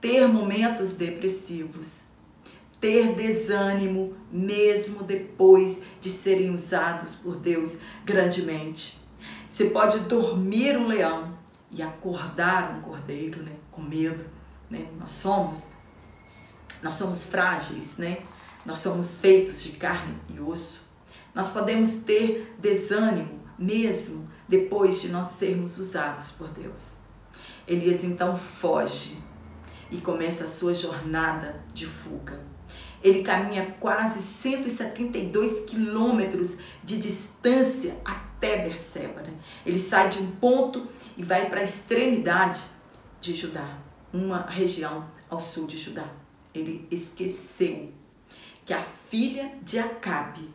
ter 0.00 0.28
momentos 0.28 0.92
depressivos, 0.92 2.00
ter 2.84 3.14
desânimo 3.14 4.14
mesmo 4.30 5.04
depois 5.04 5.82
de 6.02 6.10
serem 6.10 6.50
usados 6.50 7.14
por 7.14 7.36
Deus 7.36 7.78
grandemente. 8.04 9.00
Você 9.48 9.70
pode 9.70 10.00
dormir 10.00 10.76
um 10.76 10.86
leão 10.86 11.34
e 11.70 11.82
acordar 11.82 12.76
um 12.76 12.82
cordeiro, 12.82 13.42
né, 13.42 13.52
com 13.70 13.80
medo, 13.80 14.22
né? 14.68 14.86
Nós 14.98 15.08
somos 15.12 15.72
nós 16.82 16.96
somos 16.96 17.24
frágeis, 17.24 17.96
né? 17.96 18.18
Nós 18.66 18.80
somos 18.80 19.14
feitos 19.14 19.62
de 19.62 19.72
carne 19.72 20.18
e 20.28 20.38
osso. 20.38 20.82
Nós 21.34 21.48
podemos 21.48 21.90
ter 22.04 22.54
desânimo 22.58 23.40
mesmo 23.58 24.28
depois 24.46 25.00
de 25.00 25.08
nós 25.08 25.28
sermos 25.28 25.78
usados 25.78 26.32
por 26.32 26.48
Deus. 26.48 26.96
Elias 27.66 28.04
então 28.04 28.36
foge 28.36 29.16
e 29.90 30.02
começa 30.02 30.44
a 30.44 30.48
sua 30.48 30.74
jornada 30.74 31.64
de 31.72 31.86
fuga. 31.86 32.52
Ele 33.04 33.22
caminha 33.22 33.76
quase 33.78 34.22
172 34.22 35.60
quilômetros 35.66 36.56
de 36.82 36.96
distância 36.96 37.94
até 38.02 38.56
Berseba. 38.64 39.20
Né? 39.20 39.34
Ele 39.66 39.78
sai 39.78 40.08
de 40.08 40.18
um 40.18 40.30
ponto 40.30 40.88
e 41.14 41.22
vai 41.22 41.50
para 41.50 41.60
a 41.60 41.64
extremidade 41.64 42.62
de 43.20 43.34
Judá, 43.34 43.78
uma 44.10 44.46
região 44.46 45.06
ao 45.28 45.38
sul 45.38 45.66
de 45.66 45.76
Judá. 45.76 46.08
Ele 46.54 46.88
esqueceu 46.90 47.92
que 48.64 48.72
a 48.72 48.82
filha 48.82 49.52
de 49.60 49.78
Acabe, 49.78 50.48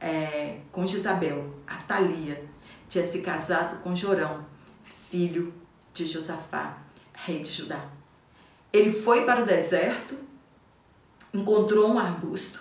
é, 0.00 0.60
com 0.72 0.86
Jezabel, 0.86 1.58
Atalia, 1.66 2.42
tinha 2.88 3.04
se 3.04 3.20
casado 3.20 3.82
com 3.82 3.94
Jorão, 3.94 4.46
filho 5.10 5.52
de 5.92 6.06
Josafá, 6.06 6.78
rei 7.12 7.42
de 7.42 7.50
Judá. 7.50 7.84
Ele 8.72 8.90
foi 8.90 9.26
para 9.26 9.42
o 9.42 9.44
deserto, 9.44 10.25
encontrou 11.36 11.90
um 11.90 11.98
arbusto, 11.98 12.60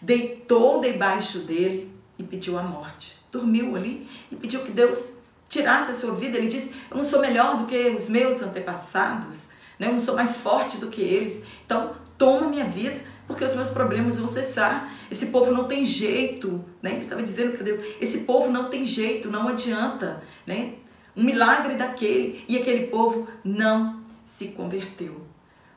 deitou 0.00 0.80
debaixo 0.80 1.40
dele 1.40 1.92
e 2.18 2.22
pediu 2.22 2.58
a 2.58 2.62
morte. 2.62 3.16
Dormiu 3.30 3.74
ali 3.74 4.08
e 4.30 4.36
pediu 4.36 4.60
que 4.62 4.70
Deus 4.70 5.14
tirasse 5.48 5.90
a 5.90 5.94
sua 5.94 6.14
vida. 6.14 6.38
Ele 6.38 6.48
disse: 6.48 6.74
Eu 6.90 6.96
não 6.96 7.04
sou 7.04 7.20
melhor 7.20 7.56
do 7.56 7.66
que 7.66 7.76
os 7.88 8.08
meus 8.08 8.42
antepassados, 8.42 9.48
né? 9.78 9.88
eu 9.88 9.92
não 9.92 9.98
sou 9.98 10.14
mais 10.14 10.36
forte 10.36 10.78
do 10.78 10.88
que 10.88 11.00
eles. 11.00 11.42
Então, 11.64 11.96
toma 12.16 12.48
minha 12.48 12.64
vida, 12.64 13.00
porque 13.26 13.44
os 13.44 13.54
meus 13.54 13.70
problemas 13.70 14.18
vão 14.18 14.28
cessar. 14.28 14.92
Esse 15.10 15.26
povo 15.26 15.52
não 15.52 15.64
tem 15.64 15.84
jeito, 15.84 16.64
né? 16.82 16.92
Ele 16.92 17.00
estava 17.00 17.22
dizendo 17.22 17.52
para 17.52 17.64
Deus: 17.64 17.82
esse 18.00 18.18
povo 18.20 18.50
não 18.50 18.68
tem 18.68 18.84
jeito, 18.84 19.30
não 19.30 19.48
adianta, 19.48 20.22
né? 20.46 20.74
Um 21.16 21.22
milagre 21.22 21.74
daquele 21.74 22.44
e 22.48 22.58
aquele 22.58 22.88
povo 22.88 23.28
não 23.44 24.02
se 24.24 24.48
converteu. 24.48 25.24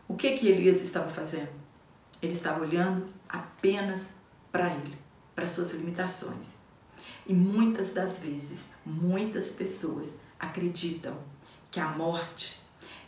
O 0.07 0.15
que 0.15 0.31
que 0.31 0.47
Elias 0.47 0.81
estava 0.81 1.09
fazendo? 1.09 1.49
Ele 2.21 2.33
estava 2.33 2.61
olhando 2.61 3.07
apenas 3.27 4.11
para 4.51 4.73
ele, 4.73 4.97
para 5.35 5.45
suas 5.45 5.71
limitações. 5.71 6.57
E 7.25 7.33
muitas 7.33 7.91
das 7.91 8.19
vezes, 8.19 8.71
muitas 8.85 9.51
pessoas 9.51 10.19
acreditam 10.39 11.17
que 11.69 11.79
a 11.79 11.89
morte 11.89 12.59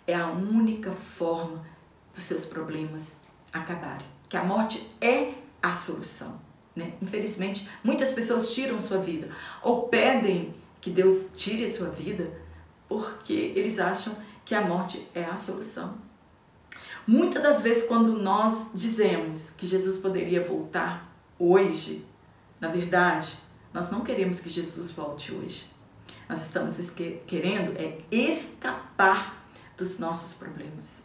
é 0.05 0.13
a 0.13 0.27
única 0.27 0.91
forma 0.91 1.65
dos 2.13 2.23
seus 2.23 2.45
problemas 2.45 3.17
acabarem. 3.53 4.05
Que 4.27 4.37
a 4.37 4.43
morte 4.43 4.89
é 4.99 5.35
a 5.61 5.73
solução. 5.73 6.39
Né? 6.75 6.93
Infelizmente, 7.01 7.69
muitas 7.83 8.11
pessoas 8.11 8.53
tiram 8.53 8.79
sua 8.79 8.99
vida 8.99 9.29
ou 9.61 9.87
pedem 9.87 10.53
que 10.81 10.89
Deus 10.89 11.27
tire 11.35 11.65
a 11.65 11.71
sua 11.71 11.89
vida 11.89 12.31
porque 12.87 13.53
eles 13.55 13.79
acham 13.79 14.15
que 14.43 14.55
a 14.55 14.61
morte 14.61 15.07
é 15.13 15.23
a 15.23 15.35
solução. 15.35 15.97
Muitas 17.11 17.41
das 17.41 17.63
vezes, 17.63 17.87
quando 17.87 18.13
nós 18.21 18.67
dizemos 18.71 19.49
que 19.49 19.65
Jesus 19.65 19.97
poderia 19.97 20.43
voltar 20.43 21.11
hoje, 21.39 22.05
na 22.61 22.67
verdade, 22.67 23.35
nós 23.73 23.89
não 23.89 24.01
queremos 24.01 24.39
que 24.39 24.47
Jesus 24.47 24.91
volte 24.91 25.33
hoje. 25.33 25.65
Nós 26.29 26.39
estamos 26.39 26.75
querendo 27.25 27.75
é 27.81 27.97
escapar 28.11 29.43
dos 29.75 29.97
nossos 29.97 30.35
problemas. 30.35 30.99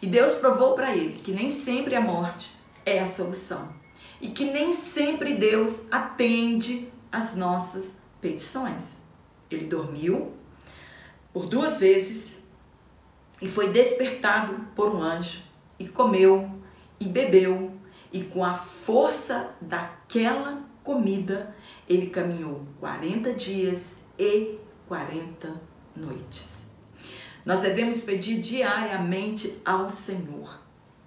E 0.00 0.06
Deus 0.06 0.34
provou 0.34 0.76
para 0.76 0.94
ele 0.94 1.20
que 1.22 1.32
nem 1.32 1.50
sempre 1.50 1.96
a 1.96 2.00
morte 2.00 2.52
é 2.86 3.00
a 3.00 3.08
solução 3.08 3.74
e 4.20 4.28
que 4.28 4.44
nem 4.44 4.70
sempre 4.70 5.34
Deus 5.34 5.86
atende 5.90 6.88
às 7.10 7.34
nossas 7.34 7.96
petições. 8.20 8.98
Ele 9.50 9.66
dormiu 9.66 10.34
por 11.32 11.46
duas 11.46 11.80
vezes 11.80 12.44
e 13.42 13.48
foi 13.48 13.70
despertado 13.72 14.54
por 14.76 14.94
um 14.94 15.02
anjo 15.02 15.47
e 15.78 15.86
comeu 15.86 16.50
e 16.98 17.06
bebeu 17.06 17.72
e 18.12 18.22
com 18.22 18.44
a 18.44 18.54
força 18.54 19.54
daquela 19.60 20.62
comida 20.82 21.54
ele 21.88 22.08
caminhou 22.08 22.66
40 22.80 23.32
dias 23.34 23.98
e 24.18 24.58
40 24.86 25.60
noites. 25.94 26.66
Nós 27.44 27.60
devemos 27.60 28.00
pedir 28.02 28.40
diariamente 28.40 29.60
ao 29.64 29.88
Senhor 29.88 30.62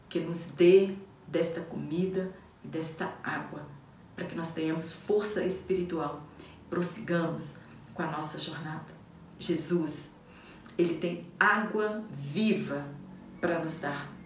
que 0.09 0.19
nos 0.19 0.45
dê 0.55 0.95
desta 1.27 1.61
comida 1.61 2.31
e 2.63 2.67
desta 2.67 3.13
água, 3.23 3.67
para 4.15 4.25
que 4.25 4.35
nós 4.35 4.51
tenhamos 4.51 4.91
força 4.91 5.43
espiritual, 5.43 6.23
prossigamos 6.69 7.59
com 7.93 8.01
a 8.01 8.07
nossa 8.07 8.37
jornada. 8.37 8.93
Jesus, 9.39 10.11
ele 10.77 10.95
tem 10.95 11.27
água 11.39 12.03
viva 12.11 12.85
para 13.39 13.59
nos 13.59 13.79
dar. 13.79 14.20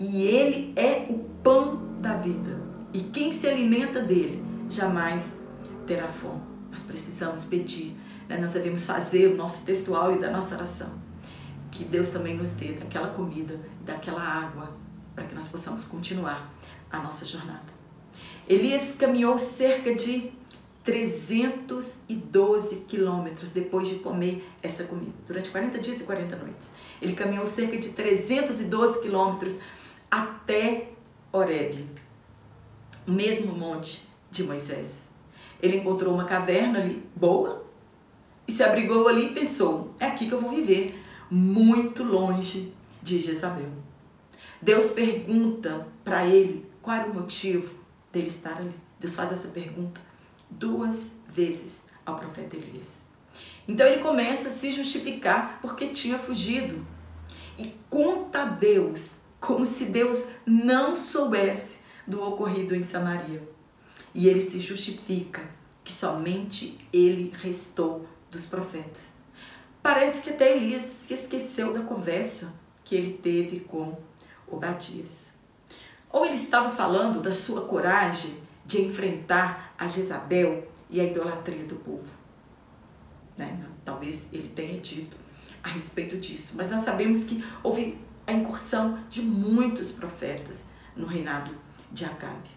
E 0.00 0.22
ele 0.22 0.72
é 0.76 1.06
o 1.10 1.18
pão 1.44 2.00
da 2.00 2.14
vida. 2.14 2.58
E 2.90 3.00
quem 3.00 3.30
se 3.30 3.46
alimenta 3.46 4.00
dele 4.00 4.42
jamais 4.66 5.42
terá 5.86 6.08
fome. 6.08 6.40
Nós 6.70 6.82
precisamos 6.82 7.44
pedir, 7.44 7.94
né? 8.26 8.38
nós 8.38 8.52
devemos 8.52 8.86
fazer 8.86 9.26
o 9.26 9.36
nosso 9.36 9.66
textual 9.66 10.14
e 10.14 10.18
da 10.18 10.30
nossa 10.30 10.54
oração. 10.54 10.90
Que 11.70 11.84
Deus 11.84 12.08
também 12.08 12.34
nos 12.34 12.50
dê 12.50 12.72
daquela 12.72 13.08
comida, 13.08 13.60
daquela 13.84 14.22
água, 14.22 14.74
para 15.14 15.24
que 15.24 15.34
nós 15.34 15.46
possamos 15.46 15.84
continuar 15.84 16.50
a 16.90 16.98
nossa 16.98 17.26
jornada. 17.26 17.80
Elias 18.48 18.94
caminhou 18.98 19.36
cerca 19.36 19.94
de 19.94 20.32
312 20.82 22.76
quilômetros 22.88 23.50
depois 23.50 23.86
de 23.86 23.96
comer 23.96 24.48
esta 24.62 24.84
comida, 24.84 25.12
durante 25.26 25.50
40 25.50 25.78
dias 25.78 26.00
e 26.00 26.04
40 26.04 26.36
noites. 26.36 26.70
Ele 27.02 27.12
caminhou 27.12 27.44
cerca 27.44 27.76
de 27.76 27.90
312 27.90 29.02
quilômetros 29.02 29.54
até 30.10 30.88
Horebe, 31.32 31.86
o 33.06 33.12
mesmo 33.12 33.54
monte 33.54 34.08
de 34.30 34.42
Moisés. 34.42 35.08
Ele 35.62 35.76
encontrou 35.76 36.12
uma 36.12 36.24
caverna 36.24 36.80
ali 36.80 37.02
boa 37.14 37.64
e 38.48 38.52
se 38.52 38.62
abrigou 38.64 39.06
ali 39.06 39.26
e 39.26 39.34
pensou: 39.34 39.94
é 40.00 40.06
aqui 40.06 40.26
que 40.26 40.32
eu 40.32 40.38
vou 40.38 40.50
viver, 40.50 41.00
muito 41.30 42.02
longe 42.02 42.72
de 43.02 43.20
Jezabel. 43.20 43.70
Deus 44.60 44.90
pergunta 44.90 45.86
para 46.02 46.26
ele 46.26 46.68
qual 46.82 46.96
era 46.96 47.10
o 47.10 47.14
motivo 47.14 47.74
dele 48.12 48.26
estar 48.26 48.56
ali. 48.56 48.74
Deus 48.98 49.14
faz 49.14 49.32
essa 49.32 49.48
pergunta 49.48 50.00
duas 50.50 51.14
vezes 51.28 51.86
ao 52.04 52.16
profeta 52.16 52.56
Elias. 52.56 53.00
Então 53.68 53.86
ele 53.86 54.02
começa 54.02 54.48
a 54.48 54.52
se 54.52 54.72
justificar 54.72 55.60
porque 55.62 55.88
tinha 55.88 56.18
fugido. 56.18 56.84
E 57.56 57.74
conta 57.88 58.42
a 58.42 58.44
Deus 58.46 59.19
como 59.40 59.64
se 59.64 59.86
Deus 59.86 60.24
não 60.44 60.94
soubesse 60.94 61.78
do 62.06 62.22
ocorrido 62.22 62.74
em 62.74 62.82
Samaria. 62.82 63.42
E 64.14 64.28
ele 64.28 64.40
se 64.40 64.60
justifica 64.60 65.42
que 65.82 65.92
somente 65.92 66.78
ele 66.92 67.32
restou 67.42 68.06
dos 68.30 68.46
profetas. 68.46 69.12
Parece 69.82 70.22
que 70.22 70.30
até 70.30 70.56
Elias 70.56 70.82
se 70.82 71.14
esqueceu 71.14 71.72
da 71.72 71.80
conversa 71.80 72.52
que 72.84 72.94
ele 72.94 73.14
teve 73.14 73.60
com 73.60 73.98
Obadias. 74.46 75.28
Ou 76.10 76.26
ele 76.26 76.34
estava 76.34 76.70
falando 76.70 77.20
da 77.20 77.32
sua 77.32 77.62
coragem 77.62 78.36
de 78.66 78.82
enfrentar 78.82 79.74
a 79.78 79.86
Jezabel 79.86 80.68
e 80.90 81.00
a 81.00 81.04
idolatria 81.04 81.64
do 81.64 81.76
povo. 81.76 82.10
Né? 83.38 83.58
Talvez 83.84 84.28
ele 84.32 84.48
tenha 84.48 84.78
dito 84.80 85.16
a 85.62 85.68
respeito 85.68 86.16
disso, 86.18 86.54
mas 86.56 86.70
nós 86.70 86.84
sabemos 86.84 87.24
que 87.24 87.44
houve 87.62 87.98
a 88.30 88.32
incursão 88.32 88.98
de 89.08 89.22
muitos 89.22 89.90
profetas 89.90 90.68
no 90.96 91.06
reinado 91.06 91.50
de 91.90 92.04
Acabe. 92.04 92.48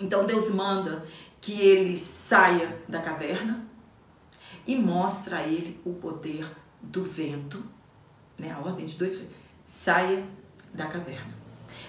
Então 0.00 0.24
Deus 0.24 0.50
manda 0.50 1.04
que 1.40 1.60
ele 1.60 1.96
saia 1.96 2.80
da 2.88 3.00
caverna 3.00 3.66
e 4.66 4.76
mostra 4.76 5.38
a 5.38 5.42
ele 5.42 5.80
o 5.84 5.94
poder 5.94 6.46
do 6.80 7.04
vento, 7.04 7.64
né? 8.38 8.52
A 8.52 8.58
ordem 8.58 8.86
de 8.86 8.96
dois 8.96 9.26
saia 9.66 10.24
da 10.72 10.86
caverna. 10.86 11.34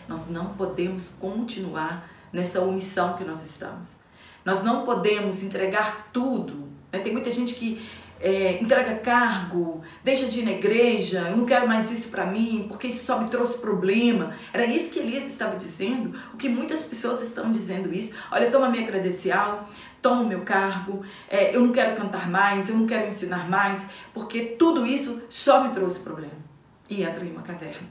Nós 0.08 0.28
não 0.28 0.54
podemos 0.56 1.10
continuar 1.10 2.10
nessa 2.34 2.62
omissão 2.62 3.16
que 3.16 3.24
nós 3.24 3.44
estamos. 3.44 4.00
Nós 4.44 4.64
não 4.64 4.84
podemos 4.86 5.44
entregar 5.44 6.10
tudo. 6.12 6.70
Né? 6.92 7.00
Tem 7.00 7.14
muita 7.14 7.32
gente 7.32 7.54
que 7.54 7.88
é, 8.22 8.62
entrega 8.62 8.96
cargo, 9.00 9.82
deixa 10.04 10.28
de 10.28 10.42
ir 10.42 10.46
na 10.46 10.52
igreja, 10.52 11.28
eu 11.30 11.38
não 11.38 11.46
quero 11.46 11.68
mais 11.68 11.92
isso 11.92 12.10
para 12.10 12.26
mim, 12.26 12.66
porque 12.68 12.88
isso 12.88 13.04
só 13.04 13.20
me 13.20 13.28
trouxe 13.28 13.58
problema. 13.58 14.36
Era 14.54 14.66
isso 14.66 14.94
que 14.94 15.00
Elias 15.00 15.28
estava 15.28 15.58
dizendo, 15.58 16.16
o 16.34 16.38
que 16.38 16.48
muitas 16.48 16.84
pessoas 16.84 17.22
estão 17.22 17.52
dizendo 17.52 17.94
isso. 17.94 18.14
Olha, 18.32 18.52
toma 18.52 18.70
minha 18.70 18.86
credencial, 18.86 19.68
toma 20.02 20.22
o 20.22 20.28
meu 20.28 20.42
cargo, 20.42 21.04
é, 21.28 21.56
eu 21.56 21.62
não 21.62 21.72
quero 21.72 21.96
cantar 21.96 22.30
mais, 22.30 22.70
eu 22.70 22.78
não 22.78 22.86
quero 22.86 23.08
ensinar 23.08 23.50
mais, 23.50 23.90
porque 24.14 24.42
tudo 24.42 24.86
isso 24.86 25.24
só 25.28 25.64
me 25.64 25.74
trouxe 25.74 26.00
problema. 26.02 26.40
E 26.88 27.04
entra 27.04 27.26
em 27.26 27.32
uma 27.32 27.42
caverna. 27.42 27.90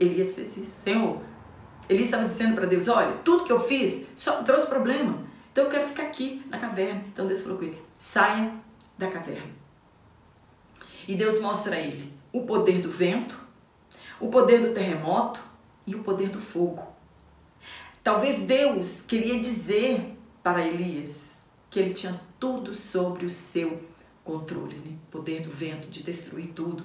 Elias 0.00 0.34
fez 0.34 0.56
isso. 0.56 0.80
Senhor, 0.82 1.20
Elias 1.88 2.06
estava 2.06 2.24
dizendo 2.24 2.54
para 2.54 2.66
Deus, 2.66 2.88
olha, 2.88 3.12
tudo 3.24 3.44
que 3.44 3.52
eu 3.52 3.60
fiz 3.60 4.06
só 4.16 4.38
me 4.38 4.44
trouxe 4.44 4.66
problema. 4.66 5.18
Então 5.50 5.64
eu 5.64 5.70
quero 5.70 5.86
ficar 5.86 6.04
aqui 6.04 6.42
na 6.48 6.58
caverna. 6.58 7.02
Então 7.12 7.26
Deus 7.26 7.42
falou 7.42 7.58
com 7.58 7.64
ele, 7.64 7.78
saia 7.98 8.52
da 9.02 9.10
caverna. 9.10 9.52
E 11.06 11.16
Deus 11.16 11.40
mostra 11.40 11.76
a 11.76 11.80
ele 11.80 12.12
o 12.32 12.42
poder 12.42 12.80
do 12.80 12.90
vento, 12.90 13.38
o 14.20 14.28
poder 14.28 14.60
do 14.60 14.72
terremoto 14.72 15.40
e 15.86 15.94
o 15.94 16.02
poder 16.02 16.28
do 16.28 16.40
fogo. 16.40 16.86
Talvez 18.02 18.40
Deus 18.40 19.02
queria 19.02 19.38
dizer 19.40 20.16
para 20.42 20.66
Elias 20.66 21.40
que 21.68 21.78
ele 21.78 21.94
tinha 21.94 22.20
tudo 22.38 22.74
sobre 22.74 23.26
o 23.26 23.30
seu 23.30 23.82
controle, 24.24 24.76
né? 24.76 24.96
o 25.08 25.10
poder 25.10 25.42
do 25.42 25.50
vento 25.50 25.88
de 25.88 26.02
destruir 26.02 26.52
tudo, 26.54 26.84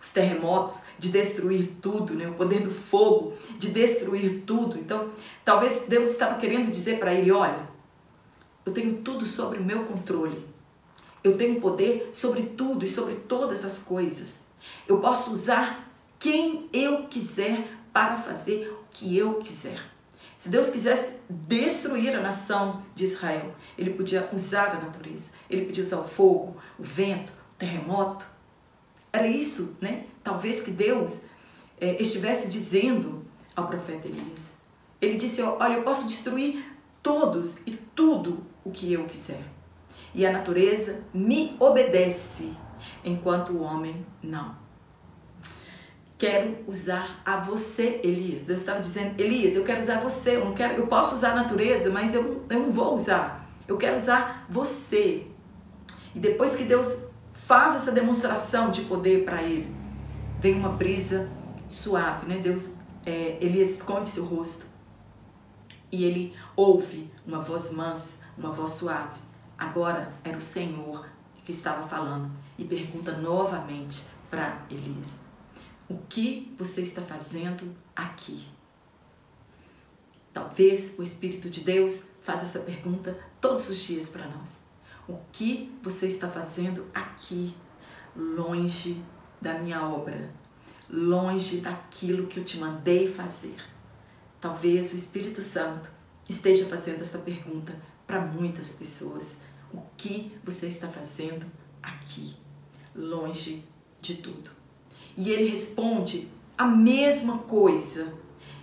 os 0.00 0.10
terremotos 0.10 0.82
de 0.98 1.10
destruir 1.10 1.76
tudo, 1.80 2.14
né? 2.14 2.28
o 2.28 2.34
poder 2.34 2.60
do 2.60 2.70
fogo 2.70 3.34
de 3.58 3.70
destruir 3.70 4.42
tudo. 4.44 4.78
Então, 4.78 5.12
talvez 5.44 5.84
Deus 5.88 6.08
estava 6.08 6.36
querendo 6.36 6.70
dizer 6.70 6.98
para 6.98 7.14
ele: 7.14 7.30
olha, 7.30 7.68
eu 8.66 8.72
tenho 8.72 8.96
tudo 9.02 9.26
sobre 9.26 9.58
o 9.58 9.64
meu 9.64 9.84
controle. 9.84 10.51
Eu 11.24 11.36
tenho 11.36 11.60
poder 11.60 12.10
sobre 12.12 12.42
tudo 12.42 12.84
e 12.84 12.88
sobre 12.88 13.14
todas 13.14 13.64
as 13.64 13.78
coisas. 13.78 14.40
Eu 14.88 14.98
posso 14.98 15.30
usar 15.30 15.88
quem 16.18 16.68
eu 16.72 17.06
quiser 17.06 17.68
para 17.92 18.16
fazer 18.16 18.68
o 18.68 18.84
que 18.90 19.16
eu 19.16 19.34
quiser. 19.34 19.80
Se 20.36 20.48
Deus 20.48 20.68
quisesse 20.68 21.18
destruir 21.30 22.16
a 22.16 22.20
nação 22.20 22.82
de 22.96 23.04
Israel, 23.04 23.54
ele 23.78 23.90
podia 23.90 24.28
usar 24.32 24.70
a 24.70 24.80
natureza, 24.80 25.30
ele 25.48 25.66
podia 25.66 25.84
usar 25.84 25.98
o 25.98 26.04
fogo, 26.04 26.56
o 26.76 26.82
vento, 26.82 27.32
o 27.32 27.58
terremoto. 27.58 28.26
Era 29.12 29.28
isso, 29.28 29.76
né? 29.80 30.06
Talvez 30.24 30.60
que 30.60 30.72
Deus 30.72 31.22
é, 31.80 32.00
estivesse 32.02 32.48
dizendo 32.48 33.24
ao 33.54 33.68
profeta 33.68 34.08
Elias. 34.08 34.58
Ele 35.00 35.16
disse: 35.16 35.40
Olha, 35.42 35.74
eu 35.74 35.82
posso 35.84 36.08
destruir 36.08 36.64
todos 37.00 37.58
e 37.64 37.72
tudo 37.94 38.44
o 38.64 38.72
que 38.72 38.92
eu 38.92 39.04
quiser 39.04 39.51
e 40.14 40.26
a 40.26 40.32
natureza 40.32 41.00
me 41.12 41.56
obedece, 41.58 42.52
enquanto 43.04 43.52
o 43.52 43.62
homem 43.62 44.06
não. 44.22 44.54
Quero 46.18 46.58
usar 46.68 47.20
a 47.24 47.38
você, 47.38 48.00
Elias. 48.04 48.44
Deus 48.44 48.60
estava 48.60 48.78
dizendo, 48.78 49.20
Elias, 49.20 49.54
eu 49.54 49.64
quero 49.64 49.80
usar 49.80 50.00
você. 50.00 50.36
Eu 50.36 50.44
não 50.44 50.54
quero, 50.54 50.74
eu 50.74 50.86
posso 50.86 51.16
usar 51.16 51.32
a 51.32 51.34
natureza, 51.34 51.90
mas 51.90 52.14
eu, 52.14 52.44
eu 52.48 52.60
não 52.60 52.70
vou 52.70 52.94
usar. 52.94 53.50
Eu 53.66 53.76
quero 53.76 53.96
usar 53.96 54.46
você. 54.48 55.26
E 56.14 56.20
depois 56.20 56.54
que 56.54 56.62
Deus 56.62 56.96
faz 57.34 57.74
essa 57.74 57.90
demonstração 57.90 58.70
de 58.70 58.82
poder 58.82 59.24
para 59.24 59.42
ele, 59.42 59.74
vem 60.38 60.54
uma 60.54 60.68
brisa 60.68 61.28
suave, 61.68 62.26
né? 62.26 62.38
Deus, 62.38 62.74
é, 63.04 63.38
Elias 63.40 63.70
esconde 63.70 64.08
seu 64.08 64.24
rosto 64.24 64.66
e 65.90 66.04
ele 66.04 66.34
ouve 66.54 67.10
uma 67.26 67.40
voz 67.40 67.72
mansa, 67.72 68.20
uma 68.38 68.50
voz 68.50 68.72
suave. 68.72 69.20
Agora 69.62 70.12
era 70.24 70.36
o 70.36 70.40
Senhor 70.40 71.08
que 71.44 71.52
estava 71.52 71.86
falando 71.86 72.28
e 72.58 72.64
pergunta 72.64 73.12
novamente 73.12 74.04
para 74.28 74.66
Elias: 74.68 75.20
O 75.88 75.98
que 76.08 76.52
você 76.58 76.82
está 76.82 77.00
fazendo 77.00 77.72
aqui? 77.94 78.48
Talvez 80.32 80.98
o 80.98 81.02
Espírito 81.04 81.48
de 81.48 81.60
Deus 81.60 82.06
faça 82.22 82.42
essa 82.42 82.58
pergunta 82.58 83.16
todos 83.40 83.68
os 83.68 83.78
dias 83.78 84.08
para 84.08 84.26
nós. 84.26 84.58
O 85.06 85.16
que 85.30 85.72
você 85.80 86.08
está 86.08 86.28
fazendo 86.28 86.88
aqui, 86.92 87.54
longe 88.16 89.00
da 89.40 89.60
minha 89.60 89.80
obra, 89.86 90.34
longe 90.90 91.58
daquilo 91.58 92.26
que 92.26 92.40
eu 92.40 92.44
te 92.44 92.58
mandei 92.58 93.06
fazer? 93.06 93.62
Talvez 94.40 94.92
o 94.92 94.96
Espírito 94.96 95.40
Santo 95.40 95.88
esteja 96.28 96.66
fazendo 96.66 97.02
essa 97.02 97.18
pergunta 97.18 97.72
para 98.08 98.20
muitas 98.20 98.72
pessoas. 98.72 99.38
O 99.72 99.80
que 99.96 100.32
você 100.44 100.66
está 100.66 100.88
fazendo 100.88 101.46
aqui, 101.82 102.34
longe 102.94 103.64
de 104.00 104.16
tudo? 104.16 104.50
E 105.16 105.30
ele 105.30 105.48
responde 105.48 106.28
a 106.56 106.66
mesma 106.66 107.38
coisa. 107.38 108.12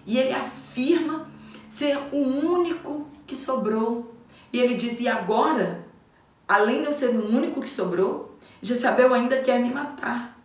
E 0.06 0.18
ele 0.18 0.34
afirma 0.34 1.30
ser 1.68 1.98
o 2.12 2.18
único 2.18 3.08
que 3.26 3.36
sobrou. 3.36 4.14
E 4.52 4.60
ele 4.60 4.76
diz: 4.76 5.00
E 5.00 5.08
agora, 5.08 5.86
além 6.48 6.82
de 6.82 6.86
eu 6.86 6.94
ser 6.94 7.10
o 7.10 7.28
único 7.28 7.62
que 7.62 7.70
sobrou, 7.70 8.38
Jezabel 8.62 9.14
ainda 9.14 9.42
quer 9.42 9.60
me 9.60 9.72
matar. 9.72 10.40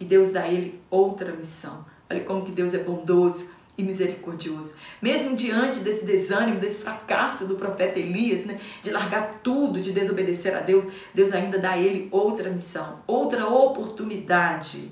E 0.00 0.04
Deus 0.04 0.30
dá 0.30 0.42
a 0.42 0.52
ele 0.52 0.80
outra 0.90 1.32
missão. 1.32 1.84
Olha 2.10 2.24
como 2.24 2.44
que 2.44 2.52
Deus 2.52 2.72
é 2.72 2.78
bondoso 2.78 3.50
e 3.78 3.82
misericordioso. 3.84 4.74
Mesmo 5.00 5.36
diante 5.36 5.78
desse 5.78 6.04
desânimo, 6.04 6.58
desse 6.58 6.80
fracasso 6.80 7.46
do 7.46 7.54
profeta 7.54 8.00
Elias, 8.00 8.44
né, 8.44 8.60
de 8.82 8.90
largar 8.90 9.38
tudo, 9.42 9.80
de 9.80 9.92
desobedecer 9.92 10.56
a 10.56 10.60
Deus, 10.60 10.84
Deus 11.14 11.32
ainda 11.32 11.58
dá 11.58 11.70
a 11.70 11.78
ele 11.78 12.08
outra 12.10 12.50
missão, 12.50 13.00
outra 13.06 13.46
oportunidade. 13.46 14.90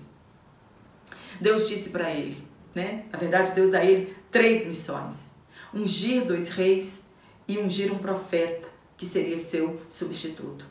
Deus 1.40 1.68
disse 1.68 1.90
para 1.90 2.10
ele, 2.12 2.46
né? 2.74 3.04
Na 3.12 3.18
verdade, 3.18 3.50
Deus 3.50 3.70
dá 3.70 3.78
a 3.78 3.84
ele 3.84 4.14
três 4.30 4.64
missões: 4.66 5.30
ungir 5.74 6.24
dois 6.24 6.48
reis 6.48 7.02
e 7.48 7.58
ungir 7.58 7.92
um 7.92 7.98
profeta 7.98 8.68
que 8.96 9.04
seria 9.04 9.36
seu 9.36 9.80
substituto. 9.90 10.64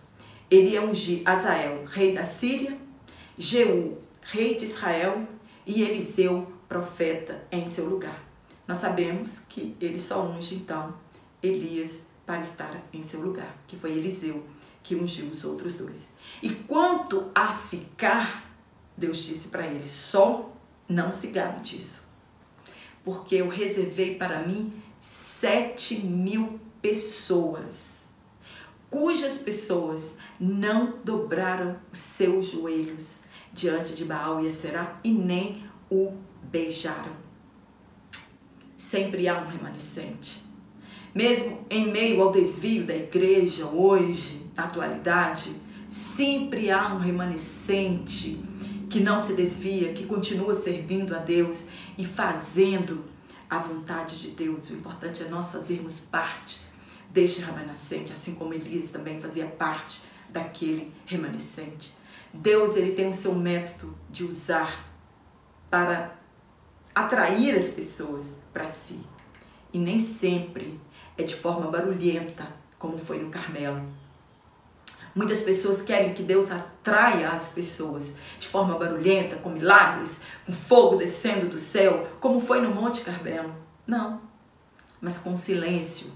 Ele 0.49 0.69
ia 0.69 0.81
ungir 0.81 1.21
Azael, 1.25 1.83
rei 1.85 2.13
da 2.13 2.23
Síria, 2.23 2.77
Jeú, 3.37 3.97
rei 4.21 4.55
de 4.55 4.63
Israel, 4.63 5.27
e 5.65 5.81
Eliseu, 5.81 6.47
profeta 6.67 7.45
em 7.51 7.65
seu 7.65 7.87
lugar. 7.87 8.23
Nós 8.67 8.77
sabemos 8.77 9.39
que 9.47 9.75
ele 9.79 9.99
só 9.99 10.25
unge 10.25 10.55
então 10.55 10.95
Elias 11.41 12.05
para 12.25 12.41
estar 12.41 12.81
em 12.91 13.01
seu 13.01 13.21
lugar, 13.21 13.55
que 13.67 13.77
foi 13.77 13.91
Eliseu 13.91 14.43
que 14.85 14.95
ungiu 14.95 15.25
os 15.25 15.43
outros 15.43 15.77
dois. 15.77 16.07
E 16.41 16.49
quanto 16.49 17.31
a 17.33 17.53
ficar, 17.53 18.51
Deus 18.95 19.23
disse 19.23 19.47
para 19.47 19.65
ele: 19.65 19.89
só 19.89 20.53
não 20.87 21.11
se 21.11 21.27
gabe 21.27 21.59
disso, 21.61 22.07
porque 23.03 23.35
eu 23.35 23.49
reservei 23.49 24.15
para 24.15 24.43
mim 24.43 24.71
sete 24.99 25.99
mil 25.99 26.59
pessoas, 26.81 28.09
cujas 28.89 29.39
pessoas 29.39 30.17
não 30.39 30.99
dobraram 31.03 31.79
os 31.91 31.97
seus 31.97 32.45
joelhos 32.45 33.21
diante 33.51 33.93
de 33.95 34.05
Baal 34.05 34.45
e 34.45 34.51
Será 34.51 34.99
e 35.03 35.11
nem 35.11 35.65
o 35.89 36.13
beijaram. 36.51 37.13
Sempre 38.77 39.27
há 39.27 39.39
um 39.39 39.47
remanescente. 39.47 40.43
Mesmo 41.13 41.65
em 41.69 41.91
meio 41.91 42.21
ao 42.21 42.31
desvio 42.31 42.85
da 42.85 42.95
igreja 42.95 43.65
hoje, 43.65 44.45
na 44.55 44.65
atualidade, 44.65 45.55
sempre 45.89 46.69
há 46.69 46.93
um 46.93 46.99
remanescente 46.99 48.43
que 48.89 48.99
não 48.99 49.19
se 49.19 49.33
desvia, 49.33 49.93
que 49.93 50.05
continua 50.05 50.53
servindo 50.53 51.15
a 51.15 51.19
Deus 51.19 51.65
e 51.97 52.05
fazendo 52.05 53.05
a 53.49 53.57
vontade 53.57 54.19
de 54.19 54.31
Deus. 54.31 54.69
O 54.69 54.73
importante 54.73 55.23
é 55.23 55.27
nós 55.27 55.51
fazermos 55.51 55.99
parte 55.99 56.61
deste 57.09 57.41
remanescente, 57.41 58.11
assim 58.11 58.35
como 58.35 58.53
Elias 58.53 58.89
também 58.89 59.21
fazia 59.21 59.45
parte 59.45 60.01
daquele 60.29 60.91
remanescente. 61.05 61.93
Deus 62.33 62.75
ele 62.75 62.91
tem 62.91 63.07
o 63.07 63.13
seu 63.13 63.33
método 63.33 63.97
de 64.09 64.25
usar 64.25 64.93
para 65.69 66.19
atrair 66.95 67.53
as 67.57 67.67
pessoas 67.67 68.33
para 68.53 68.65
si. 68.65 69.01
E 69.73 69.77
nem 69.77 69.99
sempre 69.99 70.79
é 71.17 71.23
de 71.23 71.35
forma 71.35 71.69
barulhenta, 71.69 72.47
como 72.79 72.97
foi 72.97 73.19
no 73.19 73.29
Carmelo. 73.29 73.85
Muitas 75.13 75.41
pessoas 75.41 75.81
querem 75.81 76.13
que 76.13 76.23
Deus 76.23 76.51
atraia 76.51 77.29
as 77.29 77.49
pessoas 77.49 78.15
de 78.39 78.47
forma 78.47 78.77
barulhenta, 78.77 79.35
com 79.37 79.49
milagres, 79.49 80.21
com 80.45 80.53
fogo 80.53 80.95
descendo 80.95 81.47
do 81.47 81.57
céu, 81.57 82.07
como 82.19 82.39
foi 82.39 82.61
no 82.61 82.73
Monte 82.73 83.01
Carmelo. 83.01 83.53
Não, 83.85 84.21
mas 85.01 85.17
com 85.17 85.33
o 85.33 85.37
silêncio 85.37 86.11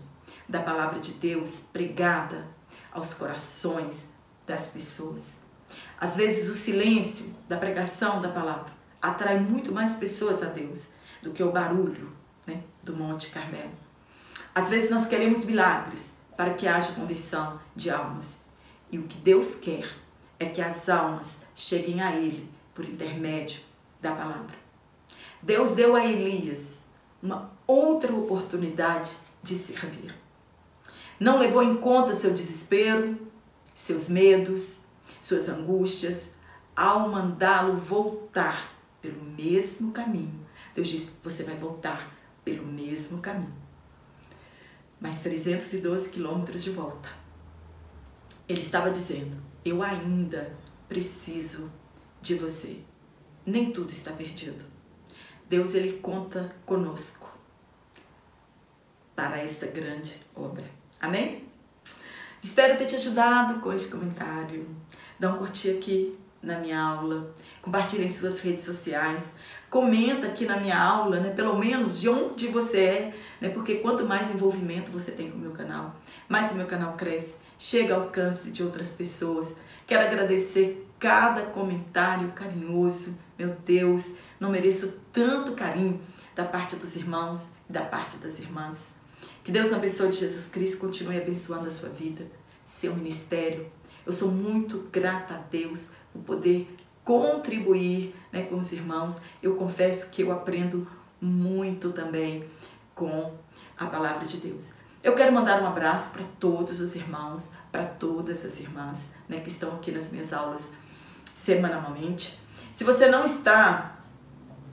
da 0.47 0.61
palavra 0.61 0.99
de 0.99 1.13
Deus 1.13 1.61
pregada 1.71 2.47
aos 2.91 3.13
corações 3.13 4.09
das 4.45 4.67
pessoas. 4.67 5.37
Às 5.99 6.15
vezes, 6.15 6.49
o 6.49 6.53
silêncio 6.53 7.33
da 7.47 7.57
pregação 7.57 8.21
da 8.21 8.29
palavra 8.29 8.78
atrai 9.01 9.39
muito 9.39 9.71
mais 9.71 9.95
pessoas 9.95 10.43
a 10.43 10.47
Deus 10.47 10.89
do 11.21 11.31
que 11.31 11.43
o 11.43 11.51
barulho 11.51 12.11
né, 12.45 12.63
do 12.83 12.95
Monte 12.95 13.29
Carmelo. 13.29 13.71
Às 14.53 14.69
vezes 14.69 14.89
nós 14.89 15.05
queremos 15.05 15.45
milagres 15.45 16.17
para 16.35 16.53
que 16.53 16.67
haja 16.67 16.93
conversão 16.93 17.59
de 17.75 17.89
almas. 17.89 18.39
E 18.91 18.97
o 18.97 19.03
que 19.03 19.17
Deus 19.17 19.55
quer 19.55 19.87
é 20.39 20.45
que 20.45 20.61
as 20.61 20.89
almas 20.89 21.43
cheguem 21.55 22.01
a 22.01 22.15
Ele 22.15 22.49
por 22.73 22.85
intermédio 22.85 23.61
da 24.01 24.11
palavra. 24.11 24.57
Deus 25.41 25.71
deu 25.71 25.95
a 25.95 26.05
Elias 26.05 26.85
uma 27.21 27.51
outra 27.67 28.13
oportunidade 28.13 29.11
de 29.43 29.57
servir. 29.57 30.15
Não 31.19 31.37
levou 31.37 31.61
em 31.61 31.75
conta 31.75 32.15
seu 32.15 32.33
desespero, 32.33 33.17
seus 33.75 34.09
medos, 34.09 34.79
suas 35.19 35.49
angústias, 35.49 36.33
ao 36.75 37.09
mandá-lo 37.09 37.75
voltar 37.75 38.78
pelo 39.01 39.23
mesmo 39.23 39.91
caminho. 39.91 40.45
Deus 40.73 40.87
diz: 40.87 41.09
você 41.23 41.43
vai 41.43 41.55
voltar 41.55 42.15
pelo 42.43 42.65
mesmo 42.65 43.21
caminho. 43.21 43.53
Mais 44.99 45.19
312 45.19 46.09
quilômetros 46.09 46.63
de 46.63 46.71
volta. 46.71 47.09
Ele 48.47 48.59
estava 48.59 48.91
dizendo: 48.91 49.37
eu 49.63 49.81
ainda 49.83 50.55
preciso 50.87 51.71
de 52.21 52.35
você. 52.35 52.79
Nem 53.45 53.71
tudo 53.71 53.91
está 53.91 54.11
perdido. 54.11 54.63
Deus 55.47 55.73
ele 55.73 55.99
conta 55.99 56.55
conosco 56.65 57.27
para 59.15 59.39
esta 59.39 59.65
grande 59.65 60.21
obra. 60.35 60.63
Amém? 61.01 61.47
Espero 62.41 62.77
ter 62.77 62.85
te 62.85 62.95
ajudado 62.95 63.59
com 63.59 63.73
este 63.73 63.89
comentário. 63.89 64.67
Dá 65.19 65.33
um 65.33 65.37
curtir 65.37 65.71
aqui 65.71 66.17
na 66.41 66.59
minha 66.59 66.79
aula, 66.79 67.35
compartilhe 67.61 68.05
em 68.05 68.09
suas 68.09 68.39
redes 68.39 68.63
sociais, 68.63 69.35
comenta 69.69 70.27
aqui 70.27 70.45
na 70.45 70.59
minha 70.59 70.77
aula, 70.77 71.19
né, 71.19 71.29
pelo 71.29 71.57
menos 71.57 71.99
de 71.99 72.09
onde 72.09 72.47
você 72.47 72.79
é, 72.79 73.13
né, 73.39 73.49
porque 73.49 73.75
quanto 73.75 74.05
mais 74.05 74.31
envolvimento 74.31 74.91
você 74.91 75.11
tem 75.11 75.29
com 75.29 75.37
o 75.37 75.41
meu 75.41 75.51
canal, 75.51 75.95
mais 76.27 76.51
o 76.51 76.55
meu 76.55 76.65
canal 76.65 76.93
cresce, 76.93 77.39
chega 77.57 77.93
ao 77.93 78.03
alcance 78.03 78.51
de 78.51 78.63
outras 78.63 78.93
pessoas. 78.93 79.55
Quero 79.85 80.03
agradecer 80.03 80.87
cada 80.97 81.43
comentário 81.43 82.31
carinhoso, 82.31 83.17
meu 83.37 83.55
Deus, 83.65 84.13
não 84.39 84.49
mereço 84.49 84.99
tanto 85.11 85.53
carinho 85.53 85.99
da 86.35 86.45
parte 86.45 86.75
dos 86.75 86.95
irmãos 86.95 87.53
e 87.69 87.73
da 87.73 87.81
parte 87.81 88.17
das 88.17 88.39
irmãs. 88.39 88.95
Que 89.43 89.51
Deus, 89.51 89.71
na 89.71 89.79
pessoa 89.79 90.09
de 90.09 90.17
Jesus 90.17 90.47
Cristo, 90.47 90.77
continue 90.77 91.17
abençoando 91.17 91.67
a 91.67 91.71
sua 91.71 91.89
vida, 91.89 92.25
seu 92.65 92.95
ministério. 92.95 93.69
Eu 94.05 94.11
sou 94.11 94.29
muito 94.29 94.87
grata 94.91 95.35
a 95.35 95.37
Deus 95.37 95.89
por 96.13 96.21
poder 96.21 96.67
contribuir 97.09 98.15
né, 98.31 98.43
com 98.43 98.57
os 98.57 98.71
irmãos. 98.71 99.19
Eu 99.41 99.55
confesso 99.55 100.11
que 100.11 100.21
eu 100.21 100.31
aprendo 100.31 100.87
muito 101.19 101.91
também 101.91 102.43
com 102.93 103.33
a 103.75 103.87
palavra 103.87 104.27
de 104.27 104.37
Deus. 104.37 104.69
Eu 105.03 105.15
quero 105.15 105.33
mandar 105.33 105.59
um 105.59 105.65
abraço 105.65 106.11
para 106.11 106.23
todos 106.39 106.79
os 106.79 106.93
irmãos, 106.93 107.49
para 107.71 107.83
todas 107.83 108.45
as 108.45 108.59
irmãs 108.59 109.15
né, 109.27 109.39
que 109.39 109.49
estão 109.49 109.71
aqui 109.71 109.89
nas 109.89 110.11
minhas 110.11 110.31
aulas 110.31 110.69
semanalmente. 111.33 112.39
Se 112.71 112.83
você 112.83 113.09
não 113.09 113.23
está 113.23 113.97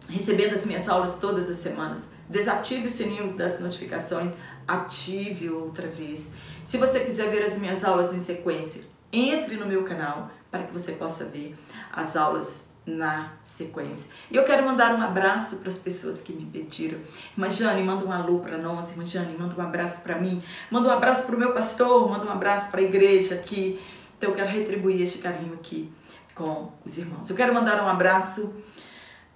recebendo 0.07 0.53
as 0.53 0.67
minhas 0.67 0.91
aulas 0.91 1.17
todas 1.19 1.49
as 1.49 1.57
semanas, 1.57 2.11
desative 2.29 2.89
o 2.89 2.91
sininho 2.91 3.33
das 3.33 3.61
notificações, 3.61 4.31
ative 4.69 5.49
outra 5.49 5.89
vez. 5.89 6.35
Se 6.67 6.77
você 6.77 7.01
quiser 7.01 7.31
ver 7.31 7.45
as 7.45 7.57
minhas 7.57 7.83
aulas 7.83 8.13
em 8.13 8.21
sequência, 8.21 8.85
entre 9.11 9.57
no 9.57 9.65
meu 9.65 9.85
canal 9.85 10.31
para 10.51 10.65
que 10.65 10.73
você 10.73 10.93
possa 10.93 11.25
ver 11.25 11.57
as 11.97 12.15
aulas 12.15 12.67
na 12.87 13.33
sequência. 13.43 14.11
E 14.31 14.37
eu 14.37 14.45
quero 14.45 14.65
mandar 14.65 14.95
um 14.95 15.03
abraço 15.03 15.57
para 15.57 15.69
as 15.69 15.79
pessoas 15.79 16.21
que 16.21 16.33
me 16.33 16.45
pediram. 16.45 17.01
Irmã 17.33 17.51
Jane, 17.51 17.83
manda 17.83 18.05
um 18.05 18.13
alô 18.13 18.39
para 18.39 18.57
nós. 18.57 18.91
Irmã 18.91 19.05
Jane, 19.05 19.37
manda 19.37 19.61
um 19.61 19.65
abraço 19.65 20.03
para 20.03 20.17
mim. 20.17 20.41
Manda 20.71 20.87
um 20.87 20.93
abraço 20.93 21.27
para 21.27 21.35
o 21.35 21.39
meu 21.39 21.53
pastor. 21.53 22.09
Manda 22.09 22.27
um 22.27 22.31
abraço 22.31 22.71
para 22.71 22.81
a 22.81 22.85
igreja 22.85 23.35
aqui. 23.35 23.81
Então 24.17 24.31
eu 24.31 24.37
quero 24.37 24.51
retribuir 24.51 25.03
este 25.03 25.19
carinho 25.19 25.55
aqui 25.55 25.93
com 26.33 26.71
os 26.85 26.97
irmãos. 26.97 27.29
Eu 27.29 27.35
quero 27.35 27.53
mandar 27.53 27.83
um 27.83 27.89
abraço 27.89 28.55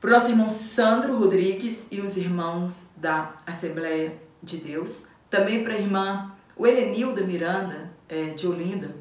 para 0.00 0.10
o 0.10 0.12
nosso 0.12 0.28
irmão 0.28 0.48
Sandro 0.48 1.16
Rodrigues 1.16 1.88
e 1.90 2.00
os 2.00 2.16
irmãos 2.16 2.90
da 2.96 3.34
Assembleia 3.44 4.16
de 4.40 4.58
Deus. 4.58 5.06
Também 5.28 5.64
para 5.64 5.74
a 5.74 5.78
irmã 5.78 6.32
Helenilda 6.58 7.22
Miranda, 7.22 7.90
é, 8.08 8.26
de 8.26 8.46
Olinda, 8.46 8.94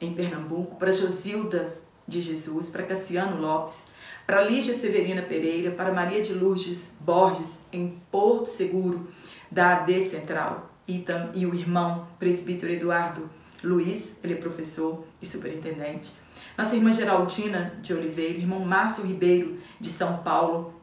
em 0.00 0.12
Pernambuco. 0.12 0.76
Para 0.76 0.90
Josilda 0.90 1.83
de 2.06 2.20
Jesus, 2.20 2.68
para 2.68 2.82
Cassiano 2.82 3.40
Lopes, 3.40 3.86
para 4.26 4.42
Lígia 4.42 4.74
Severina 4.74 5.22
Pereira, 5.22 5.70
para 5.70 5.92
Maria 5.92 6.20
de 6.20 6.32
Lourdes 6.32 6.90
Borges, 7.00 7.60
em 7.72 8.00
Porto 8.10 8.46
Seguro, 8.46 9.08
da 9.50 9.78
AD 9.78 10.00
Central, 10.00 10.70
e, 10.86 11.04
e 11.34 11.46
o 11.46 11.54
irmão 11.54 12.06
presbítero 12.18 12.72
Eduardo 12.72 13.30
Luiz, 13.62 14.16
ele 14.22 14.34
é 14.34 14.36
professor 14.36 15.04
e 15.22 15.26
superintendente. 15.26 16.12
Nossa 16.56 16.76
irmã 16.76 16.92
Geraldina 16.92 17.74
de 17.80 17.94
Oliveira, 17.94 18.38
irmão 18.38 18.60
Márcio 18.60 19.04
Ribeiro, 19.04 19.58
de 19.80 19.88
São 19.88 20.18
Paulo, 20.18 20.80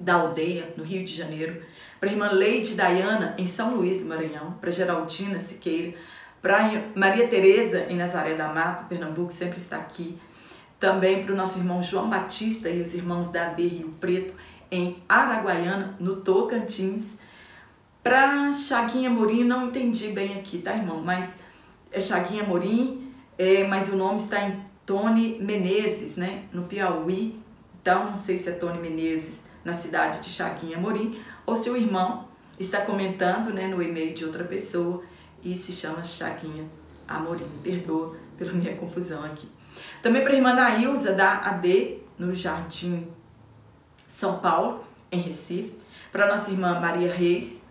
da 0.00 0.14
aldeia, 0.14 0.72
no 0.76 0.82
Rio 0.82 1.04
de 1.04 1.14
Janeiro. 1.14 1.62
Para 2.00 2.08
a 2.08 2.12
irmã 2.12 2.30
Leide 2.32 2.74
Dayana, 2.74 3.34
em 3.38 3.46
São 3.46 3.76
Luís 3.76 3.98
do 3.98 4.06
Maranhão. 4.06 4.52
Para 4.60 4.70
Geraldina 4.70 5.38
Siqueira. 5.38 5.96
Para 6.42 6.68
Maria 6.96 7.28
Tereza, 7.28 7.86
em 7.88 7.96
Nazaré 7.96 8.34
da 8.34 8.48
Mata, 8.48 8.84
Pernambuco, 8.88 9.32
sempre 9.32 9.58
está 9.58 9.76
aqui. 9.76 10.18
Também 10.80 11.22
para 11.22 11.32
o 11.32 11.36
nosso 11.36 11.58
irmão 11.58 11.80
João 11.80 12.10
Batista 12.10 12.68
e 12.68 12.80
os 12.80 12.92
irmãos 12.94 13.28
da 13.28 13.46
AD 13.46 13.64
Rio 13.64 13.94
Preto, 14.00 14.34
em 14.68 15.00
Araguaiana, 15.08 15.96
no 16.00 16.16
Tocantins. 16.16 17.18
Para 18.02 18.52
Chaguinha 18.52 19.08
Morim, 19.08 19.44
não 19.44 19.68
entendi 19.68 20.08
bem 20.08 20.36
aqui, 20.40 20.58
tá, 20.58 20.74
irmão? 20.74 21.00
Mas 21.00 21.38
é 21.92 22.00
Chaguinha 22.00 22.42
Morim, 22.42 23.14
é, 23.38 23.64
mas 23.68 23.88
o 23.88 23.96
nome 23.96 24.16
está 24.16 24.42
em 24.42 24.64
Tony 24.84 25.38
Menezes, 25.40 26.16
né? 26.16 26.46
No 26.52 26.64
Piauí. 26.64 27.40
Então, 27.80 28.06
não 28.06 28.16
sei 28.16 28.36
se 28.36 28.48
é 28.48 28.52
Tony 28.52 28.80
Menezes 28.80 29.44
na 29.64 29.72
cidade 29.72 30.18
de 30.18 30.28
Chaguinha 30.28 30.76
Morim 30.76 31.20
ou 31.46 31.54
se 31.54 31.70
o 31.70 31.76
irmão 31.76 32.26
está 32.58 32.80
comentando 32.80 33.52
né, 33.52 33.68
no 33.68 33.80
e-mail 33.80 34.12
de 34.12 34.24
outra 34.24 34.42
pessoa 34.42 35.02
e 35.42 35.56
se 35.56 35.72
chama 35.72 36.04
Chaguinha 36.04 36.64
Amorim. 37.06 37.48
Perdoa 37.62 38.16
pela 38.36 38.52
minha 38.52 38.76
confusão 38.76 39.24
aqui. 39.24 39.48
Também 40.02 40.22
para 40.22 40.32
a 40.32 40.36
irmã 40.36 40.54
Nailza, 40.54 41.12
da 41.12 41.38
AD, 41.38 41.98
no 42.18 42.34
Jardim 42.34 43.08
São 44.06 44.38
Paulo, 44.38 44.84
em 45.10 45.20
Recife. 45.20 45.74
Para 46.10 46.28
nossa 46.28 46.50
irmã 46.50 46.78
Maria 46.78 47.12
Reis. 47.12 47.66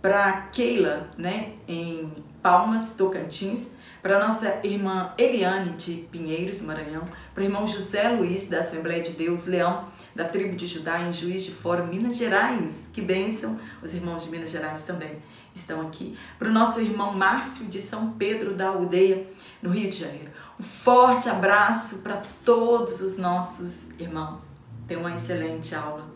Para 0.00 0.42
Keila, 0.52 1.10
né, 1.18 1.54
em 1.66 2.12
Palmas, 2.42 2.94
Tocantins. 2.94 3.72
Para 4.00 4.24
nossa 4.24 4.60
irmã 4.62 5.12
Eliane, 5.18 5.72
de 5.72 6.06
Pinheiros, 6.12 6.60
Maranhão. 6.62 7.04
Para 7.34 7.42
o 7.42 7.44
irmão 7.44 7.66
José 7.66 8.08
Luiz, 8.10 8.48
da 8.48 8.60
Assembleia 8.60 9.02
de 9.02 9.12
Deus, 9.12 9.44
Leão, 9.44 9.88
da 10.14 10.24
tribo 10.24 10.54
de 10.54 10.66
Judá, 10.66 11.00
em 11.00 11.12
Juiz 11.12 11.42
de 11.42 11.50
Fora, 11.50 11.84
Minas 11.84 12.16
Gerais. 12.16 12.90
Que 12.92 13.00
bênção! 13.00 13.58
Os 13.82 13.92
irmãos 13.92 14.22
de 14.22 14.30
Minas 14.30 14.50
Gerais 14.50 14.84
também 14.84 15.20
estão 15.58 15.80
aqui. 15.80 16.18
Para 16.38 16.48
o 16.48 16.52
nosso 16.52 16.80
irmão 16.80 17.12
Márcio, 17.12 17.66
de 17.66 17.80
São 17.80 18.12
Pedro 18.12 18.54
da 18.54 18.68
Aldeia, 18.68 19.30
no 19.62 19.70
Rio 19.70 19.88
de 19.88 19.96
Janeiro. 19.96 20.30
Um 20.58 20.62
forte 20.62 21.28
abraço 21.28 21.98
para 21.98 22.22
todos 22.44 23.00
os 23.00 23.16
nossos 23.16 23.88
irmãos. 23.98 24.52
Tenha 24.86 25.00
uma 25.00 25.14
excelente 25.14 25.74
aula, 25.74 26.10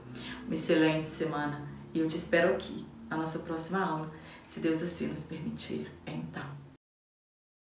uma 0.44 0.54
excelente 0.54 1.08
semana. 1.08 1.62
E 1.94 2.00
eu 2.00 2.08
te 2.08 2.16
espero 2.16 2.52
aqui 2.52 2.86
na 3.08 3.16
nossa 3.16 3.40
próxima 3.40 3.84
aula, 3.84 4.10
se 4.42 4.60
Deus 4.60 4.82
assim 4.82 5.06
nos 5.06 5.22
permitir. 5.22 5.92
Então. 6.06 6.61